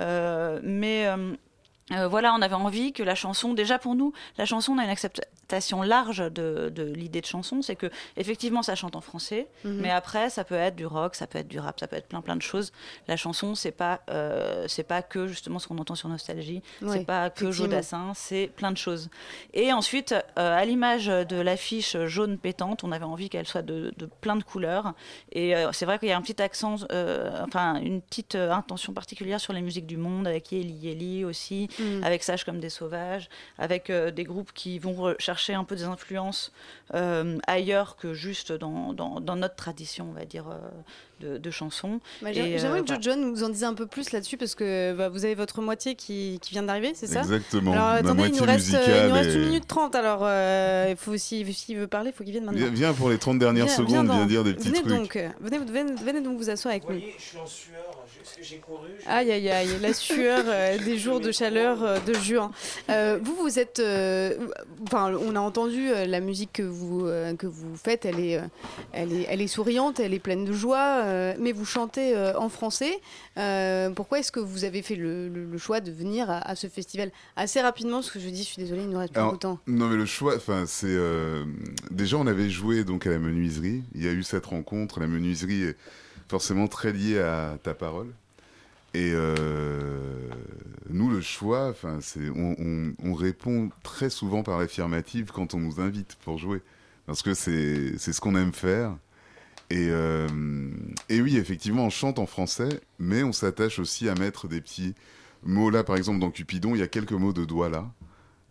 Euh, 0.00 0.60
mais 0.62 1.06
euh, 1.92 2.08
voilà, 2.08 2.34
on 2.34 2.42
avait 2.42 2.54
envie 2.54 2.92
que 2.92 3.02
la 3.02 3.14
chanson, 3.14 3.54
déjà 3.54 3.78
pour 3.78 3.94
nous, 3.94 4.12
la 4.36 4.44
chanson, 4.44 4.72
on 4.72 4.78
a 4.78 4.84
une 4.84 4.90
acceptation 4.90 5.82
large 5.82 6.18
de, 6.18 6.70
de 6.74 6.82
l'idée 6.82 7.20
de 7.22 7.26
chanson, 7.26 7.62
c'est 7.62 7.76
que 7.76 7.86
effectivement, 8.16 8.62
ça 8.62 8.74
chante 8.74 8.96
en 8.96 9.00
français, 9.00 9.46
Mhm. 9.64 9.80
mais 9.80 9.90
après, 9.90 10.28
ça 10.30 10.44
peut 10.44 10.54
être 10.54 10.76
du 10.76 10.84
rock, 10.86 11.14
ça 11.14 11.26
peut 11.26 11.38
être 11.38 11.48
du 11.48 11.58
rap, 11.58 11.80
ça 11.80 11.86
peut 11.88 11.96
être 11.96 12.06
plein 12.08 12.20
plein 12.20 12.36
de 12.36 12.42
choses. 12.42 12.72
La 13.06 13.16
chanson, 13.16 13.54
c'est 13.54 13.70
pas, 13.72 14.00
euh, 14.10 14.66
c'est 14.68 14.82
pas 14.82 15.00
que 15.02 15.26
justement 15.26 15.58
ce 15.58 15.66
qu'on 15.68 15.78
entend 15.78 15.94
sur 15.94 16.08
Nostalgie, 16.08 16.62
c'est 16.86 17.04
pas 17.06 17.30
que. 17.30 17.50
Jodassin, 17.50 18.12
c'est 18.14 18.50
plein 18.54 18.70
de 18.72 18.76
choses. 18.76 19.08
Et 19.54 19.72
ensuite, 19.72 20.12
euh, 20.12 20.58
à 20.58 20.64
l'image 20.64 21.06
de 21.06 21.40
l'affiche 21.40 21.96
jaune 22.06 22.36
pétante, 22.38 22.84
on 22.84 22.92
avait 22.92 23.04
envie 23.06 23.30
qu'elle 23.30 23.46
soit 23.46 23.62
de, 23.62 23.92
de 23.96 24.06
plein 24.20 24.36
de 24.36 24.42
couleurs. 24.44 24.92
Et 25.32 25.56
euh, 25.56 25.72
c'est 25.72 25.86
vrai 25.86 25.98
qu'il 25.98 26.08
y 26.08 26.12
a 26.12 26.16
un 26.16 26.22
petit 26.22 26.40
accent, 26.42 26.76
euh, 26.92 27.30
enfin 27.46 27.80
une 27.80 28.02
petite 28.02 28.34
intention 28.34 28.92
particulière 28.92 29.40
sur 29.40 29.52
les 29.54 29.62
musiques 29.62 29.86
du 29.86 29.96
monde, 29.96 30.26
avec 30.26 30.52
Yeli 30.52 30.72
Yeli 30.74 31.24
aussi, 31.24 31.68
Mm. 31.78 32.02
avec 32.02 32.22
Sage 32.22 32.44
comme 32.44 32.60
des 32.60 32.70
sauvages, 32.70 33.28
avec 33.58 33.90
euh, 33.90 34.10
des 34.10 34.24
groupes 34.24 34.52
qui 34.52 34.78
vont 34.78 34.94
rechercher 34.94 35.54
un 35.54 35.64
peu 35.64 35.76
des 35.76 35.84
influences 35.84 36.52
euh, 36.94 37.38
ailleurs 37.46 37.96
que 37.96 38.14
juste 38.14 38.52
dans, 38.52 38.92
dans, 38.92 39.36
notre 39.36 39.56
tradition, 39.56 40.08
on 40.10 40.12
va 40.12 40.24
dire, 40.24 40.48
euh, 40.48 40.58
de, 41.20 41.38
de 41.38 41.50
chansons. 41.50 42.00
Bah, 42.22 42.28
euh, 42.28 42.32
J'aimerais 42.34 42.58
que 42.82 42.86
voilà. 42.86 42.86
Joe 42.86 42.98
John 43.00 43.20
nous 43.20 43.42
en 43.44 43.48
dise 43.48 43.64
un 43.64 43.74
peu 43.74 43.86
plus 43.86 44.12
là-dessus 44.12 44.36
parce 44.36 44.54
que 44.54 44.94
bah, 44.94 45.08
vous 45.08 45.24
avez 45.24 45.34
votre 45.34 45.60
moitié 45.60 45.94
qui, 45.94 46.38
qui 46.42 46.50
vient 46.52 46.62
d'arriver, 46.62 46.92
c'est 46.94 47.06
ça? 47.06 47.20
Exactement. 47.20 47.72
Alors 47.72 47.84
Ma 47.86 47.92
attendez, 47.94 48.28
il 48.28 48.36
nous 48.40 48.44
reste, 48.44 48.74
euh, 48.74 48.78
il 48.78 48.86
musicale 48.86 49.08
nous 49.08 49.14
reste 49.14 49.30
est- 49.30 49.36
1 49.36 49.38
minute 49.46 49.66
30 49.66 49.94
alors 49.94 50.20
euh, 50.22 50.94
faut, 50.96 51.16
s'il 51.16 51.52
s'il 51.54 51.76
veut 51.78 51.86
parler, 51.86 52.10
il 52.10 52.12
faut 52.16 52.24
qu'il 52.24 52.32
vienne 52.32 52.44
maintenant. 52.44 52.58
Viens, 52.60 52.70
viens 52.70 52.92
pour 52.92 53.10
les 53.10 53.18
30 53.18 53.38
dernières 53.38 53.66
Viens- 53.66 53.76
secondes, 53.76 54.06
viens 54.10 54.26
dire 54.26 54.44
des 54.44 54.54
petits 54.54 54.68
venez 54.68 54.80
trucs. 54.82 54.92
Donc, 54.94 55.18
venez, 55.40 55.58
venez, 55.58 55.92
venez 56.02 56.20
donc 56.20 56.38
vous 56.38 56.50
asseoir 56.50 56.72
avec 56.72 56.84
Vous 56.84 56.92
nous. 56.92 56.98
voyez, 56.98 57.14
je 57.18 57.22
suis 57.24 57.38
en 57.38 57.46
sueur, 57.46 58.04
j'ai 58.40 58.56
couru. 58.58 58.88
Aïe 59.06 59.30
aïe 59.32 59.48
aïe, 59.50 59.68
la 59.80 59.92
sueur 59.92 60.44
euh, 60.46 60.78
des 60.84 60.98
jours 60.98 61.20
de 61.20 61.32
chaleur 61.32 61.82
euh, 61.82 61.98
de 62.06 62.14
juin. 62.14 62.50
Euh, 62.90 63.18
vous, 63.22 63.34
vous 63.36 63.58
êtes. 63.58 63.78
euh, 63.80 64.34
Enfin, 64.84 65.12
on 65.20 65.34
a 65.34 65.40
entendu 65.40 65.90
euh, 65.90 66.06
la 66.06 66.20
musique 66.20 66.52
que 66.54 66.62
vous, 66.62 67.06
euh, 67.06 67.34
que 67.34 67.46
vous 67.46 67.74
faites, 67.76 68.04
elle 68.04 68.20
est, 68.20 68.36
euh, 68.38 68.42
elle, 68.92 69.12
est, 69.12 69.26
elle 69.28 69.40
est 69.40 69.46
souriante, 69.48 69.98
elle 70.00 70.14
est 70.14 70.18
pleine 70.20 70.44
de 70.44 70.52
joie, 70.52 71.02
euh, 71.08 71.34
mais 71.40 71.52
vous 71.52 71.64
chantez 71.64 72.14
euh, 72.16 72.38
en 72.38 72.48
français. 72.48 73.00
Euh, 73.36 73.90
pourquoi 73.90 74.18
est-ce 74.20 74.30
que 74.30 74.40
vous 74.40 74.64
avez 74.64 74.82
fait 74.82 74.94
le, 74.96 75.28
le- 75.28 75.44
le 75.44 75.58
choix 75.58 75.80
de 75.80 75.90
venir 75.90 76.30
à, 76.30 76.38
à 76.38 76.54
ce 76.54 76.66
festival 76.68 77.10
assez 77.36 77.60
rapidement? 77.60 77.96
Parce 77.98 78.10
que 78.10 78.20
je 78.20 78.28
dis, 78.28 78.42
je 78.44 78.48
suis 78.48 78.62
désolée, 78.62 78.82
il 78.82 78.90
nous 78.90 78.98
reste 78.98 79.12
plus 79.14 79.22
beaucoup 79.22 79.34
de 79.36 79.40
temps. 79.40 79.58
non 79.66 79.88
mais 79.88 79.96
le 79.96 80.06
choix, 80.06 80.36
enfin 80.36 80.64
c'est 80.66 80.96
déjà 81.90 82.16
on 82.16 82.26
avait 82.26 82.50
joué 82.50 82.84
donc 82.84 83.06
à 83.06 83.10
la 83.10 83.18
menuiserie. 83.18 83.82
Il 83.94 84.04
y 84.04 84.08
a 84.08 84.12
eu 84.12 84.22
cette 84.22 84.46
rencontre. 84.46 85.00
La 85.00 85.06
menuiserie 85.06 85.62
est 85.64 85.76
forcément 86.28 86.68
très 86.68 86.92
liée 86.92 87.18
à 87.20 87.58
ta 87.62 87.74
parole. 87.74 88.08
Et 88.94 89.12
nous 90.90 91.10
le 91.10 91.20
choix, 91.20 91.68
enfin 91.68 91.98
c'est 92.00 92.28
on, 92.34 92.56
on- 92.58 92.94
on 93.04 93.14
répond 93.14 93.70
très 93.82 94.10
souvent 94.10 94.42
par 94.42 94.58
l'affirmative 94.58 95.30
quand 95.32 95.54
on 95.54 95.58
nous 95.58 95.80
invite 95.80 96.16
pour 96.24 96.38
jouer 96.38 96.62
parce 97.06 97.22
que 97.22 97.34
c'est 97.34 97.96
c'est 97.98 98.12
ce 98.12 98.20
qu'on 98.20 98.34
aime 98.36 98.52
faire. 98.52 98.96
Et, 99.70 99.88
euh, 99.90 100.28
et 101.08 101.20
oui, 101.20 101.36
effectivement, 101.36 101.84
on 101.84 101.90
chante 101.90 102.18
en 102.18 102.26
français, 102.26 102.80
mais 102.98 103.22
on 103.22 103.32
s'attache 103.32 103.78
aussi 103.78 104.08
à 104.08 104.14
mettre 104.14 104.48
des 104.48 104.60
petits 104.60 104.94
mots 105.42 105.70
là. 105.70 105.84
Par 105.84 105.96
exemple, 105.96 106.20
dans 106.20 106.30
Cupidon, 106.30 106.74
il 106.74 106.78
y 106.80 106.82
a 106.82 106.88
quelques 106.88 107.12
mots 107.12 107.32
de 107.34 107.44
Douala, 107.44 107.90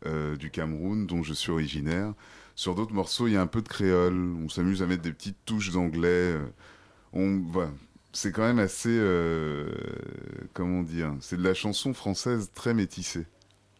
euh, 0.05 0.35
du 0.35 0.51
Cameroun, 0.51 1.07
dont 1.07 1.23
je 1.23 1.33
suis 1.33 1.51
originaire. 1.51 2.13
Sur 2.55 2.75
d'autres 2.75 2.93
morceaux, 2.93 3.27
il 3.27 3.33
y 3.33 3.37
a 3.37 3.41
un 3.41 3.47
peu 3.47 3.61
de 3.61 3.67
créole. 3.69 4.35
On 4.43 4.49
s'amuse 4.49 4.81
à 4.83 4.87
mettre 4.87 5.03
des 5.03 5.13
petites 5.13 5.37
touches 5.45 5.71
d'anglais. 5.71 6.37
euh, 7.57 7.67
c'est 8.13 8.31
quand 8.31 8.43
même 8.43 8.59
assez, 8.59 8.89
euh, 8.91 9.69
comment 10.53 10.81
dire, 10.83 11.13
c'est 11.21 11.37
de 11.37 11.43
la 11.43 11.53
chanson 11.53 11.93
française 11.93 12.51
très 12.53 12.73
métissée. 12.73 13.25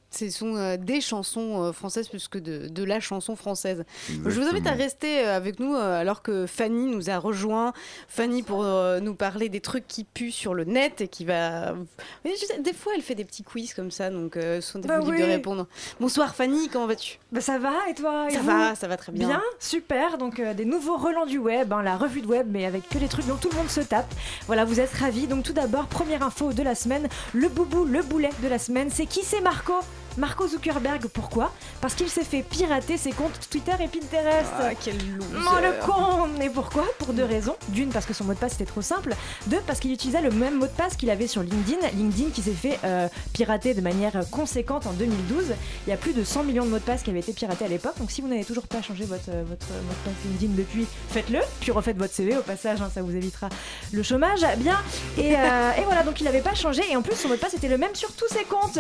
Ce 0.09 0.29
sont 0.29 0.55
euh, 0.55 0.77
des 0.77 1.01
chansons 1.01 1.63
euh, 1.63 1.71
françaises 1.73 2.07
plus 2.07 2.27
que 2.29 2.37
de, 2.37 2.69
de 2.69 2.83
la 2.83 2.99
chanson 3.01 3.35
française. 3.35 3.83
Je 4.09 4.39
vous 4.39 4.47
invite 4.47 4.65
à 4.65 4.71
rester 4.71 5.19
euh, 5.19 5.35
avec 5.35 5.59
nous 5.59 5.75
euh, 5.75 5.99
alors 5.99 6.21
que 6.21 6.45
Fanny 6.47 6.85
nous 6.85 7.09
a 7.09 7.17
rejoint. 7.17 7.73
Fanny 8.07 8.41
pour 8.41 8.63
euh, 8.63 9.01
nous 9.01 9.15
parler 9.15 9.49
des 9.49 9.59
trucs 9.59 9.85
qui 9.85 10.05
puent 10.05 10.31
sur 10.31 10.53
le 10.53 10.63
net 10.63 11.01
et 11.01 11.07
qui 11.09 11.25
va. 11.25 11.75
Des 12.23 12.73
fois, 12.73 12.93
elle 12.95 13.01
fait 13.01 13.15
des 13.15 13.25
petits 13.25 13.43
quiz 13.43 13.73
comme 13.73 13.91
ça, 13.91 14.09
donc 14.09 14.37
euh, 14.37 14.61
ce 14.61 14.71
sont 14.71 14.79
des 14.79 14.87
Bah 14.87 15.01
oui. 15.03 15.19
de 15.19 15.23
répondre. 15.25 15.67
Bonsoir 15.99 16.35
Fanny, 16.35 16.69
comment 16.69 16.87
vas-tu? 16.87 17.19
Bah 17.33 17.41
ça 17.41 17.59
va 17.59 17.73
et 17.89 17.93
toi 17.93 18.27
et 18.29 18.33
Ça 18.33 18.41
va, 18.41 18.75
ça 18.75 18.87
va 18.87 18.95
très 18.95 19.11
bien. 19.11 19.27
Bien, 19.27 19.41
super. 19.59 20.17
Donc 20.17 20.39
euh, 20.39 20.53
des 20.53 20.65
nouveaux 20.65 20.95
relents 20.97 21.25
du 21.25 21.37
web, 21.37 21.73
hein, 21.73 21.83
la 21.83 21.97
revue 21.97 22.21
de 22.21 22.27
web, 22.27 22.47
mais 22.49 22.65
avec 22.65 22.87
que 22.87 22.97
des 22.97 23.09
trucs 23.09 23.27
dont 23.27 23.35
tout 23.35 23.49
le 23.49 23.57
monde 23.57 23.69
se 23.69 23.81
tape. 23.81 24.11
Voilà, 24.47 24.63
vous 24.63 24.79
êtes 24.79 24.91
ravis. 24.93 25.27
Donc 25.27 25.43
tout 25.43 25.53
d'abord, 25.53 25.87
première 25.87 26.23
info 26.23 26.53
de 26.53 26.63
la 26.63 26.75
semaine, 26.75 27.09
le 27.33 27.49
boubou, 27.49 27.83
le 27.83 28.01
boulet 28.03 28.29
de 28.41 28.47
la 28.47 28.57
semaine, 28.57 28.89
c'est 28.89 29.05
qui? 29.05 29.21
C'est 29.23 29.41
Marco 29.41 29.73
Marco 30.17 30.47
Zuckerberg, 30.47 31.07
pourquoi 31.07 31.51
Parce 31.79 31.93
qu'il 31.93 32.09
s'est 32.09 32.23
fait 32.23 32.41
pirater 32.41 32.97
ses 32.97 33.11
comptes 33.11 33.39
Twitter 33.51 33.73
et 33.79 33.87
Pinterest. 33.87 34.51
Ah, 34.59 34.69
quel 34.83 34.97
loser. 35.15 35.27
Oh 35.35 35.57
le 35.61 35.85
con 35.85 36.41
Et 36.41 36.49
pourquoi 36.49 36.85
Pour 36.97 37.13
deux 37.13 37.23
raisons. 37.23 37.55
D'une, 37.69 37.89
parce 37.89 38.07
que 38.07 38.13
son 38.13 38.23
mot 38.23 38.33
de 38.33 38.39
passe 38.39 38.55
était 38.55 38.65
trop 38.65 38.81
simple. 38.81 39.15
Deux, 39.45 39.61
parce 39.67 39.79
qu'il 39.79 39.91
utilisait 39.93 40.21
le 40.21 40.31
même 40.31 40.55
mot 40.57 40.65
de 40.65 40.71
passe 40.71 40.95
qu'il 40.95 41.11
avait 41.11 41.27
sur 41.27 41.43
LinkedIn. 41.43 41.87
LinkedIn 41.95 42.31
qui 42.31 42.41
s'est 42.41 42.51
fait 42.51 42.79
euh, 42.83 43.07
pirater 43.33 43.75
de 43.75 43.81
manière 43.81 44.19
conséquente 44.31 44.87
en 44.87 44.93
2012. 44.93 45.53
Il 45.85 45.89
y 45.91 45.93
a 45.93 45.97
plus 45.97 46.13
de 46.13 46.23
100 46.23 46.43
millions 46.43 46.65
de 46.65 46.71
mots 46.71 46.79
de 46.79 46.83
passe 46.83 47.03
qui 47.03 47.11
avaient 47.11 47.19
été 47.19 47.33
piratés 47.33 47.65
à 47.65 47.69
l'époque. 47.69 47.97
Donc 47.99 48.09
si 48.09 48.21
vous 48.21 48.27
n'avez 48.27 48.43
toujours 48.43 48.65
pas 48.65 48.81
changé 48.81 49.05
votre, 49.05 49.29
euh, 49.29 49.43
votre 49.47 49.67
mot 49.67 49.93
de 49.93 50.09
passe 50.09 50.23
LinkedIn 50.25 50.53
depuis, 50.57 50.87
faites-le. 51.09 51.39
Puis 51.61 51.71
refaites 51.71 51.97
votre 51.97 52.13
CV 52.13 52.35
au 52.35 52.41
passage, 52.41 52.81
hein, 52.81 52.89
ça 52.91 53.03
vous 53.03 53.15
évitera 53.15 53.49
le 53.91 54.01
chômage. 54.01 54.41
Bien. 54.57 54.79
Et, 55.19 55.35
euh, 55.35 55.71
et 55.77 55.83
voilà, 55.83 56.01
donc 56.01 56.19
il 56.19 56.23
n'avait 56.23 56.41
pas 56.41 56.55
changé. 56.55 56.81
Et 56.89 56.95
en 56.95 57.03
plus, 57.03 57.15
son 57.15 57.27
mot 57.27 57.35
de 57.35 57.39
passe 57.39 57.53
était 57.53 57.69
le 57.69 57.77
même 57.77 57.93
sur 57.93 58.11
tous 58.13 58.27
ses 58.29 58.45
comptes. 58.45 58.79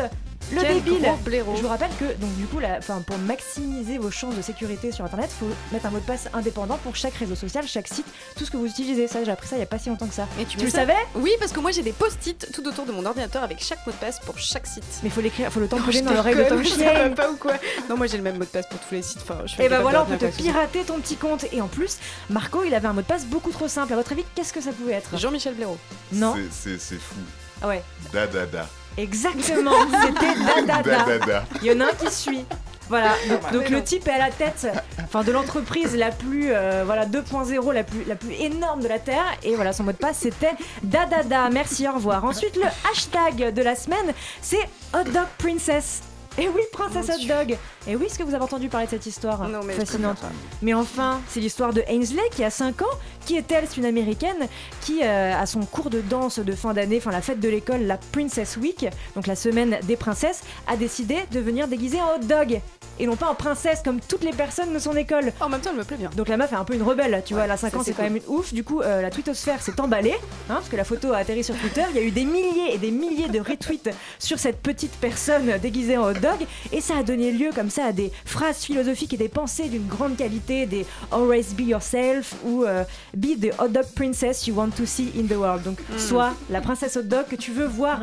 Le 0.53 0.61
Quel 0.61 0.75
débile 0.75 1.11
blaireau. 1.27 1.55
Je 1.55 1.61
vous 1.61 1.67
rappelle 1.67 1.91
que 1.99 2.05
donc 2.19 2.33
du 2.37 2.45
coup, 2.45 2.59
la, 2.59 2.77
enfin, 2.77 3.01
pour 3.05 3.17
maximiser 3.19 3.97
vos 3.97 4.11
chances 4.11 4.35
de 4.35 4.41
sécurité 4.41 4.91
sur 4.91 5.05
Internet, 5.05 5.29
faut 5.37 5.47
mettre 5.71 5.85
un 5.85 5.91
mot 5.91 5.99
de 5.99 6.05
passe 6.05 6.27
indépendant 6.33 6.77
pour 6.77 6.95
chaque 6.95 7.13
réseau 7.15 7.35
social, 7.35 7.65
chaque 7.67 7.87
site, 7.87 8.05
tout 8.35 8.45
ce 8.45 8.51
que 8.51 8.57
vous 8.57 8.65
utilisez. 8.67 9.07
Ça, 9.07 9.23
j'ai 9.23 9.31
appris 9.31 9.47
ça 9.47 9.55
il 9.55 9.59
y 9.59 9.63
a 9.63 9.67
pas 9.67 9.79
si 9.79 9.89
longtemps 9.89 10.07
que 10.07 10.13
ça. 10.13 10.27
Et 10.39 10.45
tu, 10.45 10.57
le 10.57 10.69
savais? 10.69 10.93
Oui, 11.15 11.31
parce 11.39 11.51
que 11.51 11.59
moi 11.59 11.71
j'ai 11.71 11.83
des 11.83 11.91
post-it 11.93 12.51
tout 12.53 12.67
autour 12.67 12.85
de 12.85 12.91
mon 12.91 13.05
ordinateur 13.05 13.43
avec 13.43 13.61
chaque 13.63 13.85
mot 13.85 13.91
de 13.91 13.97
passe 13.97 14.19
pour 14.19 14.37
chaque 14.39 14.67
site. 14.67 14.83
Mais 15.03 15.09
faut 15.09 15.21
l'écrire, 15.21 15.51
faut 15.51 15.59
le 15.59 15.67
tamponner 15.67 15.99
je 15.99 16.03
dans 16.03 16.13
l'oreille 16.13 16.35
de 16.35 16.43
ton 16.43 16.63
chien. 16.63 17.09
pas 17.15 17.29
ou 17.29 17.35
quoi? 17.37 17.53
Non, 17.89 17.97
moi 17.97 18.07
j'ai 18.07 18.17
le 18.17 18.23
même 18.23 18.35
mot 18.37 18.43
de 18.45 18.49
passe 18.49 18.67
pour 18.67 18.79
tous 18.79 18.93
les 18.95 19.01
sites. 19.01 19.19
Enfin, 19.21 19.41
je 19.45 19.55
fais 19.55 19.65
Et 19.65 19.69
des 19.69 19.75
bah 19.75 19.81
voilà, 19.81 20.03
on 20.03 20.05
peut 20.05 20.17
te 20.17 20.35
pirater 20.35 20.83
ton 20.83 20.99
petit 20.99 21.15
compte. 21.15 21.45
Et 21.51 21.61
en 21.61 21.67
plus, 21.67 21.97
Marco, 22.29 22.63
il 22.63 22.73
avait 22.73 22.87
un 22.87 22.93
mot 22.93 23.01
de 23.01 23.05
passe 23.07 23.25
beaucoup 23.25 23.51
trop 23.51 23.67
simple. 23.67 23.93
À 23.93 23.95
votre 23.95 24.11
avis, 24.11 24.23
qu'est-ce 24.35 24.53
que 24.53 24.61
ça 24.61 24.71
pouvait 24.71 24.93
être? 24.93 25.17
Jean-Michel 25.17 25.53
Blaireau. 25.55 25.77
Non. 26.11 26.35
C'est- 26.35 26.47
C'est 26.51 26.79
c'est 26.79 26.95
fou. 26.99 27.15
Ah 27.61 27.67
ouais. 27.67 27.83
Da 28.13 28.27
da 28.27 28.45
da. 28.45 28.67
Exactement, 28.97 29.71
c'était 30.01 30.33
Dadada. 30.65 30.81
Dadada. 30.81 31.43
Il 31.61 31.67
y 31.67 31.71
en 31.71 31.79
a 31.81 31.85
un 31.85 31.93
qui 31.93 32.11
suit. 32.11 32.45
Voilà, 32.89 33.11
donc, 33.29 33.43
mal. 33.43 33.53
donc 33.53 33.69
le 33.69 33.83
type 33.83 34.07
est 34.07 34.11
à 34.11 34.17
la 34.17 34.31
tête 34.31 34.65
enfin, 35.03 35.21
de 35.21 35.31
l'entreprise 35.33 35.93
la 35.95 36.09
plus 36.09 36.51
euh, 36.51 36.83
voilà 36.85 37.05
2.0, 37.05 37.73
la 37.73 37.83
plus, 37.83 38.05
la 38.05 38.15
plus 38.15 38.33
énorme 38.33 38.81
de 38.81 38.87
la 38.87 38.99
Terre. 38.99 39.25
Et 39.43 39.55
voilà, 39.55 39.73
son 39.73 39.83
mot 39.83 39.91
de 39.91 39.97
passe 39.97 40.19
c'était 40.19 40.53
Dadada. 40.83 41.49
Merci, 41.49 41.87
au 41.87 41.93
revoir. 41.93 42.23
Ensuite, 42.23 42.55
le 42.55 42.67
hashtag 42.89 43.53
de 43.53 43.61
la 43.61 43.75
semaine, 43.75 44.13
c'est 44.41 44.69
Hot 44.93 45.03
Dog 45.03 45.27
Princess. 45.37 46.01
Et 46.39 46.47
oui, 46.47 46.61
Princess 46.71 47.09
Hot 47.09 47.27
Dog. 47.27 47.57
Et 47.87 47.95
oui, 47.95 48.05
est-ce 48.05 48.19
que 48.19 48.23
vous 48.23 48.35
avez 48.35 48.43
entendu 48.43 48.69
parler 48.69 48.85
de 48.85 48.91
cette 48.91 49.07
histoire 49.07 49.47
Non, 49.49 49.61
mais 49.63 49.73
fascinante 49.73 50.19
Mais 50.61 50.73
enfin, 50.73 51.19
c'est 51.29 51.39
l'histoire 51.39 51.73
de 51.73 51.83
Ainsley 51.89 52.21
qui 52.31 52.43
a 52.43 52.51
5 52.51 52.81
ans. 52.83 52.85
Qui 53.25 53.37
est-elle 53.37 53.65
C'est 53.67 53.77
une 53.77 53.85
américaine 53.85 54.47
qui, 54.81 55.01
euh, 55.03 55.33
à 55.35 55.45
son 55.47 55.61
cours 55.61 55.89
de 55.89 55.99
danse 56.01 56.39
de 56.39 56.53
fin 56.53 56.73
d'année, 56.73 56.97
enfin 56.97 57.11
la 57.11 57.21
fête 57.21 57.39
de 57.39 57.49
l'école, 57.49 57.81
la 57.81 57.97
Princess 57.97 58.55
Week, 58.57 58.85
donc 59.15 59.25
la 59.25 59.35
semaine 59.35 59.79
des 59.83 59.95
princesses, 59.95 60.43
a 60.67 60.77
décidé 60.77 61.17
de 61.31 61.39
venir 61.39 61.67
déguisée 61.67 61.99
en 61.99 62.15
hot 62.15 62.23
dog. 62.23 62.61
Et 62.99 63.05
non 63.05 63.15
pas 63.15 63.27
en 63.29 63.35
princesse 63.35 63.81
comme 63.83 63.99
toutes 63.99 64.23
les 64.23 64.31
personnes 64.31 64.73
de 64.73 64.79
son 64.79 64.95
école. 64.95 65.31
En 65.39 65.49
même 65.49 65.61
temps, 65.61 65.69
elle 65.71 65.77
me 65.77 65.83
plaît 65.83 65.97
bien. 65.97 66.09
Donc 66.15 66.27
la 66.29 66.37
meuf 66.37 66.51
est 66.51 66.55
un 66.55 66.63
peu 66.63 66.73
une 66.73 66.83
rebelle, 66.83 67.21
tu 67.25 67.33
vois, 67.33 67.43
elle 67.43 67.51
a 67.51 67.57
5 67.57 67.71
ça, 67.71 67.77
ans, 67.77 67.81
c'est 67.83 67.93
quand 67.93 68.03
même 68.03 68.15
une 68.17 68.23
ouf. 68.27 68.53
Du 68.53 68.63
coup, 68.63 68.81
euh, 68.81 69.01
la 69.01 69.09
twittosphère 69.09 69.61
s'est 69.61 69.79
emballée, 69.79 70.15
hein, 70.49 70.55
parce 70.55 70.69
que 70.69 70.75
la 70.75 70.83
photo 70.83 71.13
a 71.13 71.17
atterri 71.17 71.43
sur 71.43 71.55
Twitter. 71.55 71.83
Il 71.91 71.95
y 71.95 71.99
a 71.99 72.03
eu 72.03 72.11
des 72.11 72.25
milliers 72.25 72.73
et 72.73 72.77
des 72.77 72.91
milliers 72.91 73.27
de 73.29 73.39
retweets 73.39 73.89
sur 74.19 74.39
cette 74.39 74.61
petite 74.61 74.93
personne 74.99 75.57
déguisée 75.61 75.97
en 75.97 76.05
hot 76.09 76.13
dog. 76.13 76.45
Et 76.71 76.81
ça 76.81 76.97
a 76.97 77.03
donné 77.03 77.31
lieu 77.31 77.49
comme 77.53 77.69
ça 77.69 77.85
à 77.85 77.91
des 77.91 78.11
phrases 78.25 78.57
philosophiques 78.59 79.13
et 79.13 79.17
des 79.17 79.29
pensées 79.29 79.69
d'une 79.69 79.87
grande 79.87 80.15
qualité, 80.17 80.65
des 80.65 80.85
Always 81.11 81.53
be 81.55 81.61
yourself 81.61 82.33
ou 82.45 82.63
euh, 82.63 82.83
Be 83.15 83.39
the 83.39 83.51
hot 83.59 83.69
dog 83.69 83.85
princess 83.95 84.47
you 84.47 84.55
want 84.55 84.71
to 84.71 84.85
see 84.85 85.11
in 85.19 85.27
the 85.27 85.37
world. 85.37 85.63
Donc, 85.63 85.77
Mm. 85.89 85.99
sois 85.99 86.33
la 86.49 86.59
princesse 86.61 86.97
hot 86.97 87.03
dog 87.03 87.25
que 87.29 87.35
tu 87.35 87.51
veux 87.51 87.65
voir 87.67 87.99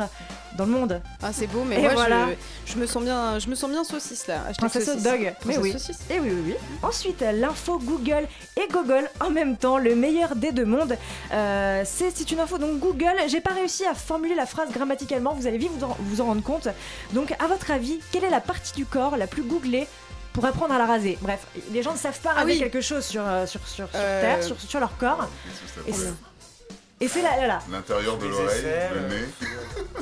dans 0.57 0.65
le 0.65 0.71
monde. 0.71 1.01
Ah, 1.21 1.31
c'est 1.33 1.47
beau, 1.47 1.63
mais 1.63 1.77
Et 1.77 1.81
moi 1.81 1.93
voilà. 1.93 2.27
je, 2.65 2.73
je 2.73 2.77
me 2.77 2.85
sens 2.85 3.03
bien, 3.03 3.37
je 3.39 3.47
me 3.49 3.55
sens 3.55 3.69
bien 3.69 3.83
saucisse 3.83 4.27
là. 4.27 4.41
Hashtag 4.49 4.57
Princesse 4.69 4.85
saucisse. 4.85 5.03
dog. 5.03 5.33
Mais 5.45 5.57
oui. 5.57 5.71
saucisse. 5.73 5.99
Et 6.09 6.19
oui, 6.19 6.29
oui, 6.31 6.41
oui. 6.47 6.55
Ensuite, 6.83 7.23
l'info 7.33 7.79
Google 7.79 8.27
et 8.57 8.67
Google 8.71 9.09
en 9.19 9.29
même 9.31 9.57
temps, 9.57 9.77
le 9.77 9.95
meilleur 9.95 10.35
des 10.35 10.51
deux 10.51 10.65
mondes. 10.65 10.97
Euh, 11.33 11.81
c'est 11.85 12.11
c'est 12.15 12.31
une 12.31 12.39
info 12.39 12.57
donc 12.57 12.79
Google. 12.79 13.15
J'ai 13.27 13.41
pas 13.41 13.53
réussi 13.53 13.85
à 13.85 13.93
formuler 13.93 14.35
la 14.35 14.45
phrase 14.45 14.69
grammaticalement. 14.71 15.33
Vous 15.33 15.47
allez 15.47 15.57
vite 15.57 15.71
vous 15.77 15.85
en, 15.85 15.95
vous 15.99 16.21
en 16.21 16.25
rendre 16.25 16.43
compte. 16.43 16.67
Donc, 17.13 17.33
à 17.39 17.47
votre 17.47 17.71
avis, 17.71 17.99
quelle 18.11 18.23
est 18.23 18.29
la 18.29 18.41
partie 18.41 18.73
du 18.73 18.85
corps 18.85 19.17
la 19.17 19.27
plus 19.27 19.43
googlée 19.43 19.87
pour 20.33 20.45
apprendre 20.45 20.73
à 20.73 20.77
la 20.77 20.85
raser? 20.85 21.17
Bref, 21.21 21.45
les 21.71 21.81
gens 21.83 21.93
ne 21.93 21.97
savent 21.97 22.19
pas 22.19 22.31
Ah 22.35 22.41
raser 22.41 22.53
oui. 22.53 22.59
quelque 22.59 22.81
chose 22.81 23.03
sur, 23.05 23.21
euh, 23.25 23.45
sur, 23.45 23.59
sur, 23.67 23.87
sur 23.87 23.87
Euh, 23.95 24.21
Terre, 24.21 24.43
sur, 24.43 24.59
sur 24.59 24.79
leur 24.79 24.97
corps. 24.97 25.27
Et 25.87 25.93
c'est- 25.93 26.13
et 27.01 27.07
c'est 27.07 27.21
là, 27.21 27.35
là, 27.37 27.47
là. 27.47 27.59
L'intérieur 27.71 28.17
de 28.17 28.25
l'oreille, 28.27 28.63
le 28.93 29.15
nez. 29.15 29.25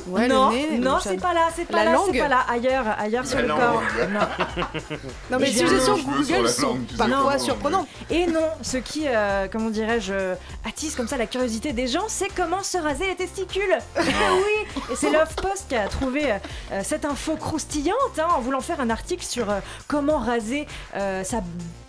Ouais, 0.06 0.28
non, 0.28 0.50
le 0.50 0.56
nez, 0.56 0.78
non, 0.78 0.98
c'est 1.02 1.20
pas 1.20 1.32
là, 1.34 1.48
c'est 1.54 1.64
pas 1.66 1.78
La 1.78 1.84
là, 1.86 1.92
langue 1.92 2.10
c'est 2.12 2.18
pas 2.20 2.28
là, 2.28 2.44
ailleurs, 2.48 2.84
ailleurs 2.98 3.26
sur 3.26 3.36
La 3.36 3.42
le 3.42 3.48
langue. 3.48 3.58
corps. 3.60 3.82
Non. 4.10 4.20
Non, 5.30 5.38
mais 5.40 5.46
les 5.46 5.52
suggestions 5.52 5.96
sur 5.96 6.06
Google 6.06 6.48
sont 6.48 6.78
parfois 6.96 7.38
surprenantes. 7.38 7.88
Et 8.10 8.26
non, 8.26 8.48
ce 8.62 8.76
qui, 8.76 9.04
euh, 9.08 9.48
comment 9.50 9.70
dirais-je, 9.70 10.12
euh, 10.12 10.34
attise 10.68 10.94
comme 10.94 11.08
ça 11.08 11.16
la 11.16 11.26
curiosité 11.26 11.72
des 11.72 11.86
gens, 11.88 12.04
c'est 12.08 12.28
comment 12.34 12.62
se 12.62 12.78
raser 12.78 13.06
les 13.06 13.16
testicules. 13.16 13.78
oui, 13.98 14.82
et 14.92 14.96
c'est 14.96 15.10
Love 15.10 15.34
Post 15.36 15.66
qui 15.68 15.76
a 15.76 15.88
trouvé 15.88 16.32
euh, 16.32 16.80
cette 16.84 17.04
info 17.04 17.36
croustillante 17.36 18.18
hein, 18.18 18.26
en 18.36 18.40
voulant 18.40 18.60
faire 18.60 18.80
un 18.80 18.90
article 18.90 19.24
sur 19.24 19.50
euh, 19.50 19.60
comment 19.88 20.18
raser 20.18 20.66
euh, 20.96 21.24
sa 21.24 21.42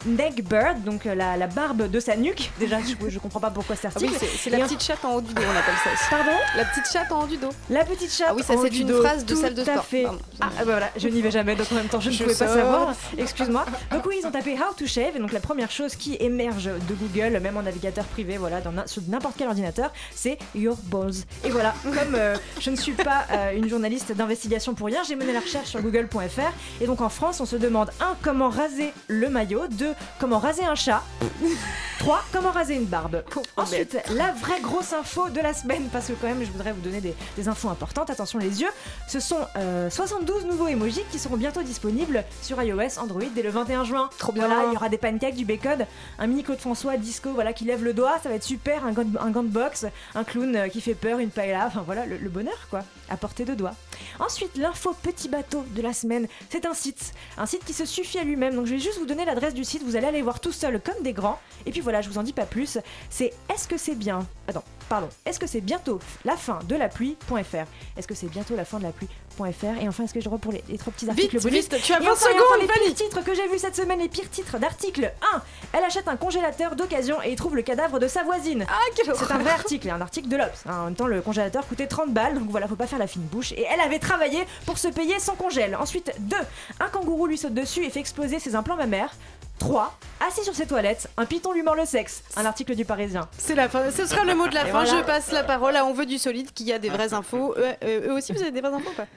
neck 0.06 0.43
bird, 0.43 0.84
donc 0.84 1.06
euh, 1.06 1.16
la, 1.16 1.38
la 1.38 1.47
barbe 1.47 1.89
de 1.89 1.99
sa 1.99 2.16
nuque. 2.16 2.51
Déjà, 2.60 2.78
je, 2.80 3.10
je 3.10 3.20
comprends 3.20 3.39
pas 3.39 3.49
pourquoi 3.51 3.76
cet 3.76 3.91
Ah 3.95 3.99
oui, 4.01 4.08
article. 4.08 4.26
c'est 4.32 4.38
c'est 4.38 4.49
la 4.49 4.60
petite 4.66 4.84
chatte 4.84 5.03
en 5.03 5.14
haut 5.16 5.22
du 5.22 5.34
dos, 5.34 5.41
on 5.41 5.58
appelle 5.58 5.74
ça. 5.84 5.89
aussi. 5.93 6.10
Pardon? 6.10 6.32
La 6.58 6.66
petite 6.66 6.91
chatte 6.91 7.12
en 7.12 7.24
haut 7.24 7.28
du 7.28 7.38
dos. 7.38 7.49
La 7.70 7.84
petite 7.86 8.12
chatte. 8.14 8.28
Ah 8.32 8.36
oui, 8.36 8.43
ça, 8.43 8.53
en 8.53 8.58
haut 8.58 8.62
c'est 8.64 8.76
une 8.78 8.88
dos, 8.88 9.01
phrase 9.01 9.26
de 9.26 9.34
tout 9.34 9.41
salle 9.41 9.53
de 9.53 9.64
sport. 9.64 9.86
fait. 9.86 10.03
Pardon. 10.03 10.20
Ah, 10.41 10.49
bah 10.58 10.64
voilà, 10.66 10.89
je 10.97 11.08
n'y 11.08 11.22
vais 11.22 11.32
jamais, 11.32 11.56
donc 11.56 11.72
en 11.72 11.76
même 11.76 11.88
temps, 11.88 11.99
je 11.99 12.10
ne 12.10 12.16
pouvais 12.16 12.28
pas 12.36 12.47
savoir. 12.47 12.93
Excuse-moi. 13.18 13.66
Donc 13.91 14.06
oui, 14.06 14.18
ils 14.22 14.26
ont 14.28 14.32
tapé 14.32 14.53
How 14.53 14.74
to 14.78 14.86
shave, 14.88 15.16
et 15.16 15.20
donc 15.20 15.32
la 15.32 15.39
première 15.39 15.72
chose 15.72 15.95
qui 15.95 16.16
émerge 16.20 16.66
de 16.66 16.93
Google, 16.95 17.39
même 17.39 17.58
en 17.58 17.62
navigateur 17.64 18.06
privé, 18.06 18.38
voilà, 18.38 18.62
dans 18.62 18.72
sur 18.88 19.01
n'importe 19.08 19.36
quel 19.38 19.47
ordinateur, 19.47 19.91
c'est 20.14 20.38
Your 20.53 20.78
balls. 20.86 21.14
Et 21.43 21.49
voilà, 21.49 21.74
comme 21.84 22.16
euh, 22.16 22.36
je 22.60 22.70
ne 22.70 22.76
suis 22.76 22.93
pas 22.93 23.26
euh, 23.32 23.51
une 23.56 23.68
journaliste 23.70 24.12
d'investigation 24.14 24.74
pour 24.76 24.88
rien, 24.88 25.01
j'ai 25.08 25.16
mené 25.16 25.34
la 25.34 25.39
recherche 25.39 25.68
sur 25.70 25.82
google.fr, 25.82 26.51
et 26.82 26.86
donc 26.88 27.01
en 27.01 27.10
France, 27.10 27.39
on 27.41 27.45
se 27.45 27.56
demande 27.56 27.89
1. 27.99 28.16
Comment 28.22 28.49
raser 28.49 28.93
le 29.08 29.30
maillot? 29.30 29.68
2. 29.70 29.93
Comment 30.20 30.39
raser 30.39 30.66
un 30.66 30.76
chat 30.76 31.04
3. 32.00 32.24
Comment 32.32 32.52
raser 32.52 32.76
une 32.76 32.86
barbe 32.86 33.24
Ensuite, 33.56 33.98
la 34.14 34.32
vraie 34.34 34.60
grosse 34.60 34.93
info 34.93 35.30
de 35.30 35.39
la 35.39 35.54
semaine, 35.54 35.88
parce 35.91 36.08
que 36.08 36.14
quand 36.14 36.28
même, 36.28 36.43
je 36.43 36.52
voudrais 36.52 36.72
vous 36.74 36.82
donner 36.82 37.00
des, 37.02 37.16
des 37.38 37.48
infos 37.48 37.70
importantes. 37.70 38.10
Attention 38.10 38.38
les 38.38 38.62
yeux, 38.62 38.70
ce 39.08 39.20
sont 39.20 39.39
euh, 39.56 39.89
72 39.89 40.46
nouveaux 40.46 40.68
emojis 40.68 41.04
qui 41.10 41.18
seront 41.20 41.38
bientôt 41.38 41.64
disponibles 41.64 42.24
sur 42.41 42.62
iOS, 42.62 43.00
Android 43.00 43.24
dès 43.34 43.41
le 43.41 43.50
21 43.50 43.86
juin. 43.86 44.10
Trop 44.18 44.32
bien. 44.34 44.46
Voilà, 44.48 44.66
il 44.70 44.74
y 44.74 44.76
aura 44.76 44.89
des 44.89 44.98
pancakes, 44.98 45.36
du 45.36 45.46
bacon, 45.46 45.86
un 46.20 46.28
mini 46.28 46.43
Claude 46.43 46.60
François 46.60 46.98
disco, 46.98 47.32
voilà, 47.34 47.54
qui 47.54 47.64
lève 47.64 47.84
le 47.84 47.93
doigt, 47.93 48.18
ça 48.22 48.30
va 48.30 48.36
être 48.36 48.43
super, 48.43 48.86
un 48.86 48.91
gant, 48.91 49.06
un 49.20 49.30
gant 49.32 49.43
de 49.43 49.48
boxe, 49.48 49.86
un 50.14 50.24
clown 50.24 50.56
euh, 50.56 50.68
qui 50.68 50.82
fait 50.82 50.96
peur, 50.96 51.20
une 51.20 51.30
paella, 51.30 51.66
enfin 51.68 51.84
voilà, 51.86 52.06
le, 52.06 52.18
le 52.18 52.30
bonheur 52.30 52.68
quoi, 52.70 52.82
à 53.10 53.18
portée 53.18 53.46
de 53.46 53.54
doigt. 53.56 53.74
Ensuite, 54.20 54.58
l'info 54.58 54.96
petit 55.02 55.30
bateau 55.30 55.64
de 55.76 55.82
la 55.82 55.93
semaine, 55.93 56.28
c'est 56.50 56.66
un 56.66 56.74
site, 56.74 57.14
un 57.38 57.46
site 57.46 57.66
qui 57.66 57.74
se 57.74 57.86
suffit 57.86 58.20
à 58.20 58.24
lui-même. 58.24 58.56
Donc 58.56 58.66
je 58.66 58.74
vais 58.74 58.80
juste 58.80 59.00
vous 59.00 59.06
donner 59.06 59.26
l'adresse 59.26 59.54
du 59.54 59.64
site, 59.64 59.84
vous 59.84 59.96
allez 59.96 60.08
aller 60.08 60.22
voir 60.22 60.39
tout 60.39 60.52
seul 60.52 60.80
comme 60.80 61.04
des 61.04 61.14
grands. 61.14 61.39
Et 61.66 61.72
puis 61.72 61.82
voilà, 61.82 62.02
je 62.02 62.10
vous 62.10 62.18
en 62.18 62.24
dis 62.24 62.34
pas 62.34 62.46
plus. 62.46 62.78
C'est 63.10 63.34
est-ce 63.54 63.68
que 63.68 63.78
c'est 63.78 63.96
bien? 63.96 64.26
Attends, 64.48 64.64
pardon. 64.90 65.10
Est-ce 65.26 65.40
que 65.40 65.48
c'est 65.48 65.62
bientôt 65.62 66.00
la 66.24 66.36
fin 66.38 66.60
de 66.68 66.76
la 66.76 66.90
pluie.fr 66.90 67.66
Est-ce 67.98 68.08
que 68.08 68.14
c'est 68.16 68.28
bientôt 68.28 68.56
la 68.56 68.66
fin 68.66 68.78
de 68.80 68.84
la 68.84 68.92
pluie.fr 68.92 69.82
Et 69.82 69.88
enfin, 69.88 70.04
est-ce 70.04 70.14
que 70.14 70.22
je 70.22 70.30
reprends 70.30 70.52
les, 70.52 70.64
les 70.70 70.78
trois 70.78 70.94
petits 70.94 71.10
articles 71.10 71.36
Vite, 71.38 71.44
bonus? 71.44 71.64
vite, 71.70 71.82
tu 71.84 71.94
as 71.94 72.00
Et 72.02 72.04
20 72.06 72.12
enfin, 72.12 72.30
et 72.30 72.34
enfin, 72.34 72.40
secondes, 72.46 72.62
les 72.62 72.68
Fanny. 72.68 72.86
pires 72.86 72.96
titres 72.96 73.24
que 73.24 73.34
j'ai 73.34 73.48
vus 73.48 73.60
cette 73.60 73.76
semaine, 73.76 74.00
les 74.00 74.10
pires 74.10 74.30
titres 74.30 74.58
d'articles 74.60 75.12
1. 75.34 75.42
Elle 75.74 75.84
achète 75.84 76.08
un 76.08 76.16
congélateur 76.16 76.76
d'occasion 76.76 77.22
et 77.24 77.32
y 77.32 77.36
trouve 77.36 77.56
le 77.56 77.62
cadavre 77.62 78.00
de 78.00 78.08
sa 78.08 78.24
voisine. 78.24 78.66
Ah, 78.70 78.74
C'est 78.96 79.32
un 79.32 79.38
vrai 79.40 79.52
article, 79.52 79.90
un 79.90 80.02
article 80.02 80.28
de 80.30 80.38
l'Obs. 80.38 80.64
hein. 80.68 80.82
En 80.82 80.86
même 80.86 80.96
temps, 80.96 81.08
le 81.08 81.22
congélateur 81.22 81.68
coûtait 81.68 81.88
30 81.88 82.12
balles, 82.14 82.36
donc 82.36 82.50
voilà, 82.50 82.68
faut 82.68 82.76
pas 82.76 82.88
faire 82.88 83.00
la 83.00 83.08
fine 83.08 83.24
bouche. 83.24 83.52
Et 83.54 83.66
elle 83.72 83.82
avait 83.82 84.00
travaillé 84.00 84.46
pour 84.66 84.78
se 84.78 84.88
payer 84.88 85.20
son 85.20 85.34
congèle. 85.36 85.76
Ensuite, 85.76 86.12
2. 86.20 86.36
Un 86.80 86.88
kangourou 86.90 87.28
lui 87.28 87.38
saute 87.38 87.54
dessus 87.54 87.84
et 87.84 87.90
fait 87.90 88.00
exploser 88.00 88.40
ses 88.40 88.56
implants 88.56 88.78
mammaires. 88.78 89.14
3. 89.60 89.97
Assis 90.28 90.43
sur 90.43 90.53
ses 90.56 90.66
toilettes, 90.68 91.10
un 91.18 91.26
python 91.26 91.51
lui 91.53 91.62
mord 91.64 91.76
le 91.76 91.86
sexe. 91.86 92.24
Un 92.36 92.45
article 92.45 92.76
du 92.76 92.86
Parisien. 92.86 93.28
C'est 93.38 93.56
la 93.56 93.70
fin. 93.70 93.89
Ce 93.91 94.06
sera 94.06 94.24
le 94.24 94.36
mot 94.36 94.47
de 94.47 94.53
la 94.53 94.62
Et 94.68 94.72
fin. 94.72 94.84
voilà. 94.84 94.99
Je 94.99 95.03
passe 95.06 95.32
la 95.32 95.43
parole 95.43 95.76
à 95.76 95.86
On 95.86 95.93
veut 95.93 96.06
du 96.06 96.18
solide 96.18 96.51
qui 96.53 96.72
a 96.74 96.80
des 96.80 96.89
vraies 96.89 97.14
infos. 97.14 97.53
Eux, 97.58 97.66
euh, 97.84 98.08
eux 98.10 98.14
aussi, 98.14 98.34
vous 98.34 98.41
avez 98.41 98.51
des 98.51 98.62
vraies 98.62 98.74
infos 98.74 98.89
ou 98.89 98.93
pas? 98.95 99.08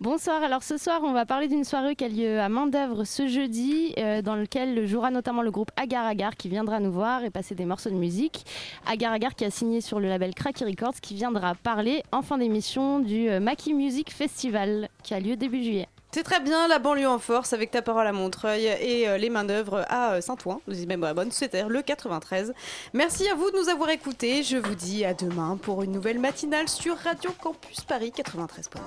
Bonsoir, 0.00 0.40
alors 0.44 0.62
ce 0.62 0.76
soir 0.78 1.00
on 1.02 1.12
va 1.12 1.26
parler 1.26 1.48
d'une 1.48 1.64
soirée 1.64 1.96
qui 1.96 2.04
a 2.04 2.08
lieu 2.08 2.38
à 2.38 2.48
main 2.48 2.68
d'œuvre 2.68 3.02
ce 3.02 3.26
jeudi, 3.26 3.94
euh, 3.98 4.22
dans 4.22 4.36
lequel 4.36 4.86
jouera 4.86 5.10
notamment 5.10 5.42
le 5.42 5.50
groupe 5.50 5.72
Agar 5.76 6.06
Agar 6.06 6.36
qui 6.36 6.48
viendra 6.48 6.78
nous 6.78 6.92
voir 6.92 7.24
et 7.24 7.30
passer 7.30 7.56
des 7.56 7.64
morceaux 7.64 7.90
de 7.90 7.96
musique. 7.96 8.46
Agar 8.86 9.12
Agar 9.12 9.34
qui 9.34 9.44
a 9.44 9.50
signé 9.50 9.80
sur 9.80 9.98
le 9.98 10.08
label 10.08 10.34
Cracky 10.36 10.64
Records 10.64 11.00
qui 11.02 11.14
viendra 11.16 11.56
parler 11.56 12.04
en 12.12 12.22
fin 12.22 12.38
d'émission 12.38 13.00
du 13.00 13.28
euh, 13.28 13.40
Maki 13.40 13.74
Music 13.74 14.12
Festival 14.14 14.88
qui 15.02 15.14
a 15.14 15.18
lieu 15.18 15.34
début 15.34 15.64
juillet. 15.64 15.88
C'est 16.10 16.22
très 16.22 16.40
bien, 16.40 16.68
la 16.68 16.78
banlieue 16.78 17.08
en 17.08 17.18
force 17.18 17.52
avec 17.52 17.70
ta 17.70 17.82
parole 17.82 18.06
à 18.06 18.12
Montreuil 18.12 18.64
et 18.64 19.08
euh, 19.08 19.18
les 19.18 19.28
mains 19.28 19.44
d'œuvre 19.44 19.84
à 19.88 20.14
euh, 20.14 20.20
Saint-Ouen, 20.22 20.62
nous 20.66 20.86
même 20.86 21.04
à 21.04 21.12
bonne, 21.12 21.30
c'était 21.30 21.64
le 21.68 21.82
93. 21.82 22.54
Merci 22.94 23.28
à 23.28 23.34
vous 23.34 23.50
de 23.50 23.58
nous 23.58 23.68
avoir 23.68 23.90
écoutés. 23.90 24.42
Je 24.42 24.56
vous 24.56 24.74
dis 24.74 25.04
à 25.04 25.12
demain 25.12 25.58
pour 25.60 25.82
une 25.82 25.92
nouvelle 25.92 26.18
matinale 26.18 26.68
sur 26.68 26.96
Radio 26.96 27.30
Campus 27.42 27.82
Paris 27.82 28.12
93.9. 28.16 28.78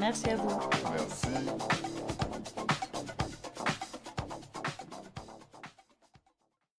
Merci 0.00 0.30
à 0.30 0.36
vous. 0.36 0.58
Merci. 0.90 1.28